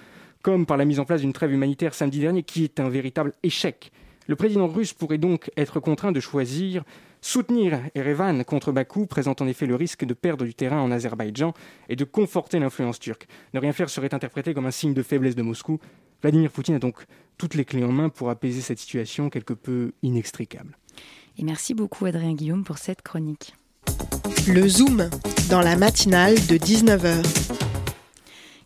comme 0.43 0.66
par 0.66 0.76
la 0.76 0.85
mise 0.85 1.01
en 1.01 1.05
place 1.05 1.22
d'une 1.22 1.32
trêve 1.32 1.53
humanitaire 1.53 1.95
samedi 1.95 2.20
dernier, 2.20 2.43
qui 2.43 2.64
est 2.64 2.80
un 2.80 2.89
véritable 2.89 3.32
échec. 3.43 3.93
Le 4.26 4.37
président 4.37 4.68
russe 4.68 4.93
pourrait 4.93 5.18
donc 5.18 5.51
être 5.57 5.80
contraint 5.80 6.12
de 6.12 6.20
choisir 6.20 6.85
soutenir 7.24 7.80
Erevan 7.95 8.45
contre 8.45 8.70
Bakou 8.70 9.07
présente 9.07 9.41
en 9.41 9.47
effet 9.47 9.64
le 9.64 9.76
risque 9.76 10.05
de 10.05 10.12
perdre 10.12 10.45
du 10.45 10.55
terrain 10.55 10.80
en 10.80 10.91
Azerbaïdjan 10.91 11.55
et 11.89 11.97
de 11.97 12.05
conforter 12.05 12.59
l'influence 12.59 12.99
turque. 12.99 13.26
Ne 13.55 13.61
rien 13.61 13.72
faire 13.72 13.89
serait 13.89 14.12
interprété 14.12 14.53
comme 14.53 14.66
un 14.66 14.70
signe 14.70 14.93
de 14.93 15.03
faiblesse 15.03 15.35
de 15.35 15.41
Moscou. 15.41 15.78
Vladimir 16.25 16.51
Poutine 16.51 16.77
a 16.77 16.79
donc 16.79 17.05
toutes 17.37 17.55
les 17.55 17.66
clés 17.66 17.85
en 17.85 17.93
main 17.93 18.09
pour 18.09 18.31
apaiser 18.31 18.62
cette 18.62 18.79
situation 18.79 19.29
quelque 19.29 19.53
peu 19.53 19.93
inextricable. 20.03 20.79
Et 21.37 21.45
merci 21.45 21.75
beaucoup 21.75 22.07
Adrien 22.07 22.33
Guillaume 22.33 22.64
pour 22.64 22.79
cette 22.79 23.03
chronique. 23.03 23.55
Le 24.49 24.66
Zoom, 24.66 25.11
dans 25.51 25.61
la 25.61 25.77
matinale 25.77 26.35
de 26.37 26.57
19h. 26.57 27.22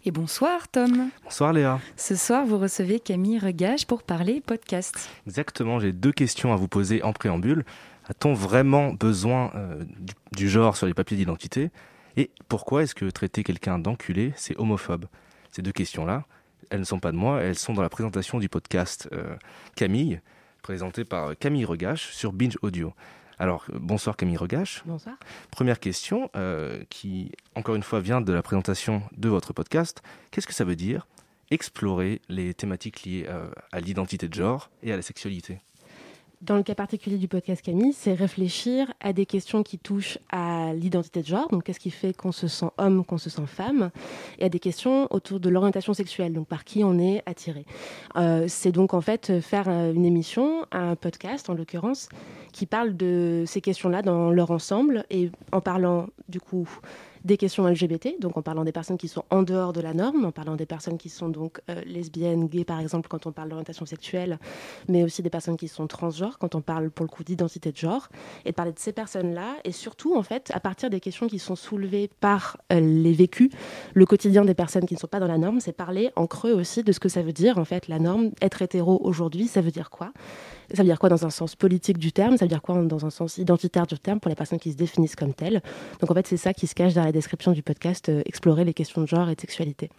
Et 0.04 0.12
bonsoir 0.12 0.68
Tom. 0.68 1.10
Bonsoir 1.24 1.52
Léa. 1.52 1.80
Ce 1.96 2.14
soir, 2.14 2.46
vous 2.46 2.58
recevez 2.60 3.00
Camille 3.00 3.40
Regage 3.40 3.88
pour 3.88 4.04
parler 4.04 4.40
podcast. 4.40 5.10
Exactement, 5.26 5.80
j'ai 5.80 5.92
deux 5.92 6.12
questions 6.12 6.52
à 6.52 6.56
vous 6.56 6.68
poser 6.68 7.02
en 7.02 7.12
préambule. 7.12 7.64
A-t-on 8.08 8.34
vraiment 8.34 8.92
besoin 8.92 9.50
euh, 9.56 9.82
du, 9.98 10.14
du 10.30 10.48
genre 10.48 10.76
sur 10.76 10.86
les 10.86 10.94
papiers 10.94 11.16
d'identité? 11.16 11.70
Et 12.16 12.30
pourquoi 12.48 12.84
est-ce 12.84 12.94
que 12.94 13.10
traiter 13.10 13.42
quelqu'un 13.42 13.80
d'enculé, 13.80 14.32
c'est 14.36 14.56
homophobe? 14.58 15.06
Ces 15.50 15.62
deux 15.62 15.72
questions-là, 15.72 16.24
elles 16.70 16.80
ne 16.80 16.84
sont 16.84 17.00
pas 17.00 17.12
de 17.12 17.16
moi, 17.16 17.40
elles 17.40 17.58
sont 17.58 17.72
dans 17.72 17.82
la 17.82 17.88
présentation 17.88 18.38
du 18.38 18.48
podcast 18.48 19.08
euh, 19.12 19.36
Camille, 19.76 20.20
présenté 20.62 21.04
par 21.04 21.36
Camille 21.38 21.64
Regache 21.64 22.12
sur 22.12 22.32
Binge 22.32 22.58
Audio. 22.62 22.92
Alors, 23.38 23.64
euh, 23.72 23.78
bonsoir 23.80 24.16
Camille 24.16 24.36
Regache. 24.36 24.82
Bonsoir. 24.84 25.16
Première 25.50 25.80
question, 25.80 26.30
euh, 26.36 26.82
qui 26.90 27.32
encore 27.54 27.76
une 27.76 27.82
fois 27.82 28.00
vient 28.00 28.20
de 28.20 28.32
la 28.32 28.42
présentation 28.42 29.02
de 29.16 29.28
votre 29.28 29.52
podcast. 29.52 30.02
Qu'est-ce 30.30 30.46
que 30.46 30.54
ça 30.54 30.64
veut 30.64 30.76
dire 30.76 31.06
explorer 31.50 32.20
les 32.28 32.52
thématiques 32.52 33.04
liées 33.04 33.26
euh, 33.28 33.48
à 33.72 33.80
l'identité 33.80 34.28
de 34.28 34.34
genre 34.34 34.70
et 34.82 34.92
à 34.92 34.96
la 34.96 35.02
sexualité? 35.02 35.60
Dans 36.40 36.56
le 36.56 36.62
cas 36.62 36.74
particulier 36.74 37.16
du 37.16 37.26
podcast 37.26 37.62
Camille, 37.62 37.92
c'est 37.92 38.14
réfléchir 38.14 38.92
à 39.00 39.12
des 39.12 39.26
questions 39.26 39.62
qui 39.62 39.78
touchent 39.78 40.18
à 40.30 40.72
l'identité 40.72 41.20
de 41.22 41.26
genre, 41.26 41.48
donc 41.48 41.64
qu'est-ce 41.64 41.80
qui 41.80 41.90
fait 41.90 42.16
qu'on 42.16 42.32
se 42.32 42.46
sent 42.46 42.70
homme, 42.78 43.04
qu'on 43.04 43.18
se 43.18 43.28
sent 43.28 43.46
femme, 43.46 43.90
et 44.38 44.44
à 44.44 44.48
des 44.48 44.60
questions 44.60 45.08
autour 45.10 45.40
de 45.40 45.48
l'orientation 45.48 45.94
sexuelle, 45.94 46.32
donc 46.32 46.46
par 46.46 46.64
qui 46.64 46.84
on 46.84 46.98
est 46.98 47.22
attiré. 47.26 47.64
Euh, 48.16 48.44
c'est 48.48 48.72
donc 48.72 48.94
en 48.94 49.00
fait 49.00 49.40
faire 49.40 49.68
euh, 49.68 49.92
une 49.92 50.04
émission, 50.04 50.64
un 50.70 50.94
podcast 50.94 51.50
en 51.50 51.54
l'occurrence, 51.54 52.08
qui 52.52 52.66
parle 52.66 52.96
de 52.96 53.44
ces 53.46 53.60
questions-là 53.60 54.02
dans 54.02 54.30
leur 54.30 54.50
ensemble, 54.50 55.04
et 55.10 55.30
en 55.52 55.60
parlant 55.60 56.06
du 56.28 56.40
coup 56.40 56.68
des 57.28 57.36
questions 57.36 57.68
LGBT, 57.68 58.18
donc 58.20 58.38
en 58.38 58.42
parlant 58.42 58.64
des 58.64 58.72
personnes 58.72 58.96
qui 58.96 59.06
sont 59.06 59.22
en 59.28 59.42
dehors 59.42 59.74
de 59.74 59.82
la 59.82 59.92
norme, 59.92 60.24
en 60.24 60.32
parlant 60.32 60.56
des 60.56 60.64
personnes 60.64 60.96
qui 60.96 61.10
sont 61.10 61.28
donc 61.28 61.60
euh, 61.68 61.82
lesbiennes, 61.84 62.48
gays 62.48 62.64
par 62.64 62.80
exemple 62.80 63.06
quand 63.08 63.26
on 63.26 63.32
parle 63.32 63.50
d'orientation 63.50 63.84
sexuelle, 63.84 64.38
mais 64.88 65.04
aussi 65.04 65.22
des 65.22 65.28
personnes 65.28 65.58
qui 65.58 65.68
sont 65.68 65.86
transgenres 65.86 66.38
quand 66.38 66.54
on 66.54 66.62
parle 66.62 66.90
pour 66.90 67.04
le 67.04 67.10
coup 67.10 67.24
d'identité 67.24 67.70
de 67.70 67.76
genre, 67.76 68.08
et 68.46 68.50
de 68.50 68.54
parler 68.54 68.72
de 68.72 68.78
ces 68.78 68.92
personnes-là, 68.92 69.56
et 69.64 69.72
surtout 69.72 70.16
en 70.16 70.22
fait 70.22 70.50
à 70.54 70.58
partir 70.58 70.88
des 70.88 71.00
questions 71.00 71.28
qui 71.28 71.38
sont 71.38 71.54
soulevées 71.54 72.10
par 72.20 72.56
euh, 72.72 72.80
les 72.80 73.12
vécus, 73.12 73.50
le 73.92 74.06
quotidien 74.06 74.46
des 74.46 74.54
personnes 74.54 74.86
qui 74.86 74.94
ne 74.94 74.98
sont 74.98 75.06
pas 75.06 75.20
dans 75.20 75.28
la 75.28 75.38
norme, 75.38 75.60
c'est 75.60 75.72
parler 75.72 76.10
en 76.16 76.26
creux 76.26 76.54
aussi 76.54 76.82
de 76.82 76.92
ce 76.92 76.98
que 76.98 77.10
ça 77.10 77.20
veut 77.20 77.34
dire 77.34 77.58
en 77.58 77.66
fait 77.66 77.88
la 77.88 77.98
norme, 77.98 78.30
être 78.40 78.62
hétéro 78.62 78.98
aujourd'hui, 79.04 79.48
ça 79.48 79.60
veut 79.60 79.70
dire 79.70 79.90
quoi? 79.90 80.12
Ça 80.74 80.82
veut 80.82 80.88
dire 80.88 80.98
quoi 80.98 81.08
dans 81.08 81.24
un 81.24 81.30
sens 81.30 81.56
politique 81.56 81.98
du 81.98 82.12
terme? 82.12 82.36
Ça 82.36 82.44
veut 82.44 82.48
dire 82.48 82.62
quoi 82.62 82.82
dans 82.82 83.06
un 83.06 83.10
sens 83.10 83.38
identitaire 83.38 83.86
du 83.86 83.98
terme 83.98 84.20
pour 84.20 84.28
les 84.28 84.34
personnes 84.34 84.58
qui 84.58 84.72
se 84.72 84.76
définissent 84.76 85.16
comme 85.16 85.34
telles? 85.34 85.62
Donc 86.00 86.10
en 86.10 86.14
fait, 86.14 86.26
c'est 86.26 86.36
ça 86.36 86.52
qui 86.52 86.66
se 86.66 86.74
cache 86.74 86.94
dans 86.94 87.04
la 87.04 87.12
description 87.12 87.52
du 87.52 87.62
podcast 87.62 88.08
euh, 88.08 88.22
Explorer 88.26 88.64
les 88.64 88.74
questions 88.74 89.00
de 89.00 89.06
genre 89.06 89.28
et 89.30 89.34
de 89.34 89.40
sexualité. 89.40 89.90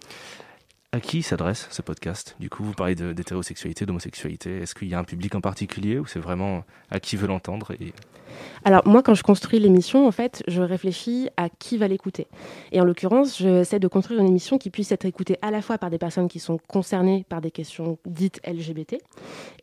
À 0.91 0.99
qui 0.99 1.21
s'adresse 1.21 1.67
ce 1.69 1.81
podcast? 1.81 2.35
Du 2.39 2.49
coup, 2.49 2.63
vous 2.63 2.73
parlez 2.73 2.95
d'hétérosexualité, 2.95 3.85
d'homosexualité. 3.85 4.57
Est-ce 4.57 4.73
qu'il 4.73 4.87
y 4.87 4.95
a 4.95 4.99
un 4.99 5.03
public 5.03 5.35
en 5.35 5.41
particulier 5.41 5.99
ou 5.99 6.07
c'est 6.07 6.19
vraiment 6.19 6.63
à 6.89 6.99
qui 6.99 7.15
veut 7.15 7.27
l'entendre. 7.27 7.73
Alors 8.65 8.85
moi, 8.85 9.01
quand 9.03 9.13
je 9.13 9.23
construis 9.23 9.59
l'émission, 9.59 10.07
en 10.07 10.11
fait, 10.11 10.43
je 10.47 10.61
réfléchis 10.61 11.29
à 11.37 11.49
qui 11.49 11.77
va 11.77 11.87
l'écouter. 11.87 12.27
Et 12.71 12.81
en 12.81 12.85
l'occurrence, 12.85 13.37
j'essaie 13.37 13.79
de 13.79 13.87
construire 13.87 14.19
une 14.19 14.27
émission 14.27 14.57
qui 14.57 14.69
puisse 14.69 14.91
être 14.91 15.05
écoutée 15.05 15.37
à 15.41 15.51
la 15.51 15.61
fois 15.61 15.77
par 15.77 15.89
des 15.89 15.97
personnes 15.97 16.27
qui 16.27 16.39
sont 16.39 16.59
concernées 16.67 17.25
par 17.29 17.41
des 17.41 17.51
questions 17.51 17.97
dites 18.05 18.41
LGBT 18.45 18.97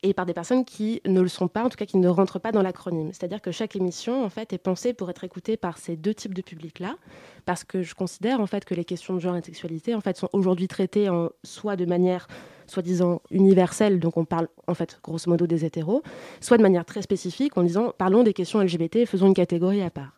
et 0.02 0.14
par 0.14 0.26
des 0.26 0.32
personnes 0.32 0.64
qui 0.64 1.00
ne 1.06 1.20
le 1.20 1.28
sont 1.28 1.48
pas, 1.48 1.64
en 1.64 1.68
tout 1.68 1.76
cas 1.76 1.86
qui 1.86 1.98
ne 1.98 2.08
rentrent 2.08 2.38
pas 2.38 2.52
dans 2.52 2.62
l'acronyme. 2.62 3.10
C'est-à-dire 3.12 3.40
que 3.40 3.50
chaque 3.50 3.76
émission, 3.76 4.24
en 4.24 4.28
est 4.36 4.58
pensée 4.58 4.92
pour 4.92 5.10
être 5.10 5.24
écoutée 5.24 5.56
par 5.56 5.78
ces 5.78 5.96
deux 5.96 6.14
types 6.14 6.34
de 6.34 6.42
publics-là, 6.42 6.96
parce 7.44 7.64
que 7.64 7.82
je 7.82 7.94
considère 7.94 8.40
en 8.40 8.46
fait 8.46 8.64
que 8.64 8.74
les 8.74 8.84
questions 8.84 9.14
de 9.14 9.20
genre 9.20 9.36
et 9.36 9.40
de 9.40 9.46
sexualité, 9.46 9.94
en 9.94 10.00
fait, 10.00 10.16
sont 10.16 10.28
aujourd'hui 10.32 10.68
traitées 10.68 11.08
en 11.08 11.30
soit 11.42 11.76
de 11.76 11.84
manière 11.84 12.28
soi-disant 12.70 13.22
universelle, 13.30 14.00
donc 14.00 14.16
on 14.16 14.24
parle 14.24 14.48
en 14.66 14.74
fait 14.74 14.98
grosso 15.02 15.30
modo 15.30 15.46
des 15.46 15.64
hétéros, 15.64 16.02
soit 16.40 16.56
de 16.56 16.62
manière 16.62 16.84
très 16.84 17.02
spécifique 17.02 17.56
en 17.56 17.62
disant 17.62 17.92
parlons 17.96 18.22
des 18.22 18.32
questions 18.32 18.60
LGBT 18.60 19.06
faisons 19.06 19.28
une 19.28 19.34
catégorie 19.34 19.82
à 19.82 19.90
part. 19.90 20.12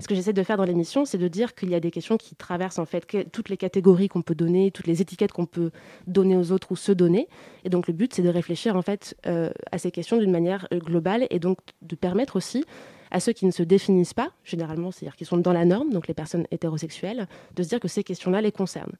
Ce 0.00 0.06
que 0.06 0.14
j'essaie 0.14 0.32
de 0.32 0.42
faire 0.42 0.56
dans 0.56 0.64
l'émission, 0.64 1.04
c'est 1.04 1.18
de 1.18 1.26
dire 1.26 1.54
qu'il 1.54 1.70
y 1.70 1.74
a 1.74 1.80
des 1.80 1.90
questions 1.90 2.16
qui 2.16 2.36
traversent 2.36 2.78
en 2.78 2.86
fait 2.86 3.04
toutes 3.32 3.48
les 3.48 3.56
catégories 3.56 4.08
qu'on 4.08 4.22
peut 4.22 4.36
donner, 4.36 4.70
toutes 4.70 4.86
les 4.86 5.02
étiquettes 5.02 5.32
qu'on 5.32 5.46
peut 5.46 5.70
donner 6.06 6.36
aux 6.36 6.52
autres 6.52 6.70
ou 6.70 6.76
se 6.76 6.92
donner. 6.92 7.28
Et 7.64 7.68
donc 7.68 7.88
le 7.88 7.94
but, 7.94 8.14
c'est 8.14 8.22
de 8.22 8.28
réfléchir 8.28 8.76
en 8.76 8.82
fait 8.82 9.16
euh, 9.26 9.50
à 9.72 9.78
ces 9.78 9.90
questions 9.90 10.16
d'une 10.16 10.30
manière 10.30 10.68
euh, 10.72 10.78
globale 10.78 11.26
et 11.30 11.40
donc 11.40 11.58
de 11.82 11.96
permettre 11.96 12.36
aussi 12.36 12.64
à 13.10 13.20
ceux 13.20 13.32
qui 13.32 13.46
ne 13.46 13.50
se 13.50 13.62
définissent 13.62 14.14
pas, 14.14 14.30
généralement, 14.44 14.90
c'est-à-dire 14.90 15.16
qui 15.16 15.24
sont 15.24 15.38
dans 15.38 15.52
la 15.52 15.64
norme, 15.64 15.90
donc 15.90 16.08
les 16.08 16.14
personnes 16.14 16.46
hétérosexuelles, 16.50 17.26
de 17.56 17.62
se 17.62 17.68
dire 17.68 17.80
que 17.80 17.88
ces 17.88 18.04
questions-là 18.04 18.40
les 18.40 18.52
concernent. 18.52 18.96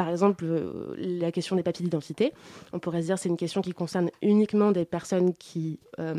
Par 0.00 0.08
exemple, 0.08 0.46
euh, 0.46 0.94
la 0.96 1.30
question 1.30 1.56
des 1.56 1.62
papiers 1.62 1.84
d'identité, 1.84 2.32
on 2.72 2.78
pourrait 2.78 3.02
se 3.02 3.08
dire 3.08 3.18
c'est 3.18 3.28
une 3.28 3.36
question 3.36 3.60
qui 3.60 3.72
concerne 3.72 4.08
uniquement 4.22 4.72
des 4.72 4.86
personnes 4.86 5.34
qui 5.34 5.78
euh, 5.98 6.14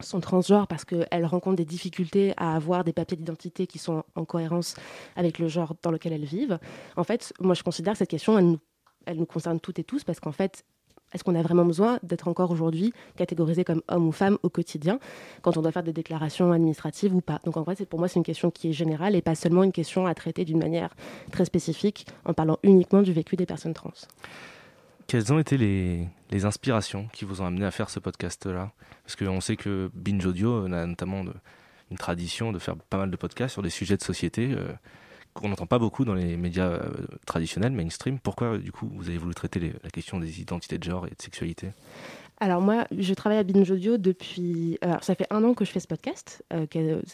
sont 0.00 0.18
transgenres 0.18 0.66
parce 0.66 0.84
qu'elles 0.84 1.24
rencontrent 1.24 1.54
des 1.54 1.64
difficultés 1.64 2.34
à 2.36 2.56
avoir 2.56 2.82
des 2.82 2.92
papiers 2.92 3.16
d'identité 3.16 3.68
qui 3.68 3.78
sont 3.78 4.02
en 4.16 4.24
cohérence 4.24 4.74
avec 5.14 5.38
le 5.38 5.46
genre 5.46 5.76
dans 5.84 5.92
lequel 5.92 6.12
elles 6.14 6.24
vivent. 6.24 6.58
En 6.96 7.04
fait, 7.04 7.32
moi 7.38 7.54
je 7.54 7.62
considère 7.62 7.92
que 7.92 7.98
cette 7.98 8.10
question, 8.10 8.58
elle 9.06 9.16
nous 9.16 9.26
concerne 9.26 9.60
toutes 9.60 9.78
et 9.78 9.84
tous 9.84 10.02
parce 10.02 10.18
qu'en 10.18 10.32
fait, 10.32 10.64
est-ce 11.12 11.24
qu'on 11.24 11.34
a 11.34 11.42
vraiment 11.42 11.64
besoin 11.64 11.98
d'être 12.02 12.28
encore 12.28 12.50
aujourd'hui 12.50 12.92
catégorisé 13.16 13.64
comme 13.64 13.82
homme 13.88 14.08
ou 14.08 14.12
femme 14.12 14.38
au 14.42 14.48
quotidien 14.48 14.98
quand 15.42 15.56
on 15.56 15.62
doit 15.62 15.72
faire 15.72 15.82
des 15.82 15.92
déclarations 15.92 16.52
administratives 16.52 17.14
ou 17.14 17.20
pas? 17.20 17.40
Donc 17.44 17.56
en 17.56 17.62
vrai, 17.62 17.74
pour 17.88 17.98
moi, 17.98 18.08
c'est 18.08 18.18
une 18.18 18.24
question 18.24 18.50
qui 18.50 18.70
est 18.70 18.72
générale 18.72 19.14
et 19.16 19.22
pas 19.22 19.34
seulement 19.34 19.62
une 19.62 19.72
question 19.72 20.06
à 20.06 20.14
traiter 20.14 20.44
d'une 20.44 20.58
manière 20.58 20.94
très 21.30 21.44
spécifique 21.44 22.06
en 22.24 22.34
parlant 22.34 22.58
uniquement 22.62 23.02
du 23.02 23.12
vécu 23.12 23.36
des 23.36 23.46
personnes 23.46 23.74
trans. 23.74 23.92
Quelles 25.06 25.32
ont 25.32 25.38
été 25.38 25.58
les, 25.58 26.44
inspirations 26.44 27.08
qui 27.12 27.24
vous 27.24 27.42
ont 27.42 27.46
amené 27.46 27.66
à 27.66 27.70
faire 27.70 27.90
ce 27.90 27.98
podcast-là? 27.98 28.72
Parce 29.04 29.16
qu'on 29.16 29.40
sait 29.40 29.56
que 29.56 29.90
Binge 29.94 30.24
Audio 30.24 30.64
a 30.64 30.86
notamment 30.86 31.24
une 31.90 31.98
tradition 31.98 32.52
de 32.52 32.58
faire 32.58 32.76
pas 32.76 32.96
mal 32.96 33.10
de 33.10 33.16
podcasts 33.16 33.52
sur 33.52 33.62
des 33.62 33.70
sujets 33.70 33.96
de 33.96 34.02
société. 34.02 34.52
Euh, 34.52 34.72
qu'on 35.34 35.48
n'entend 35.48 35.66
pas 35.66 35.78
beaucoup 35.78 36.04
dans 36.04 36.14
les 36.14 36.36
médias 36.36 36.68
euh, 36.68 36.90
traditionnels, 37.26 37.72
mainstream. 37.72 38.18
Pourquoi, 38.18 38.58
du 38.58 38.72
coup, 38.72 38.90
vous 38.94 39.08
avez 39.08 39.18
voulu 39.18 39.34
traiter 39.34 39.72
la 39.82 39.90
question 39.90 40.18
des 40.18 40.40
identités 40.40 40.78
de 40.78 40.84
genre 40.84 41.06
et 41.06 41.10
de 41.10 41.22
sexualité? 41.22 41.70
Alors 42.42 42.60
moi, 42.60 42.88
je 42.98 43.14
travaille 43.14 43.38
à 43.38 43.44
Binge 43.44 43.70
Audio 43.70 43.98
depuis... 43.98 44.76
Alors 44.80 45.04
ça 45.04 45.14
fait 45.14 45.28
un 45.30 45.44
an 45.44 45.54
que 45.54 45.64
je 45.64 45.70
fais 45.70 45.78
ce 45.78 45.86
podcast, 45.86 46.44
euh, 46.52 46.66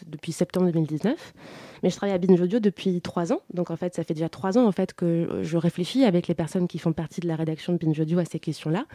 depuis 0.07 0.33
septembre 0.33 0.71
2019. 0.71 1.35
Mais 1.83 1.91
je 1.91 1.97
travaille 1.97 2.15
à 2.15 2.19
Binge 2.19 2.41
Audio 2.41 2.61
depuis 2.61 3.03
trois 3.03 3.31
ans. 3.31 3.43
Donc 3.53 3.71
en 3.71 3.77
fait, 3.77 3.95
ça 3.95 4.05
fait 4.05 4.15
déjà 4.15 4.31
trois 4.31 4.57
ans 4.57 4.67
en 4.67 4.73
fait 4.73 4.95
que 4.95 5.41
je 5.43 5.59
réfléchis 5.59 6.07
avec 6.07 6.29
les 6.29 6.35
personnes 6.35 6.67
qui 6.67 6.79
font 6.79 6.95
partie 6.95 7.21
de 7.21 7.29
la 7.29 7.37
rédaction 7.37 7.75
de 7.75 7.79
Binge 7.79 8.01
Audio 8.01 8.19
à 8.21 8.25
ces 8.25 8.39
questions-là. 8.41 8.87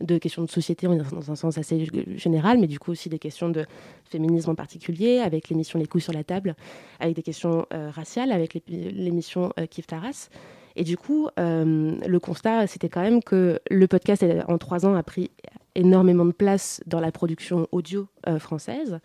De 0.00 0.16
questions 0.18 0.44
de 0.44 0.48
société 0.48 0.86
dans 0.86 1.32
un 1.32 1.34
sens 1.34 1.58
assez 1.58 1.84
général, 2.14 2.58
mais 2.58 2.68
du 2.68 2.78
coup 2.78 2.92
aussi 2.92 3.08
des 3.08 3.18
questions 3.18 3.48
de 3.48 3.66
féminisme 4.04 4.50
en 4.50 4.54
particulier, 4.54 5.18
avec 5.18 5.48
l'émission 5.48 5.76
Les 5.80 5.86
couilles 5.86 6.00
sur 6.02 6.12
la 6.12 6.22
table, 6.22 6.54
avec 7.00 7.16
des 7.16 7.22
questions 7.22 7.66
euh, 7.74 7.90
raciales, 7.90 8.30
avec 8.30 8.62
l'émission 8.68 9.52
euh, 9.58 9.66
Kif 9.66 9.88
Taras. 9.88 10.28
Et 10.76 10.84
du 10.84 10.96
coup, 10.96 11.28
le 11.36 12.18
constat, 12.18 12.66
c'était 12.66 12.88
quand 12.88 13.02
même 13.02 13.22
que 13.22 13.60
le 13.70 13.86
podcast, 13.88 14.24
en 14.48 14.58
trois 14.58 14.86
ans, 14.86 14.94
a 14.94 15.02
pris 15.02 15.30
énormément 15.74 16.24
de 16.24 16.32
place 16.32 16.80
dans 16.86 17.00
la 17.00 17.12
production 17.12 17.66
audio 17.72 18.06
euh, 18.26 18.38
française, 18.38 18.98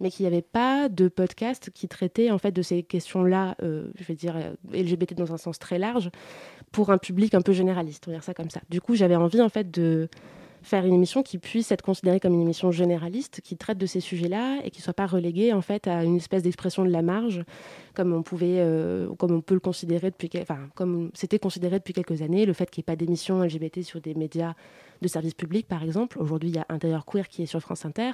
mais 0.00 0.10
qu'il 0.10 0.24
n'y 0.24 0.32
avait 0.32 0.42
pas 0.42 0.88
de 0.88 1.08
podcast 1.08 1.70
qui 1.74 1.88
traitait 1.88 2.30
en 2.30 2.38
fait 2.38 2.52
de 2.52 2.62
ces 2.62 2.82
questions-là, 2.82 3.56
euh, 3.62 3.90
je 3.96 4.04
vais 4.04 4.14
dire 4.14 4.36
euh, 4.36 4.54
LGBT 4.72 5.14
dans 5.14 5.32
un 5.32 5.36
sens 5.36 5.58
très 5.58 5.78
large, 5.78 6.10
pour 6.72 6.90
un 6.90 6.98
public 6.98 7.34
un 7.34 7.40
peu 7.40 7.52
généraliste, 7.52 8.04
on 8.06 8.10
va 8.10 8.16
dire 8.16 8.24
ça 8.24 8.34
comme 8.34 8.50
ça. 8.50 8.60
Du 8.70 8.80
coup, 8.80 8.94
j'avais 8.94 9.16
envie 9.16 9.40
en 9.40 9.48
fait 9.48 9.70
de 9.70 10.08
faire 10.68 10.84
une 10.86 10.94
émission 10.94 11.22
qui 11.22 11.38
puisse 11.38 11.72
être 11.72 11.82
considérée 11.82 12.20
comme 12.20 12.34
une 12.34 12.42
émission 12.42 12.70
généraliste, 12.70 13.40
qui 13.42 13.56
traite 13.56 13.78
de 13.78 13.86
ces 13.86 14.00
sujets-là 14.00 14.60
et 14.64 14.70
qui 14.70 14.80
ne 14.80 14.84
soit 14.84 14.94
pas 14.94 15.06
reléguée 15.06 15.52
en 15.52 15.62
fait 15.62 15.86
à 15.86 16.04
une 16.04 16.16
espèce 16.16 16.42
d'expression 16.42 16.84
de 16.84 16.90
la 16.90 17.02
marge, 17.02 17.42
comme 17.94 18.12
on 18.12 18.22
pouvait, 18.22 18.64
comme 19.18 19.32
on 19.32 19.40
peut 19.40 19.54
le 19.54 19.60
considérer 19.60 20.10
depuis, 20.10 20.30
enfin 20.40 20.68
comme 20.74 21.10
c'était 21.14 21.38
considéré 21.38 21.78
depuis 21.78 21.94
quelques 21.94 22.22
années, 22.22 22.46
le 22.46 22.52
fait 22.52 22.70
qu'il 22.70 22.80
n'y 22.80 22.84
ait 22.84 22.92
pas 22.92 22.96
d'émission 22.96 23.42
LGBT 23.42 23.82
sur 23.82 24.00
des 24.00 24.14
médias 24.14 24.54
de 25.00 25.08
services 25.08 25.34
publics, 25.34 25.66
par 25.66 25.82
exemple. 25.82 26.18
Aujourd'hui, 26.18 26.50
il 26.50 26.56
y 26.56 26.58
a 26.58 26.66
Intérieur 26.68 27.04
Queer 27.06 27.28
qui 27.28 27.42
est 27.42 27.46
sur 27.46 27.60
France 27.60 27.84
Inter, 27.84 28.12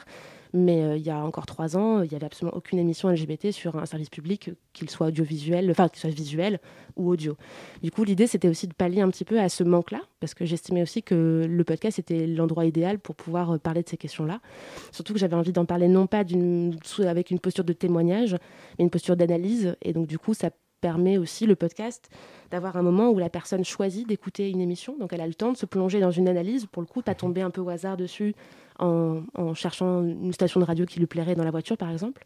mais 0.53 0.83
euh, 0.83 0.97
il 0.97 1.03
y 1.03 1.11
a 1.11 1.19
encore 1.19 1.47
trois 1.47 1.77
ans, 1.77 2.03
il 2.03 2.11
n'y 2.11 2.17
avait 2.17 2.27
absolument 2.27 2.57
aucune 2.57 2.79
émission 2.79 3.09
LGBT 3.09 3.51
sur 3.51 3.77
un 3.77 3.87
service 3.87 4.11
public, 4.11 4.51
qu'il 4.73 4.91
soit 4.91 5.09
audiovisuel, 5.09 5.71
enfin 5.71 5.89
qu'il 5.89 6.01
soit 6.01 6.11
visuel 6.11 6.61
ou 6.97 7.11
audio. 7.11 7.37
Du 7.83 7.91
coup, 7.91 8.05
l'idée, 8.05 8.27
c'était 8.27 8.49
aussi 8.49 8.69
de 8.69 8.75
pallier 8.75 9.01
un 9.01 9.11
petit 9.11 9.25
peu 9.25 9.41
à 9.41 9.49
ce 9.49 9.65
manque-là, 9.65 10.01
parce 10.21 10.35
que 10.35 10.45
j'estimais 10.45 10.83
aussi 10.83 11.03
que 11.03 11.47
le 11.49 11.65
podcast 11.65 11.99
était 11.99 12.27
l'endroit 12.27 12.67
idéal 12.67 12.99
pour 12.99 13.15
pouvoir 13.15 13.53
euh, 13.53 13.59
parler 13.59 13.83
de 13.83 13.89
ces 13.89 13.97
questions-là. 13.97 14.41
Surtout 14.93 15.13
que 15.13 15.19
j'avais 15.19 15.37
envie 15.37 15.53
d'en 15.53 15.65
parler 15.65 15.89
non 15.89 16.07
pas 16.07 16.25
avec 17.07 17.31
une 17.31 17.41
posture 17.41 17.65
de 17.65 17.73
témoignage, 17.73 18.37
mais 18.79 18.85
une 18.85 18.91
posture 18.91 19.17
d'analyse. 19.17 19.77
Et 19.83 19.93
donc, 19.93 20.07
du 20.07 20.19
coup, 20.19 20.35
ça 20.35 20.51
permet 20.85 21.17
aussi 21.17 21.47
le 21.47 21.57
podcast 21.57 22.11
d'avoir 22.51 22.77
un 22.77 22.83
moment 22.83 23.09
où 23.09 23.19
la 23.19 23.31
personne 23.31 23.65
choisit 23.65 24.07
d'écouter 24.07 24.51
une 24.51 24.61
émission. 24.61 24.99
Donc 24.99 25.15
elle 25.15 25.23
a 25.23 25.27
le 25.27 25.33
temps 25.33 25.51
de 25.51 25.57
se 25.57 25.65
plonger 25.65 25.99
dans 25.99 26.11
une 26.11 26.29
analyse, 26.29 26.67
pour 26.67 26.83
le 26.83 26.87
coup, 26.87 27.01
pas 27.01 27.15
tomber 27.15 27.41
un 27.41 27.49
peu 27.49 27.63
au 27.63 27.71
hasard 27.71 27.97
dessus 27.97 28.35
en, 28.79 29.23
cherchant 29.55 30.03
une 30.03 30.35
station 30.35 30.61
de 30.61 30.67
radio 30.67 30.85
qui 30.85 30.99
lui 31.01 31.07
plairait 31.07 31.37
dans 31.37 31.43
la 31.43 31.51
voiture, 31.51 31.79
par 31.79 31.91
exemple. 31.91 32.23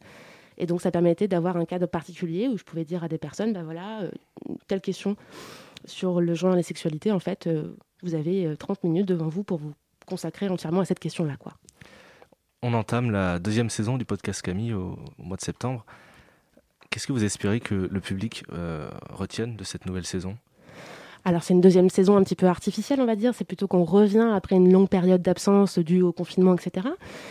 Et 0.57 0.67
donc 0.67 0.83
ça 0.83 0.91
permettait 0.91 1.29
d'avoir 1.29 1.57
un 1.57 1.67
cadre 1.67 1.87
particulier 1.87 2.49
où 2.49 2.59
je 2.59 2.65
pouvais 2.65 2.85
dire 2.85 3.05
à 3.05 3.09
des 3.09 3.17
personnes, 3.17 3.53
ben 3.53 3.63
voilà, 3.63 4.01
euh, 4.01 4.11
telle 4.67 4.81
question 4.81 5.15
sur 5.85 6.21
le 6.21 6.35
genre 6.35 6.55
et 6.55 6.57
la 6.57 6.65
sexualité, 6.65 7.13
en 7.13 7.21
fait, 7.21 7.47
euh, 7.47 7.77
vous 8.03 8.17
avez 8.17 8.57
30 8.59 8.79
euh, 8.83 8.89
minutes 8.89 9.07
devant 9.07 9.29
vous 9.29 9.45
pour 9.45 9.59
vous 9.59 9.73
consacrer 10.05 10.49
entièrement 10.49 10.81
à 10.81 10.85
cette 10.85 10.99
question-là. 10.99 11.37
quoi. 11.37 11.53
On 12.63 12.75
entame 12.75 13.13
la 13.13 13.39
deuxième 13.39 13.71
saison 13.71 13.99
du 13.99 14.05
podcast 14.05 14.43
Camille 14.43 14.75
au 14.75 14.99
mois 15.17 15.37
de 15.37 15.43
septembre. 15.43 15.87
Qu'est-ce 16.91 17.07
que 17.07 17.13
vous 17.13 17.25
espérez 17.25 17.61
que 17.61 17.75
le 17.75 18.01
public 18.01 18.45
euh, 18.53 18.91
retienne 19.11 19.57
de 19.57 19.65
cette 19.65 19.87
nouvelle 19.87 20.07
saison? 20.07 20.37
Alors 21.25 21.43
c'est 21.43 21.53
une 21.53 21.61
deuxième 21.61 21.91
saison 21.91 22.17
un 22.17 22.23
petit 22.23 22.37
peu 22.37 22.47
artificielle, 22.47 23.01
on 23.01 23.07
va 23.07 23.17
dire. 23.17 23.35
C'est 23.35 23.45
plutôt 23.45 23.67
qu'on 23.67 23.85
revient 23.85 24.31
après 24.35 24.57
une 24.57 24.73
longue 24.73 24.89
période 24.89 25.21
d'absence 25.21 25.79
due 25.79 26.01
au 26.01 26.13
confinement, 26.13 26.55
etc. 26.55 26.87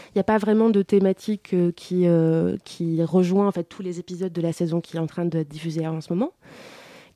Il 0.10 0.18
n'y 0.18 0.20
a 0.20 0.24
pas 0.24 0.38
vraiment 0.38 0.70
de 0.70 0.82
thématique 0.84 1.54
euh, 1.54 1.72
qui, 1.72 2.08
euh, 2.08 2.58
qui 2.64 3.04
rejoint 3.04 3.48
en 3.48 3.52
fait 3.52 3.64
tous 3.64 3.82
les 3.82 4.00
épisodes 4.00 4.32
de 4.32 4.42
la 4.42 4.54
saison 4.54 4.82
qui 4.82 4.98
est 4.98 5.00
en 5.00 5.08
train 5.08 5.26
d'être 5.26 5.50
diffusée 5.50 5.88
en 5.88 6.02
ce 6.02 6.14
moment. 6.14 6.34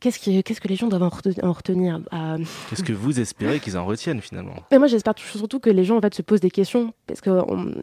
Qu'est-ce, 0.02 0.20
qui, 0.20 0.44
qu'est-ce 0.44 0.60
que 0.60 0.68
les 0.68 0.76
gens 0.76 0.88
doivent 0.88 1.04
en 1.04 1.54
retenir 1.54 2.02
euh, 2.12 2.38
Qu'est-ce 2.70 2.84
que 2.84 2.92
vous 2.92 3.22
espérez 3.22 3.62
qu'ils 3.62 3.78
en 3.78 3.86
retiennent 3.86 4.20
finalement? 4.20 4.56
Moi, 4.72 4.88
j'espère 4.88 5.14
surtout 5.18 5.62
que 5.62 5.70
les 5.70 5.86
gens 5.86 5.98
en 5.98 6.02
fait, 6.02 6.14
se 6.14 6.22
posent 6.22 6.42
des 6.42 6.52
questions. 6.52 6.94
Parce 7.08 7.22
que 7.22 7.30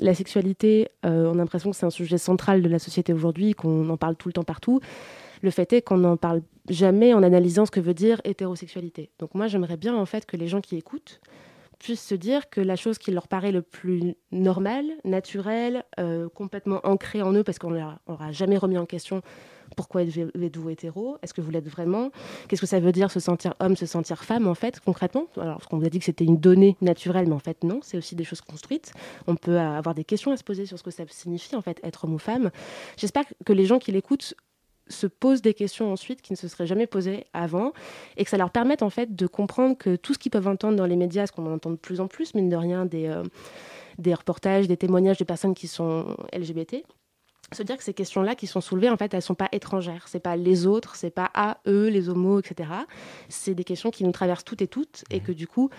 la 0.01 0.15
sexualité, 0.15 0.89
on 1.03 1.33
a 1.33 1.35
l'impression 1.35 1.71
que 1.71 1.77
c'est 1.77 1.87
un 1.87 1.91
sujet 1.91 2.19
central 2.19 2.61
de 2.61 2.69
la 2.69 2.79
société 2.79 3.15
aujourd'hui, 3.15 3.55
qu'on 3.55 3.89
en 3.89 3.97
parle 3.97 4.17
tout 4.17 4.29
le 4.29 4.35
temps 4.35 4.45
partout. 4.45 4.81
Le 5.43 5.51
fait 5.51 5.73
est 5.73 5.83
qu'on 5.83 5.99
n'en 5.99 6.17
parle 6.17 6.43
jamais 6.69 7.15
en 7.15 7.23
analysant 7.23 7.65
ce 7.65 7.71
que 7.71 7.81
veut 7.81 7.95
dire 7.95 8.21
hétérosexualité. 8.25 9.11
Donc 9.19 9.35
moi, 9.35 9.47
j'aimerais 9.47 9.77
bien 9.77 9.97
en 9.97 10.05
fait 10.05 10.27
que 10.27 10.37
les 10.37 10.49
gens 10.49 10.61
qui 10.61 10.77
écoutent 10.77 11.21
puissent 11.79 12.05
se 12.05 12.15
dire 12.15 12.51
que 12.51 12.61
la 12.61 12.77
chose 12.77 12.99
qui 12.99 13.13
leur 13.13 13.29
paraît 13.29 13.53
le 13.53 13.63
plus 13.63 14.17
normale, 14.33 14.87
naturelle, 15.05 15.85
euh, 16.01 16.29
complètement 16.29 16.81
ancrée 16.83 17.23
en 17.23 17.33
eux, 17.33 17.45
parce 17.45 17.59
qu'on 17.59 17.71
n'aura 17.71 18.33
jamais 18.33 18.59
remis 18.59 18.79
en 18.79 18.87
question 18.87 19.23
pourquoi 19.79 20.03
êtes-vous 20.03 20.71
hétéro? 20.71 21.19
Est-ce 21.23 21.33
que 21.33 21.41
vous 21.41 21.53
l'êtes 21.53 21.69
vraiment? 21.69 22.11
Qu'est-ce 22.49 22.61
que 22.61 22.67
ça 22.67 22.81
veut 22.81 22.91
dire 22.91 23.13
se 23.13 23.21
sentir 23.21 23.55
homme, 23.61 23.77
se 23.77 23.87
sentir 23.87 24.25
femme, 24.25 24.49
en 24.49 24.57
fait, 24.57 24.81
concrètement? 24.81 25.27
Alors, 25.37 25.61
qu'on 25.69 25.79
vous 25.79 25.87
a 25.87 25.89
dit 25.89 26.01
que 26.01 26.05
c'était 26.05 26.25
une 26.25 26.39
donnée 26.39 26.77
naturelle, 26.81 27.29
mais 27.29 27.35
en 27.37 27.39
fait, 27.39 27.63
non, 27.63 27.79
c'est 27.81 27.97
aussi 27.97 28.17
des 28.17 28.25
choses 28.25 28.41
construites. 28.41 28.93
On 29.29 29.37
peut 29.37 29.57
avoir 29.57 29.95
des 29.95 30.03
questions 30.03 30.33
à 30.33 30.37
se 30.37 30.43
poser 30.43 30.67
sur 30.67 30.81
ce 30.81 30.83
que 30.83 30.91
ça 30.91 31.05
signifie, 31.09 31.55
en 31.55 31.63
fait, 31.63 31.79
être 31.85 32.07
homme 32.07 32.15
ou 32.15 32.19
femme. 32.19 32.51
J'espère 32.97 33.23
que 33.45 33.53
les 33.53 33.67
gens 33.67 33.79
qui 33.79 33.93
l'écoutent 33.93 34.35
se 34.89 35.07
posent 35.07 35.43
des 35.43 35.55
questions 35.55 35.93
ensuite 35.93 36.23
qui 36.23 36.33
ne 36.33 36.37
se 36.37 36.49
seraient 36.49 36.67
jamais 36.67 36.89
posées 36.89 37.27
avant 37.33 37.73
et 38.17 38.25
que 38.25 38.31
ça 38.31 38.37
leur 38.37 38.51
permette 38.51 38.83
en 38.83 38.91
fait 38.91 39.15
de 39.15 39.27
comprendre 39.29 39.77
que 39.77 39.95
tout 39.95 40.15
ce 40.15 40.19
qu'ils 40.19 40.33
peuvent 40.33 40.49
entendre 40.49 40.77
dans 40.77 40.87
les 40.87 40.97
médias, 40.97 41.27
ce 41.27 41.33
qu'on 41.33 41.47
en 41.47 41.53
entend 41.53 41.71
de 41.71 41.77
plus 41.77 42.01
en 42.01 42.09
plus, 42.09 42.35
mine 42.35 42.49
de 42.49 42.57
rien, 42.57 42.85
des, 42.85 43.07
euh, 43.07 43.23
des 43.99 44.15
reportages, 44.15 44.67
des 44.67 44.77
témoignages 44.77 45.19
de 45.19 45.25
personnes 45.25 45.55
qui 45.55 45.69
sont 45.69 46.17
LGBT, 46.33 46.85
se 47.53 47.63
dire 47.63 47.77
que 47.77 47.85
ces 47.85 47.95
questions-là 47.95 48.35
qui 48.35 48.47
sont 48.47 48.61
soulevées, 48.61 48.91
en 48.91 48.97
fait, 48.97 49.15
elles 49.15 49.23
sont 49.23 49.35
pas 49.35 49.49
étrangères. 49.53 50.05
C'est 50.07 50.21
pas 50.21 50.37
les 50.37 50.67
autres, 50.67 50.97
c'est 50.97 51.11
pas 51.11 51.31
à 51.35 51.59
eux, 51.67 51.89
les 51.89 52.09
homos, 52.09 52.41
etc. 52.41 52.71
C'est 53.29 53.55
des 53.55 53.65
questions 53.65 53.91
qui 53.91 54.05
nous 54.05 54.13
traversent 54.13 54.45
toutes 54.45 54.63
et 54.63 54.69
toutes, 54.69 55.05
et 55.11 55.21
mmh. 55.21 55.23
que 55.23 55.33
du 55.33 55.47
coup, 55.47 55.71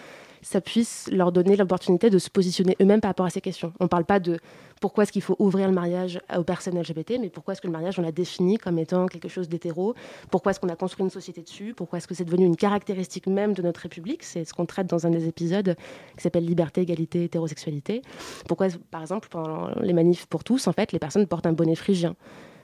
ça 0.41 0.61
puisse 0.61 1.09
leur 1.11 1.31
donner 1.31 1.55
l'opportunité 1.55 2.09
de 2.09 2.17
se 2.17 2.29
positionner 2.29 2.75
eux-mêmes 2.81 3.01
par 3.01 3.09
rapport 3.09 3.25
à 3.25 3.29
ces 3.29 3.41
questions. 3.41 3.73
On 3.79 3.85
ne 3.85 3.89
parle 3.89 4.05
pas 4.05 4.19
de 4.19 4.39
pourquoi 4.79 5.03
est-ce 5.03 5.11
qu'il 5.11 5.21
faut 5.21 5.35
ouvrir 5.39 5.67
le 5.67 5.73
mariage 5.73 6.19
aux 6.35 6.43
personnes 6.43 6.79
LGBT, 6.79 7.15
mais 7.19 7.29
pourquoi 7.29 7.51
est-ce 7.53 7.61
que 7.61 7.67
le 7.67 7.73
mariage, 7.73 7.99
on 7.99 8.01
l'a 8.01 8.11
défini 8.11 8.57
comme 8.57 8.79
étant 8.79 9.07
quelque 9.07 9.27
chose 9.27 9.49
d'hétéro? 9.49 9.93
Pourquoi 10.31 10.51
est-ce 10.51 10.59
qu'on 10.59 10.69
a 10.69 10.75
construit 10.75 11.03
une 11.03 11.09
société 11.09 11.41
dessus? 11.41 11.73
Pourquoi 11.75 11.97
est-ce 11.97 12.07
que 12.07 12.15
c'est 12.15 12.23
devenu 12.23 12.45
une 12.45 12.55
caractéristique 12.55 13.27
même 13.27 13.53
de 13.53 13.61
notre 13.61 13.81
République? 13.81 14.23
C'est 14.23 14.45
ce 14.45 14.53
qu'on 14.53 14.65
traite 14.65 14.87
dans 14.87 15.05
un 15.05 15.09
des 15.09 15.27
épisodes 15.27 15.75
qui 16.15 16.23
s'appelle 16.23 16.45
Liberté, 16.45 16.81
égalité, 16.81 17.25
hétérosexualité. 17.25 18.01
Pourquoi, 18.47 18.67
par 18.89 19.01
exemple, 19.01 19.27
pendant 19.29 19.69
les 19.81 19.93
manifs 19.93 20.25
pour 20.27 20.43
tous, 20.43 20.67
en 20.67 20.73
fait, 20.73 20.91
les 20.93 20.99
personnes 20.99 21.27
portent 21.27 21.47
un 21.47 21.53
bonnet 21.53 21.75
phrygien 21.75 22.15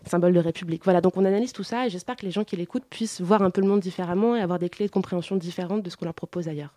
symbole 0.07 0.33
de 0.33 0.39
République. 0.39 0.83
Voilà, 0.83 1.01
donc 1.01 1.17
on 1.17 1.25
analyse 1.25 1.51
tout 1.51 1.63
ça 1.63 1.87
et 1.87 1.89
j'espère 1.89 2.15
que 2.15 2.25
les 2.25 2.31
gens 2.31 2.43
qui 2.43 2.55
l'écoutent 2.55 2.85
puissent 2.85 3.21
voir 3.21 3.41
un 3.41 3.49
peu 3.49 3.61
le 3.61 3.67
monde 3.67 3.79
différemment 3.79 4.35
et 4.35 4.41
avoir 4.41 4.59
des 4.59 4.69
clés 4.69 4.85
de 4.85 4.91
compréhension 4.91 5.35
différentes 5.35 5.83
de 5.83 5.89
ce 5.89 5.97
qu'on 5.97 6.05
leur 6.05 6.13
propose 6.13 6.47
ailleurs. 6.47 6.73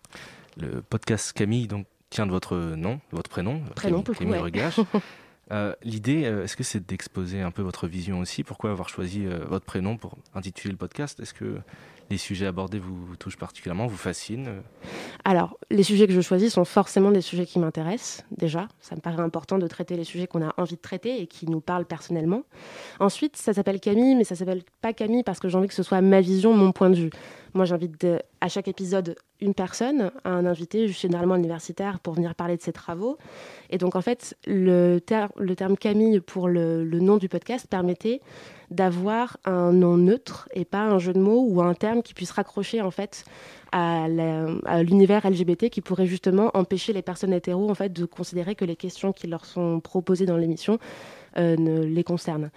Le 0.59 0.81
podcast 0.81 1.31
Camille 1.31 1.67
donc, 1.67 1.85
tient 2.09 2.25
de 2.25 2.31
votre 2.31 2.57
nom, 2.57 2.99
votre 3.11 3.29
prénom, 3.29 3.61
prénom 3.75 4.01
Camille, 4.01 4.51
Camille 4.51 4.85
euh, 5.51 5.73
L'idée, 5.83 6.25
euh, 6.25 6.43
est-ce 6.43 6.57
que 6.57 6.63
c'est 6.63 6.85
d'exposer 6.85 7.41
un 7.41 7.51
peu 7.51 7.61
votre 7.61 7.87
vision 7.87 8.19
aussi? 8.19 8.43
Pourquoi 8.43 8.71
avoir 8.71 8.89
choisi 8.89 9.25
euh, 9.25 9.39
votre 9.47 9.65
prénom 9.65 9.95
pour 9.95 10.17
intituler 10.35 10.73
le 10.73 10.77
podcast? 10.77 11.17
Est-ce 11.21 11.33
que 11.33 11.59
les 12.09 12.17
sujets 12.17 12.47
abordés 12.47 12.79
vous, 12.79 13.15
touchent 13.17 13.37
particulièrement, 13.37 13.87
vous 13.87 13.95
fascinent 13.95 14.49
Alors, 15.23 15.57
les 15.69 15.83
sujets 15.83 16.07
que 16.07 16.13
je 16.13 16.21
choisis 16.21 16.51
sont 16.51 16.65
forcément 16.65 17.11
des 17.11 17.21
sujets 17.21 17.45
qui 17.45 17.59
m'intéressent, 17.59 18.25
déjà. 18.35 18.67
Ça 18.81 18.95
me 18.95 19.01
paraît 19.01 19.21
important 19.21 19.59
de 19.59 19.67
traiter 19.67 19.95
les 19.95 20.03
sujets 20.03 20.27
qu'on 20.27 20.41
a 20.41 20.53
envie 20.57 20.75
de 20.75 20.81
traiter 20.81 21.21
et 21.21 21.27
qui 21.27 21.47
nous 21.47 21.61
parlent 21.61 21.85
personnellement. 21.85 22.43
Ensuite, 22.99 23.37
ça 23.37 23.53
s'appelle 23.53 23.79
Camille, 23.79 24.15
mais 24.15 24.23
ça 24.23 24.35
s'appelle 24.35 24.63
pas 24.81 24.91
Camille 24.91 25.23
parce 25.23 25.39
que 25.39 25.47
j'ai 25.47 25.57
envie 25.57 25.67
que 25.67 25.73
ce 25.73 25.83
soit 25.83 26.01
ma 26.01 26.19
vision, 26.19 26.53
mon 26.53 26.71
point 26.71 26.89
de 26.89 26.95
vue. 26.95 27.11
Moi, 27.53 27.65
j'invite 27.65 28.05
à 28.41 28.47
chaque 28.47 28.67
épisode 28.67 29.15
une 29.41 29.53
personne, 29.53 30.11
un 30.25 30.45
invité, 30.45 30.87
généralement 30.87 31.35
universitaire, 31.35 31.99
pour 31.99 32.13
venir 32.13 32.35
parler 32.35 32.57
de 32.57 32.61
ses 32.61 32.73
travaux. 32.73 33.17
Et 33.69 33.77
donc, 33.77 33.95
en 33.95 34.01
fait, 34.01 34.37
le, 34.45 34.99
terme 34.99 35.77
Camille 35.77 36.19
pour 36.19 36.47
le, 36.47 36.83
nom 36.83 37.17
du 37.17 37.29
podcast 37.29 37.67
permettait 37.67 38.21
d'avoir 38.69 39.37
un 39.45 39.71
nom 39.71 39.97
neutre 39.97 40.47
et 40.53 40.65
pas 40.65 40.81
un 40.81 40.99
jeu 40.99 41.13
de 41.13 41.19
mots 41.19 41.45
ou 41.47 41.61
un 41.61 41.73
terme 41.73 42.03
qui 42.03 42.13
puisse 42.13 42.31
raccrocher 42.31 42.81
en 42.81 42.91
fait 42.91 43.25
à 43.71 44.07
l'univers 44.83 45.27
LGBT 45.27 45.69
qui 45.69 45.81
pourrait 45.81 46.05
justement 46.05 46.51
empêcher 46.53 46.93
les 46.93 47.01
personnes 47.01 47.33
hétéros 47.33 47.73
de 47.73 48.05
considérer 48.05 48.55
que 48.55 48.65
les 48.65 48.75
questions 48.75 49.11
qui 49.11 49.27
leur 49.27 49.45
sont 49.45 49.79
proposées 49.79 50.25
dans 50.25 50.37
l'émission 50.37 50.79
ne 51.37 51.83
les 51.83 52.03
concernent. 52.03 52.49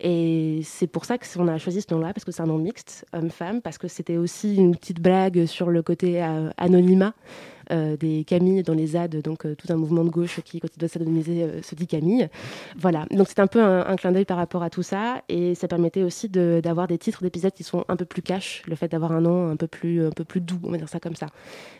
Et 0.00 0.60
c'est 0.64 0.86
pour 0.86 1.04
ça 1.04 1.18
qu'on 1.18 1.48
a 1.48 1.58
choisi 1.58 1.82
ce 1.82 1.92
nom-là, 1.92 2.14
parce 2.14 2.24
que 2.24 2.32
c'est 2.32 2.42
un 2.42 2.46
nom 2.46 2.58
mixte, 2.58 3.04
homme-femme, 3.12 3.60
parce 3.60 3.76
que 3.76 3.88
c'était 3.88 4.16
aussi 4.16 4.56
une 4.56 4.74
petite 4.74 5.00
blague 5.00 5.44
sur 5.44 5.68
le 5.68 5.82
côté 5.82 6.22
euh, 6.22 6.50
anonymat 6.56 7.08
euh, 7.08 7.59
des 7.70 8.24
Camille 8.24 8.62
dans 8.62 8.74
les 8.74 8.88
ZAD, 8.88 9.22
donc 9.22 9.46
euh, 9.46 9.54
tout 9.54 9.72
un 9.72 9.76
mouvement 9.76 10.04
de 10.04 10.10
gauche 10.10 10.40
qui, 10.44 10.60
quand 10.60 10.68
il 10.74 10.78
doit 10.78 10.88
s'anonymiser, 10.88 11.42
euh, 11.42 11.62
se 11.62 11.74
dit 11.74 11.86
Camille. 11.86 12.28
Voilà, 12.76 13.06
donc 13.10 13.28
c'est 13.28 13.40
un 13.40 13.46
peu 13.46 13.62
un, 13.62 13.96
clin 13.96 14.12
d'œil 14.12 14.24
par 14.24 14.36
rapport 14.36 14.62
à 14.62 14.70
tout 14.70 14.82
ça, 14.82 15.22
et 15.28 15.54
ça 15.54 15.68
permettait 15.68 16.02
aussi 16.02 16.28
d'avoir 16.28 16.86
des 16.86 16.98
titres 16.98 17.22
d'épisodes 17.22 17.52
qui 17.52 17.64
sont 17.64 17.84
un 17.88 17.96
peu 17.96 18.04
plus 18.04 18.22
cash, 18.22 18.62
le 18.66 18.76
fait 18.76 18.88
d'avoir 18.88 19.12
un 19.12 19.20
nom 19.20 19.48
un 19.48 19.56
peu 19.56 19.66
plus, 19.66 20.06
un 20.06 20.10
peu 20.10 20.24
plus 20.24 20.40
doux, 20.40 20.60
on 20.64 20.70
va 20.70 20.78
dire 20.78 20.88
ça 20.88 21.00
comme 21.00 21.16
ça. 21.16 21.26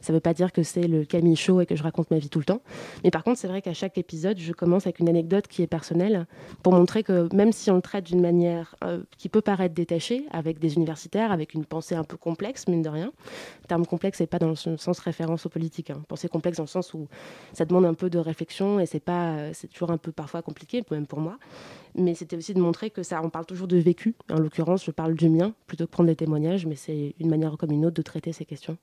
Ça 0.01 0.13
ne 0.13 0.17
veut 0.17 0.21
pas 0.21 0.35
dire 0.35 0.53
que 0.53 0.63
c'est 0.63 0.87
le 0.87 1.05
Camille 1.05 1.37
Show 1.37 1.61
et 1.61 1.67
que 1.67 1.77
je 1.77 1.83
raconte 1.83 2.11
ma 2.11 2.19
vie 2.19 2.29
tout 2.29 2.39
le 2.39 2.45
temps, 2.45 2.61
mais 3.05 3.11
par 3.11 3.25
contre, 3.25 3.39
c'est 3.39 3.49
vrai 3.49 3.63
qu'à 3.63 3.75
chaque 3.75 3.99
épisode, 3.99 4.39
je 4.39 4.53
commence 4.53 4.87
avec 4.87 4.99
une 4.99 5.09
anecdote 5.09 5.47
qui 5.49 5.63
est 5.63 5.67
personnelle 5.67 6.27
pour 6.63 6.73
montrer 6.73 7.03
que 7.03 7.35
même 7.35 7.53
si 7.53 7.71
on 7.71 7.77
le 7.77 7.83
traite 7.83 8.07
d'une 8.07 8.21
manière 8.21 8.77
qui 9.19 9.29
peut 9.29 9.41
paraître 9.41 9.75
détachée, 9.75 10.25
avec 10.31 10.59
des 10.59 10.75
universitaires, 10.75 11.33
avec 11.33 11.55
une 11.55 11.65
pensée 11.65 11.95
un 11.95 12.05
peu 12.05 12.17
complexe, 12.17 12.69
mine 12.69 12.83
de 12.83 12.89
rien, 12.89 13.13
le 13.63 13.67
terme 13.69 13.87
complexe 13.87 14.21
n'est 14.21 14.27
pas 14.27 14.39
dans 14.39 14.49
le 14.49 14.57
sens 14.57 14.99
référence 14.99 15.47
aux 15.47 15.49
politiques 15.49 15.80
Hein. 15.89 16.03
Pensée 16.09 16.29
complexe 16.29 16.59
dans 16.59 16.65
le 16.65 16.69
sens 16.69 16.93
où 16.93 17.09
ça 17.55 17.65
demande 17.65 17.87
un 17.87 17.95
peu 17.95 18.11
de 18.11 18.19
réflexion 18.19 18.81
et 18.81 18.87
c'est 18.87 19.01
pas, 19.01 19.55
c'est 19.55 19.69
toujours 19.69 19.91
un 19.91 19.97
peu 19.97 20.13
parfois 20.13 20.43
compliqué, 20.43 20.85
même 20.91 21.07
pour 21.07 21.21
moi. 21.21 21.39
Mais 21.95 22.15
c'était 22.15 22.37
aussi 22.37 22.53
de 22.53 22.61
montrer 22.61 22.91
que 22.91 23.03
ça, 23.03 23.23
on 23.23 23.31
parle 23.31 23.47
toujours 23.47 23.69
de 23.69 23.79
vécu. 23.79 24.15
En 24.31 24.39
l'occurrence, 24.39 24.85
je 24.85 24.91
parle 24.91 25.15
du 25.15 25.29
mien 25.29 25.55
plutôt 25.67 25.87
que 25.87 25.91
prendre 25.91 26.09
des 26.09 26.17
témoignages, 26.17 26.67
mais 26.67 26.77
c'est 26.77 27.15
une 27.19 27.31
manière 27.31 27.57
comme 27.57 27.73
une 27.73 27.87
autre 27.87 27.97
de 27.97 28.03
traiter 28.03 28.33
ces 28.33 28.45
questions. 28.45 28.77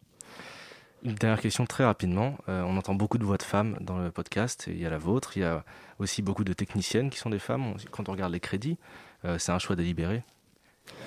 Une 1.03 1.13
dernière 1.13 1.39
question 1.39 1.65
très 1.65 1.85
rapidement. 1.85 2.37
Euh, 2.49 2.63
on 2.63 2.75
entend 2.75 2.95
beaucoup 2.95 3.17
de 3.17 3.23
voix 3.23 3.37
de 3.37 3.43
femmes 3.43 3.77
dans 3.81 3.99
le 3.99 4.11
podcast. 4.11 4.65
Il 4.67 4.81
y 4.81 4.85
a 4.85 4.89
la 4.89 4.97
vôtre. 4.97 5.37
Il 5.37 5.41
y 5.41 5.43
a 5.43 5.63
aussi 5.99 6.21
beaucoup 6.21 6.43
de 6.43 6.53
techniciennes 6.53 7.09
qui 7.09 7.19
sont 7.19 7.29
des 7.29 7.39
femmes. 7.39 7.75
Quand 7.91 8.09
on 8.09 8.13
regarde 8.13 8.33
les 8.33 8.39
crédits, 8.39 8.77
euh, 9.23 9.37
c'est 9.37 9.51
un 9.51 9.59
choix 9.59 9.75
délibéré. 9.75 10.23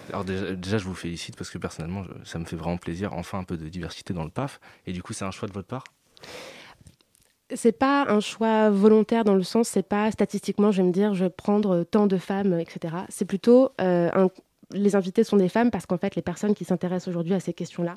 Alors 0.08 0.24
déjà, 0.24 0.78
je 0.78 0.84
vous 0.84 0.94
félicite 0.94 1.36
parce 1.36 1.50
que 1.50 1.58
personnellement, 1.58 2.04
ça 2.24 2.38
me 2.38 2.44
fait 2.44 2.56
vraiment 2.56 2.76
plaisir. 2.76 3.12
Enfin, 3.12 3.38
un 3.38 3.44
peu 3.44 3.56
de 3.56 3.68
diversité 3.68 4.12
dans 4.12 4.24
le 4.24 4.30
PAF. 4.30 4.60
Et 4.86 4.92
du 4.92 5.02
coup, 5.02 5.12
c'est 5.12 5.24
un 5.24 5.30
choix 5.30 5.48
de 5.48 5.52
votre 5.52 5.68
part? 5.68 5.84
C'est 7.52 7.72
pas 7.72 8.06
un 8.08 8.20
choix 8.20 8.70
volontaire 8.70 9.24
dans 9.24 9.34
le 9.34 9.42
sens, 9.42 9.68
c'est 9.68 9.82
pas 9.82 10.10
statistiquement, 10.12 10.70
je 10.70 10.82
vais 10.82 10.88
me 10.88 10.92
dire, 10.92 11.14
je 11.14 11.24
vais 11.24 11.30
prendre 11.30 11.82
tant 11.82 12.06
de 12.06 12.16
femmes, 12.16 12.58
etc. 12.60 12.94
C'est 13.08 13.24
plutôt 13.24 13.72
euh, 13.80 14.08
un, 14.14 14.28
les 14.72 14.96
invités 14.96 15.24
sont 15.24 15.36
des 15.36 15.48
femmes 15.48 15.70
parce 15.70 15.86
qu'en 15.86 15.98
fait, 15.98 16.14
les 16.16 16.22
personnes 16.22 16.54
qui 16.54 16.64
s'intéressent 16.64 17.08
aujourd'hui 17.08 17.34
à 17.34 17.40
ces 17.40 17.52
questions-là, 17.52 17.94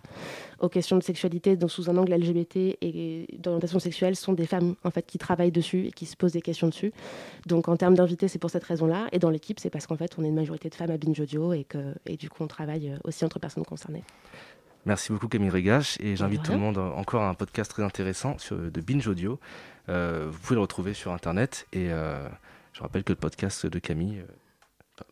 aux 0.60 0.70
questions 0.70 0.98
de 0.98 1.04
sexualité 1.04 1.56
donc 1.56 1.72
sous 1.72 1.90
un 1.90 1.98
angle 1.98 2.14
LGBT 2.14 2.78
et 2.82 3.28
d'orientation 3.38 3.80
sexuelle, 3.80 4.16
sont 4.16 4.34
des 4.34 4.46
femmes 4.46 4.76
en 4.84 4.92
fait 4.92 5.06
qui 5.06 5.18
travaillent 5.18 5.52
dessus 5.52 5.88
et 5.88 5.92
qui 5.92 6.06
se 6.06 6.16
posent 6.16 6.34
des 6.34 6.42
questions 6.42 6.68
dessus. 6.68 6.94
Donc 7.46 7.68
en 7.68 7.78
termes 7.78 7.96
d'invités, 7.96 8.28
c'est 8.28 8.40
pour 8.40 8.50
cette 8.50 8.64
raison-là. 8.64 9.08
Et 9.12 9.20
dans 9.20 9.30
l'équipe, 9.30 9.60
c'est 9.60 9.70
parce 9.70 9.88
qu'en 9.88 9.98
fait, 9.98 10.16
on 10.18 10.24
est 10.24 10.30
une 10.30 10.36
majorité 10.36 10.70
de 10.70 10.76
femmes 10.76 10.92
à 10.92 10.98
Binge 10.98 11.20
Audio 11.20 11.54
et 11.54 11.64
que 11.64 11.94
et 12.06 12.18
du 12.18 12.30
coup, 12.30 12.44
on 12.44 12.48
travaille 12.48 12.90
euh, 12.90 12.98
aussi 13.04 13.26
entre 13.26 13.40
personnes 13.40 13.66
concernées. 13.66 14.04
Merci 14.86 15.14
beaucoup 15.14 15.30
Camille 15.30 15.50
Régache 15.50 15.98
et 16.02 16.18
j'invite 16.18 16.44
tout 16.44 16.52
le 16.52 16.58
monde 16.58 16.78
encore 16.78 17.22
à 17.22 17.30
un 17.30 17.34
podcast 17.36 17.72
très 17.72 17.84
intéressant 17.84 18.38
sur, 18.38 18.58
de 18.58 18.82
Binge 18.82 19.08
Audio. 19.08 19.40
Euh, 19.88 20.28
vous 20.30 20.38
pouvez 20.40 20.56
le 20.56 20.62
retrouver 20.62 20.94
sur 20.94 21.14
internet 21.14 21.68
et 21.72 21.90
euh, 21.90 22.28
je 22.74 22.82
rappelle 22.82 23.06
que 23.06 23.14
le 23.14 23.18
podcast 23.18 23.66
de 23.66 23.80
Camille, 23.80 24.24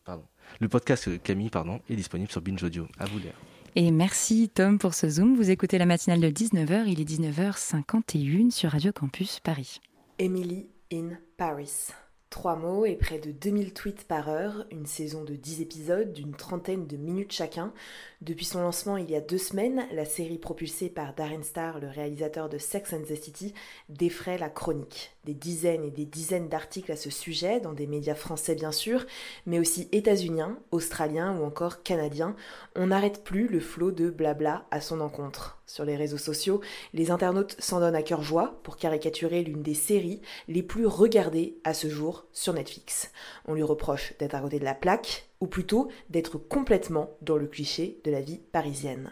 pardon, 0.04 0.26
le 0.60 0.68
podcast 0.68 1.22
Camille 1.22 1.50
pardon, 1.50 1.80
est 1.90 1.96
disponible 1.96 2.32
sur 2.32 2.42
Binge 2.42 2.64
Audio. 2.64 2.88
À 3.00 3.06
vous, 3.06 3.20
Léa. 3.20 3.32
Et 3.76 3.92
merci 3.92 4.50
Tom 4.50 4.78
pour 4.80 4.94
ce 4.94 5.10
Zoom. 5.10 5.36
Vous 5.36 5.50
écoutez 5.50 5.78
la 5.78 5.86
matinale 5.86 6.20
de 6.20 6.30
19h, 6.30 6.84
il 6.88 7.00
est 7.00 7.10
19h51 7.10 8.52
sur 8.52 8.72
Radio 8.72 8.92
Campus 8.92 9.40
Paris. 9.40 9.80
Emily 10.20 10.68
in 10.92 11.12
Paris. 11.38 11.88
Trois 12.32 12.56
mots 12.56 12.86
et 12.86 12.96
près 12.96 13.20
de 13.20 13.30
2000 13.30 13.74
tweets 13.74 14.06
par 14.06 14.30
heure, 14.30 14.66
une 14.72 14.86
saison 14.86 15.26
de 15.26 15.36
10 15.36 15.60
épisodes 15.60 16.14
d'une 16.14 16.32
trentaine 16.32 16.88
de 16.88 16.96
minutes 16.96 17.34
chacun. 17.34 17.74
Depuis 18.22 18.46
son 18.46 18.62
lancement 18.62 18.96
il 18.96 19.12
y 19.12 19.18
a 19.18 19.22
deux 19.22 19.38
semaines, 19.38 19.86
la 19.92 20.06
série 20.06 20.38
propulsée 20.38 20.88
par 20.88 21.14
Darren 21.14 21.44
Star, 21.44 21.82
le 21.82 21.90
réalisateur 21.90 22.48
de 22.48 22.58
Sex 22.58 22.94
and 22.94 23.02
the 23.02 23.22
City, 23.22 23.54
défraie 23.90 24.38
la 24.38 24.50
chronique. 24.50 25.12
Des 25.26 25.34
dizaines 25.34 25.84
et 25.84 25.92
des 25.92 26.06
dizaines 26.06 26.48
d'articles 26.48 26.94
à 26.94 26.96
ce 26.96 27.10
sujet, 27.10 27.60
dans 27.60 27.74
des 27.74 27.86
médias 27.86 28.16
français 28.16 28.56
bien 28.56 28.72
sûr, 28.72 29.06
mais 29.46 29.60
aussi 29.60 29.90
états-uniens, 29.92 30.58
australiens 30.72 31.38
ou 31.38 31.44
encore 31.44 31.84
canadiens. 31.84 32.38
On 32.78 32.88
n'arrête 32.88 33.26
plus 33.26 33.50
le 33.50 33.60
flot 33.60 33.92
de 33.92 34.10
blabla 34.10 34.66
à 34.72 34.80
son 34.80 35.02
encontre. 35.02 35.61
Sur 35.66 35.86
les 35.86 35.96
réseaux 35.96 36.18
sociaux, 36.18 36.60
les 36.94 37.12
internautes 37.12 37.56
s'en 37.60 37.80
donnent 37.80 37.96
à 37.96 38.04
cœur 38.04 38.22
joie 38.22 38.60
pour 38.64 38.78
caricaturer 38.78 39.44
l'une 39.44 39.64
des 39.64 39.74
séries 39.74 40.22
les 40.48 40.64
plus 40.64 40.86
regardées 40.86 41.58
à 41.64 41.74
ce 41.74 41.90
jour 41.90 42.26
sur 42.34 42.54
Netflix. 42.54 43.12
On 43.46 43.54
lui 43.54 43.64
reproche 43.64 44.14
d'être 44.20 44.36
à 44.36 44.42
côté 44.42 44.60
de 44.60 44.66
la 44.66 44.76
plaque, 44.76 45.28
ou 45.40 45.48
plutôt 45.48 45.90
d'être 46.10 46.38
complètement 46.38 47.12
dans 47.22 47.38
le 47.38 47.48
cliché 47.48 48.00
de 48.04 48.12
la 48.12 48.22
vie 48.22 48.40
parisienne. 48.52 49.12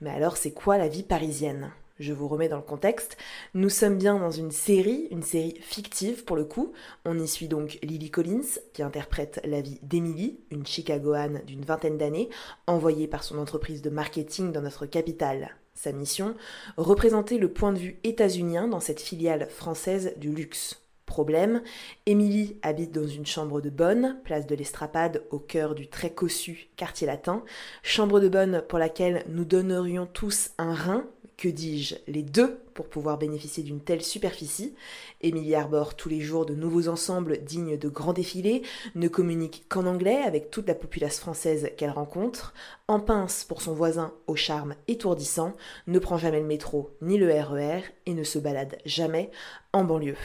Mais 0.00 0.10
alors 0.10 0.36
c'est 0.36 0.52
quoi 0.52 0.76
la 0.76 0.88
vie 0.88 1.02
parisienne? 1.02 1.72
Je 1.98 2.12
vous 2.12 2.26
remets 2.26 2.48
dans 2.48 2.56
le 2.56 2.62
contexte. 2.62 3.16
Nous 3.54 3.68
sommes 3.68 3.96
bien 3.96 4.18
dans 4.18 4.30
une 4.30 4.50
série, 4.50 5.06
une 5.12 5.22
série 5.22 5.56
fictive 5.60 6.24
pour 6.24 6.36
le 6.36 6.44
coup. 6.44 6.72
On 7.04 7.18
y 7.18 7.28
suit 7.28 7.48
donc 7.48 7.78
Lily 7.82 8.10
Collins, 8.10 8.58
qui 8.72 8.82
interprète 8.82 9.40
la 9.44 9.60
vie 9.60 9.78
d'Emily, 9.82 10.40
une 10.50 10.66
Chicagoane 10.66 11.42
d'une 11.46 11.64
vingtaine 11.64 11.98
d'années, 11.98 12.28
envoyée 12.66 13.06
par 13.06 13.22
son 13.22 13.38
entreprise 13.38 13.82
de 13.82 13.90
marketing 13.90 14.50
dans 14.50 14.62
notre 14.62 14.86
capitale. 14.86 15.54
Sa 15.82 15.90
mission 15.90 16.36
Représenter 16.76 17.38
le 17.38 17.52
point 17.52 17.72
de 17.72 17.78
vue 17.78 17.98
états-unien 18.04 18.68
dans 18.68 18.78
cette 18.78 19.00
filiale 19.00 19.48
française 19.50 20.12
du 20.16 20.32
luxe. 20.32 20.81
Problème, 21.12 21.60
Émilie 22.06 22.56
habite 22.62 22.90
dans 22.90 23.06
une 23.06 23.26
chambre 23.26 23.60
de 23.60 23.68
bonne, 23.68 24.16
place 24.24 24.46
de 24.46 24.54
l'Estrapade, 24.54 25.22
au 25.30 25.38
cœur 25.38 25.74
du 25.74 25.86
très 25.86 26.08
cossu 26.08 26.70
quartier 26.76 27.06
latin, 27.06 27.44
chambre 27.82 28.18
de 28.18 28.30
bonne 28.30 28.62
pour 28.66 28.78
laquelle 28.78 29.22
nous 29.28 29.44
donnerions 29.44 30.06
tous 30.06 30.52
un 30.56 30.72
rein, 30.72 31.04
que 31.36 31.48
dis-je, 31.48 31.96
les 32.06 32.22
deux 32.22 32.60
pour 32.72 32.88
pouvoir 32.88 33.18
bénéficier 33.18 33.62
d'une 33.62 33.82
telle 33.82 34.00
superficie. 34.00 34.74
Émilie 35.20 35.54
arbore 35.54 35.96
tous 35.96 36.08
les 36.08 36.22
jours 36.22 36.46
de 36.46 36.54
nouveaux 36.54 36.88
ensembles 36.88 37.44
dignes 37.44 37.76
de 37.76 37.90
grands 37.90 38.14
défilés, 38.14 38.62
ne 38.94 39.08
communique 39.08 39.66
qu'en 39.68 39.84
anglais 39.84 40.22
avec 40.22 40.50
toute 40.50 40.66
la 40.66 40.74
populace 40.74 41.20
française 41.20 41.72
qu'elle 41.76 41.90
rencontre, 41.90 42.54
en 42.88 43.00
pince 43.00 43.44
pour 43.44 43.60
son 43.60 43.74
voisin 43.74 44.14
au 44.28 44.34
charme 44.34 44.76
étourdissant, 44.88 45.52
ne 45.86 45.98
prend 45.98 46.16
jamais 46.16 46.40
le 46.40 46.46
métro 46.46 46.96
ni 47.02 47.18
le 47.18 47.30
RER 47.30 47.80
e 47.80 47.82
et 48.06 48.14
ne 48.14 48.24
se 48.24 48.38
balade 48.38 48.78
jamais 48.86 49.30
en 49.74 49.84
banlieue. 49.84 50.16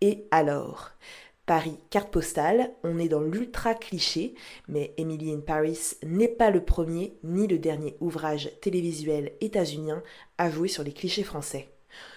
Et 0.00 0.26
alors 0.30 0.92
Paris 1.46 1.76
carte 1.90 2.10
postale, 2.10 2.70
on 2.84 2.98
est 2.98 3.08
dans 3.08 3.20
l'ultra 3.20 3.74
cliché, 3.74 4.34
mais 4.66 4.94
Emily 4.96 5.30
in 5.30 5.40
Paris 5.40 5.78
n'est 6.02 6.28
pas 6.28 6.50
le 6.50 6.64
premier 6.64 7.18
ni 7.22 7.46
le 7.46 7.58
dernier 7.58 7.96
ouvrage 8.00 8.50
télévisuel 8.62 9.32
états-unien 9.42 10.02
à 10.38 10.50
jouer 10.50 10.68
sur 10.68 10.84
les 10.84 10.92
clichés 10.92 11.22
français. 11.22 11.68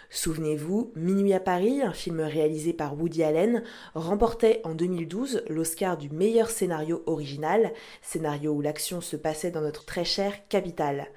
Souvenez-vous, 0.10 0.94
Minuit 0.96 1.34
à 1.34 1.42
Paris, 1.42 1.82
un 1.82 1.92
film 1.92 2.22
réalisé 2.22 2.72
par 2.72 2.98
Woody 2.98 3.24
Allen, 3.24 3.64
remportait 3.94 4.62
en 4.64 4.74
2012 4.74 5.44
l'Oscar 5.50 5.98
du 5.98 6.10
meilleur 6.10 6.50
scénario 6.50 7.04
original, 7.08 7.74
scénario 8.02 8.54
où 8.54 8.62
l'action 8.62 9.02
se 9.02 9.18
passait 9.18 9.52
dans 9.52 9.60
notre 9.60 9.84
très 9.84 10.06
chère 10.06 10.48
capitale. 10.48 11.08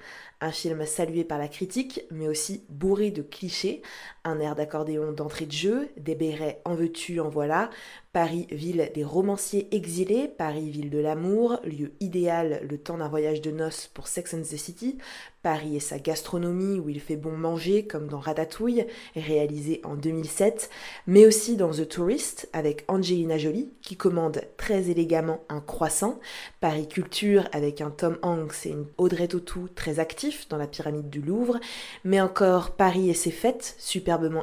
Un 0.41 0.51
film 0.51 0.85
salué 0.85 1.23
par 1.23 1.37
la 1.37 1.47
critique, 1.47 2.01
mais 2.11 2.27
aussi 2.27 2.65
bourré 2.67 3.11
de 3.11 3.21
clichés, 3.21 3.81
un 4.23 4.39
air 4.39 4.55
d'accordéon 4.55 5.11
d'entrée 5.11 5.45
de 5.45 5.51
jeu, 5.51 5.89
des 5.97 6.15
bérets 6.15 6.61
en 6.65 6.75
veux-tu, 6.75 7.19
en 7.19 7.29
voilà, 7.29 7.69
Paris, 8.13 8.45
ville 8.51 8.91
des 8.93 9.05
romanciers 9.05 9.73
exilés, 9.73 10.27
Paris, 10.27 10.69
ville 10.69 10.89
de 10.89 10.99
l'amour, 10.99 11.59
lieu 11.63 11.93
idéal 12.01 12.61
le 12.69 12.77
temps 12.77 12.97
d'un 12.97 13.07
voyage 13.07 13.41
de 13.41 13.51
noces 13.51 13.89
pour 13.93 14.07
Sex 14.07 14.33
and 14.33 14.41
the 14.41 14.57
City, 14.57 14.97
Paris 15.41 15.77
et 15.77 15.79
sa 15.79 15.97
gastronomie 15.97 16.79
où 16.79 16.89
il 16.89 16.99
fait 16.99 17.15
bon 17.15 17.31
manger 17.31 17.87
comme 17.87 18.07
dans 18.07 18.19
Ratatouille, 18.19 18.85
réalisé 19.15 19.81
en 19.83 19.95
2007, 19.95 20.69
mais 21.07 21.25
aussi 21.25 21.55
dans 21.55 21.71
The 21.71 21.87
Tourist 21.87 22.49
avec 22.53 22.83
Angelina 22.89 23.37
Jolie 23.37 23.71
qui 23.81 23.95
commande 23.95 24.41
très 24.57 24.89
élégamment 24.89 25.39
un 25.49 25.61
croissant, 25.61 26.19
Paris 26.59 26.87
Culture 26.87 27.47
avec 27.53 27.81
un 27.81 27.91
Tom 27.91 28.17
Hanks 28.21 28.65
et 28.65 28.69
une 28.69 28.87
Audrey 28.97 29.29
Tautou 29.29 29.67
très 29.73 29.99
actifs, 29.99 30.47
dans 30.49 30.57
la 30.57 30.67
pyramide 30.67 31.09
du 31.09 31.21
Louvre, 31.21 31.59
mais 32.03 32.19
encore 32.19 32.71
Paris 32.71 33.09
et 33.09 33.13
ses 33.13 33.31
fêtes, 33.31 33.75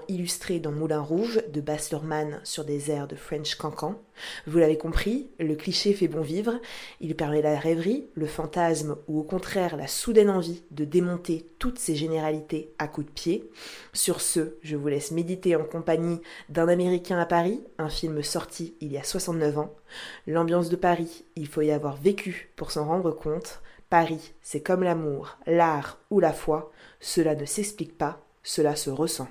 illustrées 0.08 0.60
dans 0.60 0.72
Moulin 0.72 1.00
Rouge 1.00 1.40
de 1.52 1.60
Baz 1.60 1.90
Luhrmann 1.90 2.40
sur 2.44 2.64
des 2.64 2.90
airs 2.90 3.06
de 3.06 3.16
French 3.16 3.54
Cancan. 3.56 4.00
Vous 4.46 4.58
l'avez 4.58 4.78
compris, 4.78 5.30
le 5.38 5.54
cliché 5.56 5.92
fait 5.92 6.08
bon 6.08 6.22
vivre, 6.22 6.58
il 7.00 7.14
permet 7.14 7.42
la 7.42 7.58
rêverie, 7.58 8.06
le 8.14 8.26
fantasme 8.26 8.96
ou 9.08 9.20
au 9.20 9.22
contraire 9.22 9.76
la 9.76 9.86
soudaine 9.86 10.30
envie 10.30 10.62
de 10.70 10.84
démonter 10.84 11.46
toutes 11.58 11.78
ces 11.78 11.96
généralités 11.96 12.72
à 12.78 12.88
coups 12.88 13.06
de 13.08 13.12
pied. 13.12 13.50
Sur 13.92 14.20
ce, 14.20 14.56
je 14.62 14.76
vous 14.76 14.88
laisse 14.88 15.10
méditer 15.10 15.54
en 15.54 15.64
compagnie 15.64 16.20
d'un 16.48 16.68
Américain 16.68 17.18
à 17.18 17.26
Paris, 17.26 17.60
un 17.78 17.90
film 17.90 18.22
sorti 18.22 18.74
il 18.80 18.92
y 18.92 18.98
a 18.98 19.04
69 19.04 19.58
ans. 19.58 19.74
L'ambiance 20.26 20.70
de 20.70 20.76
Paris, 20.76 21.24
il 21.36 21.46
faut 21.46 21.62
y 21.62 21.70
avoir 21.70 21.96
vécu 21.96 22.50
pour 22.56 22.70
s'en 22.70 22.86
rendre 22.86 23.10
compte. 23.10 23.60
Paris, 23.90 24.32
c'est 24.42 24.62
comme 24.62 24.82
l'amour, 24.82 25.38
l'art 25.46 25.98
ou 26.10 26.20
la 26.20 26.32
foi, 26.32 26.72
cela 27.00 27.34
ne 27.34 27.44
s'explique 27.44 27.96
pas, 27.96 28.20
cela 28.42 28.76
se 28.76 28.90
ressent. 28.90 29.28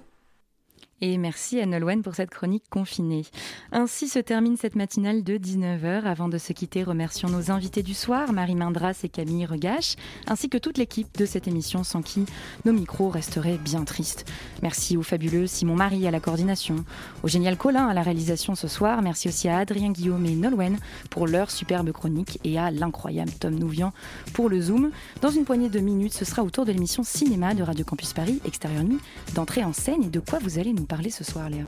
Et 0.99 1.19
merci 1.19 1.59
à 1.59 1.67
Nolwenn 1.67 2.01
pour 2.01 2.15
cette 2.15 2.31
chronique 2.31 2.63
confinée. 2.71 3.23
Ainsi 3.71 4.07
se 4.07 4.17
termine 4.17 4.57
cette 4.57 4.75
matinale 4.75 5.23
de 5.23 5.37
19h. 5.37 6.05
Avant 6.05 6.27
de 6.27 6.39
se 6.39 6.53
quitter, 6.53 6.81
remercions 6.81 7.29
nos 7.29 7.51
invités 7.51 7.83
du 7.83 7.93
soir, 7.93 8.33
Marie 8.33 8.55
Mindras 8.55 9.01
et 9.03 9.09
Camille 9.09 9.45
Regache, 9.45 9.95
ainsi 10.25 10.49
que 10.49 10.57
toute 10.57 10.79
l'équipe 10.79 11.15
de 11.19 11.27
cette 11.27 11.47
émission 11.47 11.83
sans 11.83 12.01
qui 12.01 12.25
nos 12.65 12.73
micros 12.73 13.09
resteraient 13.09 13.59
bien 13.59 13.83
tristes. 13.83 14.25
Merci 14.63 14.97
au 14.97 15.03
fabuleux 15.03 15.45
Simon 15.45 15.75
Marie 15.75 16.07
à 16.07 16.11
la 16.11 16.19
coordination, 16.19 16.83
au 17.21 17.27
génial 17.27 17.57
Colin 17.57 17.87
à 17.87 17.93
la 17.93 18.01
réalisation 18.01 18.55
ce 18.55 18.67
soir. 18.67 19.03
Merci 19.03 19.27
aussi 19.27 19.47
à 19.47 19.59
Adrien 19.59 19.91
Guillaume 19.91 20.25
et 20.25 20.33
Nolwenn 20.33 20.79
pour 21.11 21.27
leur 21.27 21.51
superbe 21.51 21.91
chronique 21.91 22.39
et 22.43 22.57
à 22.57 22.71
l'incroyable 22.71 23.33
Tom 23.39 23.53
Nouvian 23.53 23.93
pour 24.33 24.49
le 24.49 24.59
Zoom. 24.59 24.89
Dans 25.21 25.29
une 25.29 25.45
poignée 25.45 25.69
de 25.69 25.79
minutes, 25.79 26.15
ce 26.15 26.25
sera 26.25 26.41
autour 26.41 26.65
de 26.65 26.71
l'émission 26.71 27.03
Cinéma 27.03 27.53
de 27.53 27.61
Radio 27.61 27.85
Campus 27.85 28.13
Paris, 28.13 28.41
Extérieur 28.45 28.83
Nuit, 28.83 28.97
d'entrée 29.35 29.63
en 29.63 29.73
scène 29.73 30.03
et 30.03 30.09
de 30.09 30.19
quoi 30.19 30.39
vous 30.39 30.57
allez 30.57 30.73
nous 30.73 30.86
parler 30.87 31.09
ce 31.09 31.23
soir, 31.23 31.49
Léa 31.49 31.65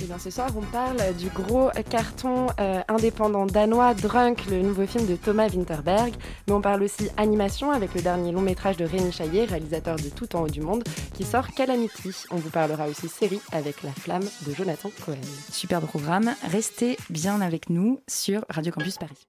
eh 0.00 0.04
bien, 0.04 0.18
ce 0.18 0.30
soir, 0.30 0.48
on 0.56 0.60
parle 0.60 0.98
du 1.16 1.28
gros 1.28 1.70
carton 1.90 2.46
euh, 2.60 2.80
indépendant 2.86 3.46
danois 3.46 3.94
Drunk, 3.94 4.46
le 4.48 4.62
nouveau 4.62 4.86
film 4.86 5.06
de 5.06 5.16
Thomas 5.16 5.48
Winterberg. 5.48 6.14
Mais 6.46 6.52
on 6.52 6.60
parle 6.60 6.84
aussi 6.84 7.10
animation 7.16 7.72
avec 7.72 7.94
le 7.94 8.02
dernier 8.02 8.30
long 8.30 8.40
métrage 8.40 8.76
de 8.76 8.84
Rémi 8.84 9.10
Chaillet, 9.10 9.44
réalisateur 9.44 9.96
de 9.96 10.08
Tout 10.08 10.36
en 10.36 10.42
haut 10.42 10.48
du 10.48 10.60
monde, 10.60 10.84
qui 11.14 11.24
sort 11.24 11.48
Calamity. 11.48 12.14
On 12.30 12.36
vous 12.36 12.50
parlera 12.50 12.86
aussi 12.86 13.08
série 13.08 13.40
avec 13.50 13.82
La 13.82 13.90
Flamme 13.90 14.24
de 14.46 14.54
Jonathan 14.54 14.90
Cohen. 15.04 15.16
Super 15.50 15.80
programme. 15.80 16.32
Restez 16.48 16.96
bien 17.10 17.40
avec 17.40 17.68
nous 17.68 18.00
sur 18.06 18.44
Radio 18.48 18.70
Campus 18.70 18.98
Paris. 18.98 19.28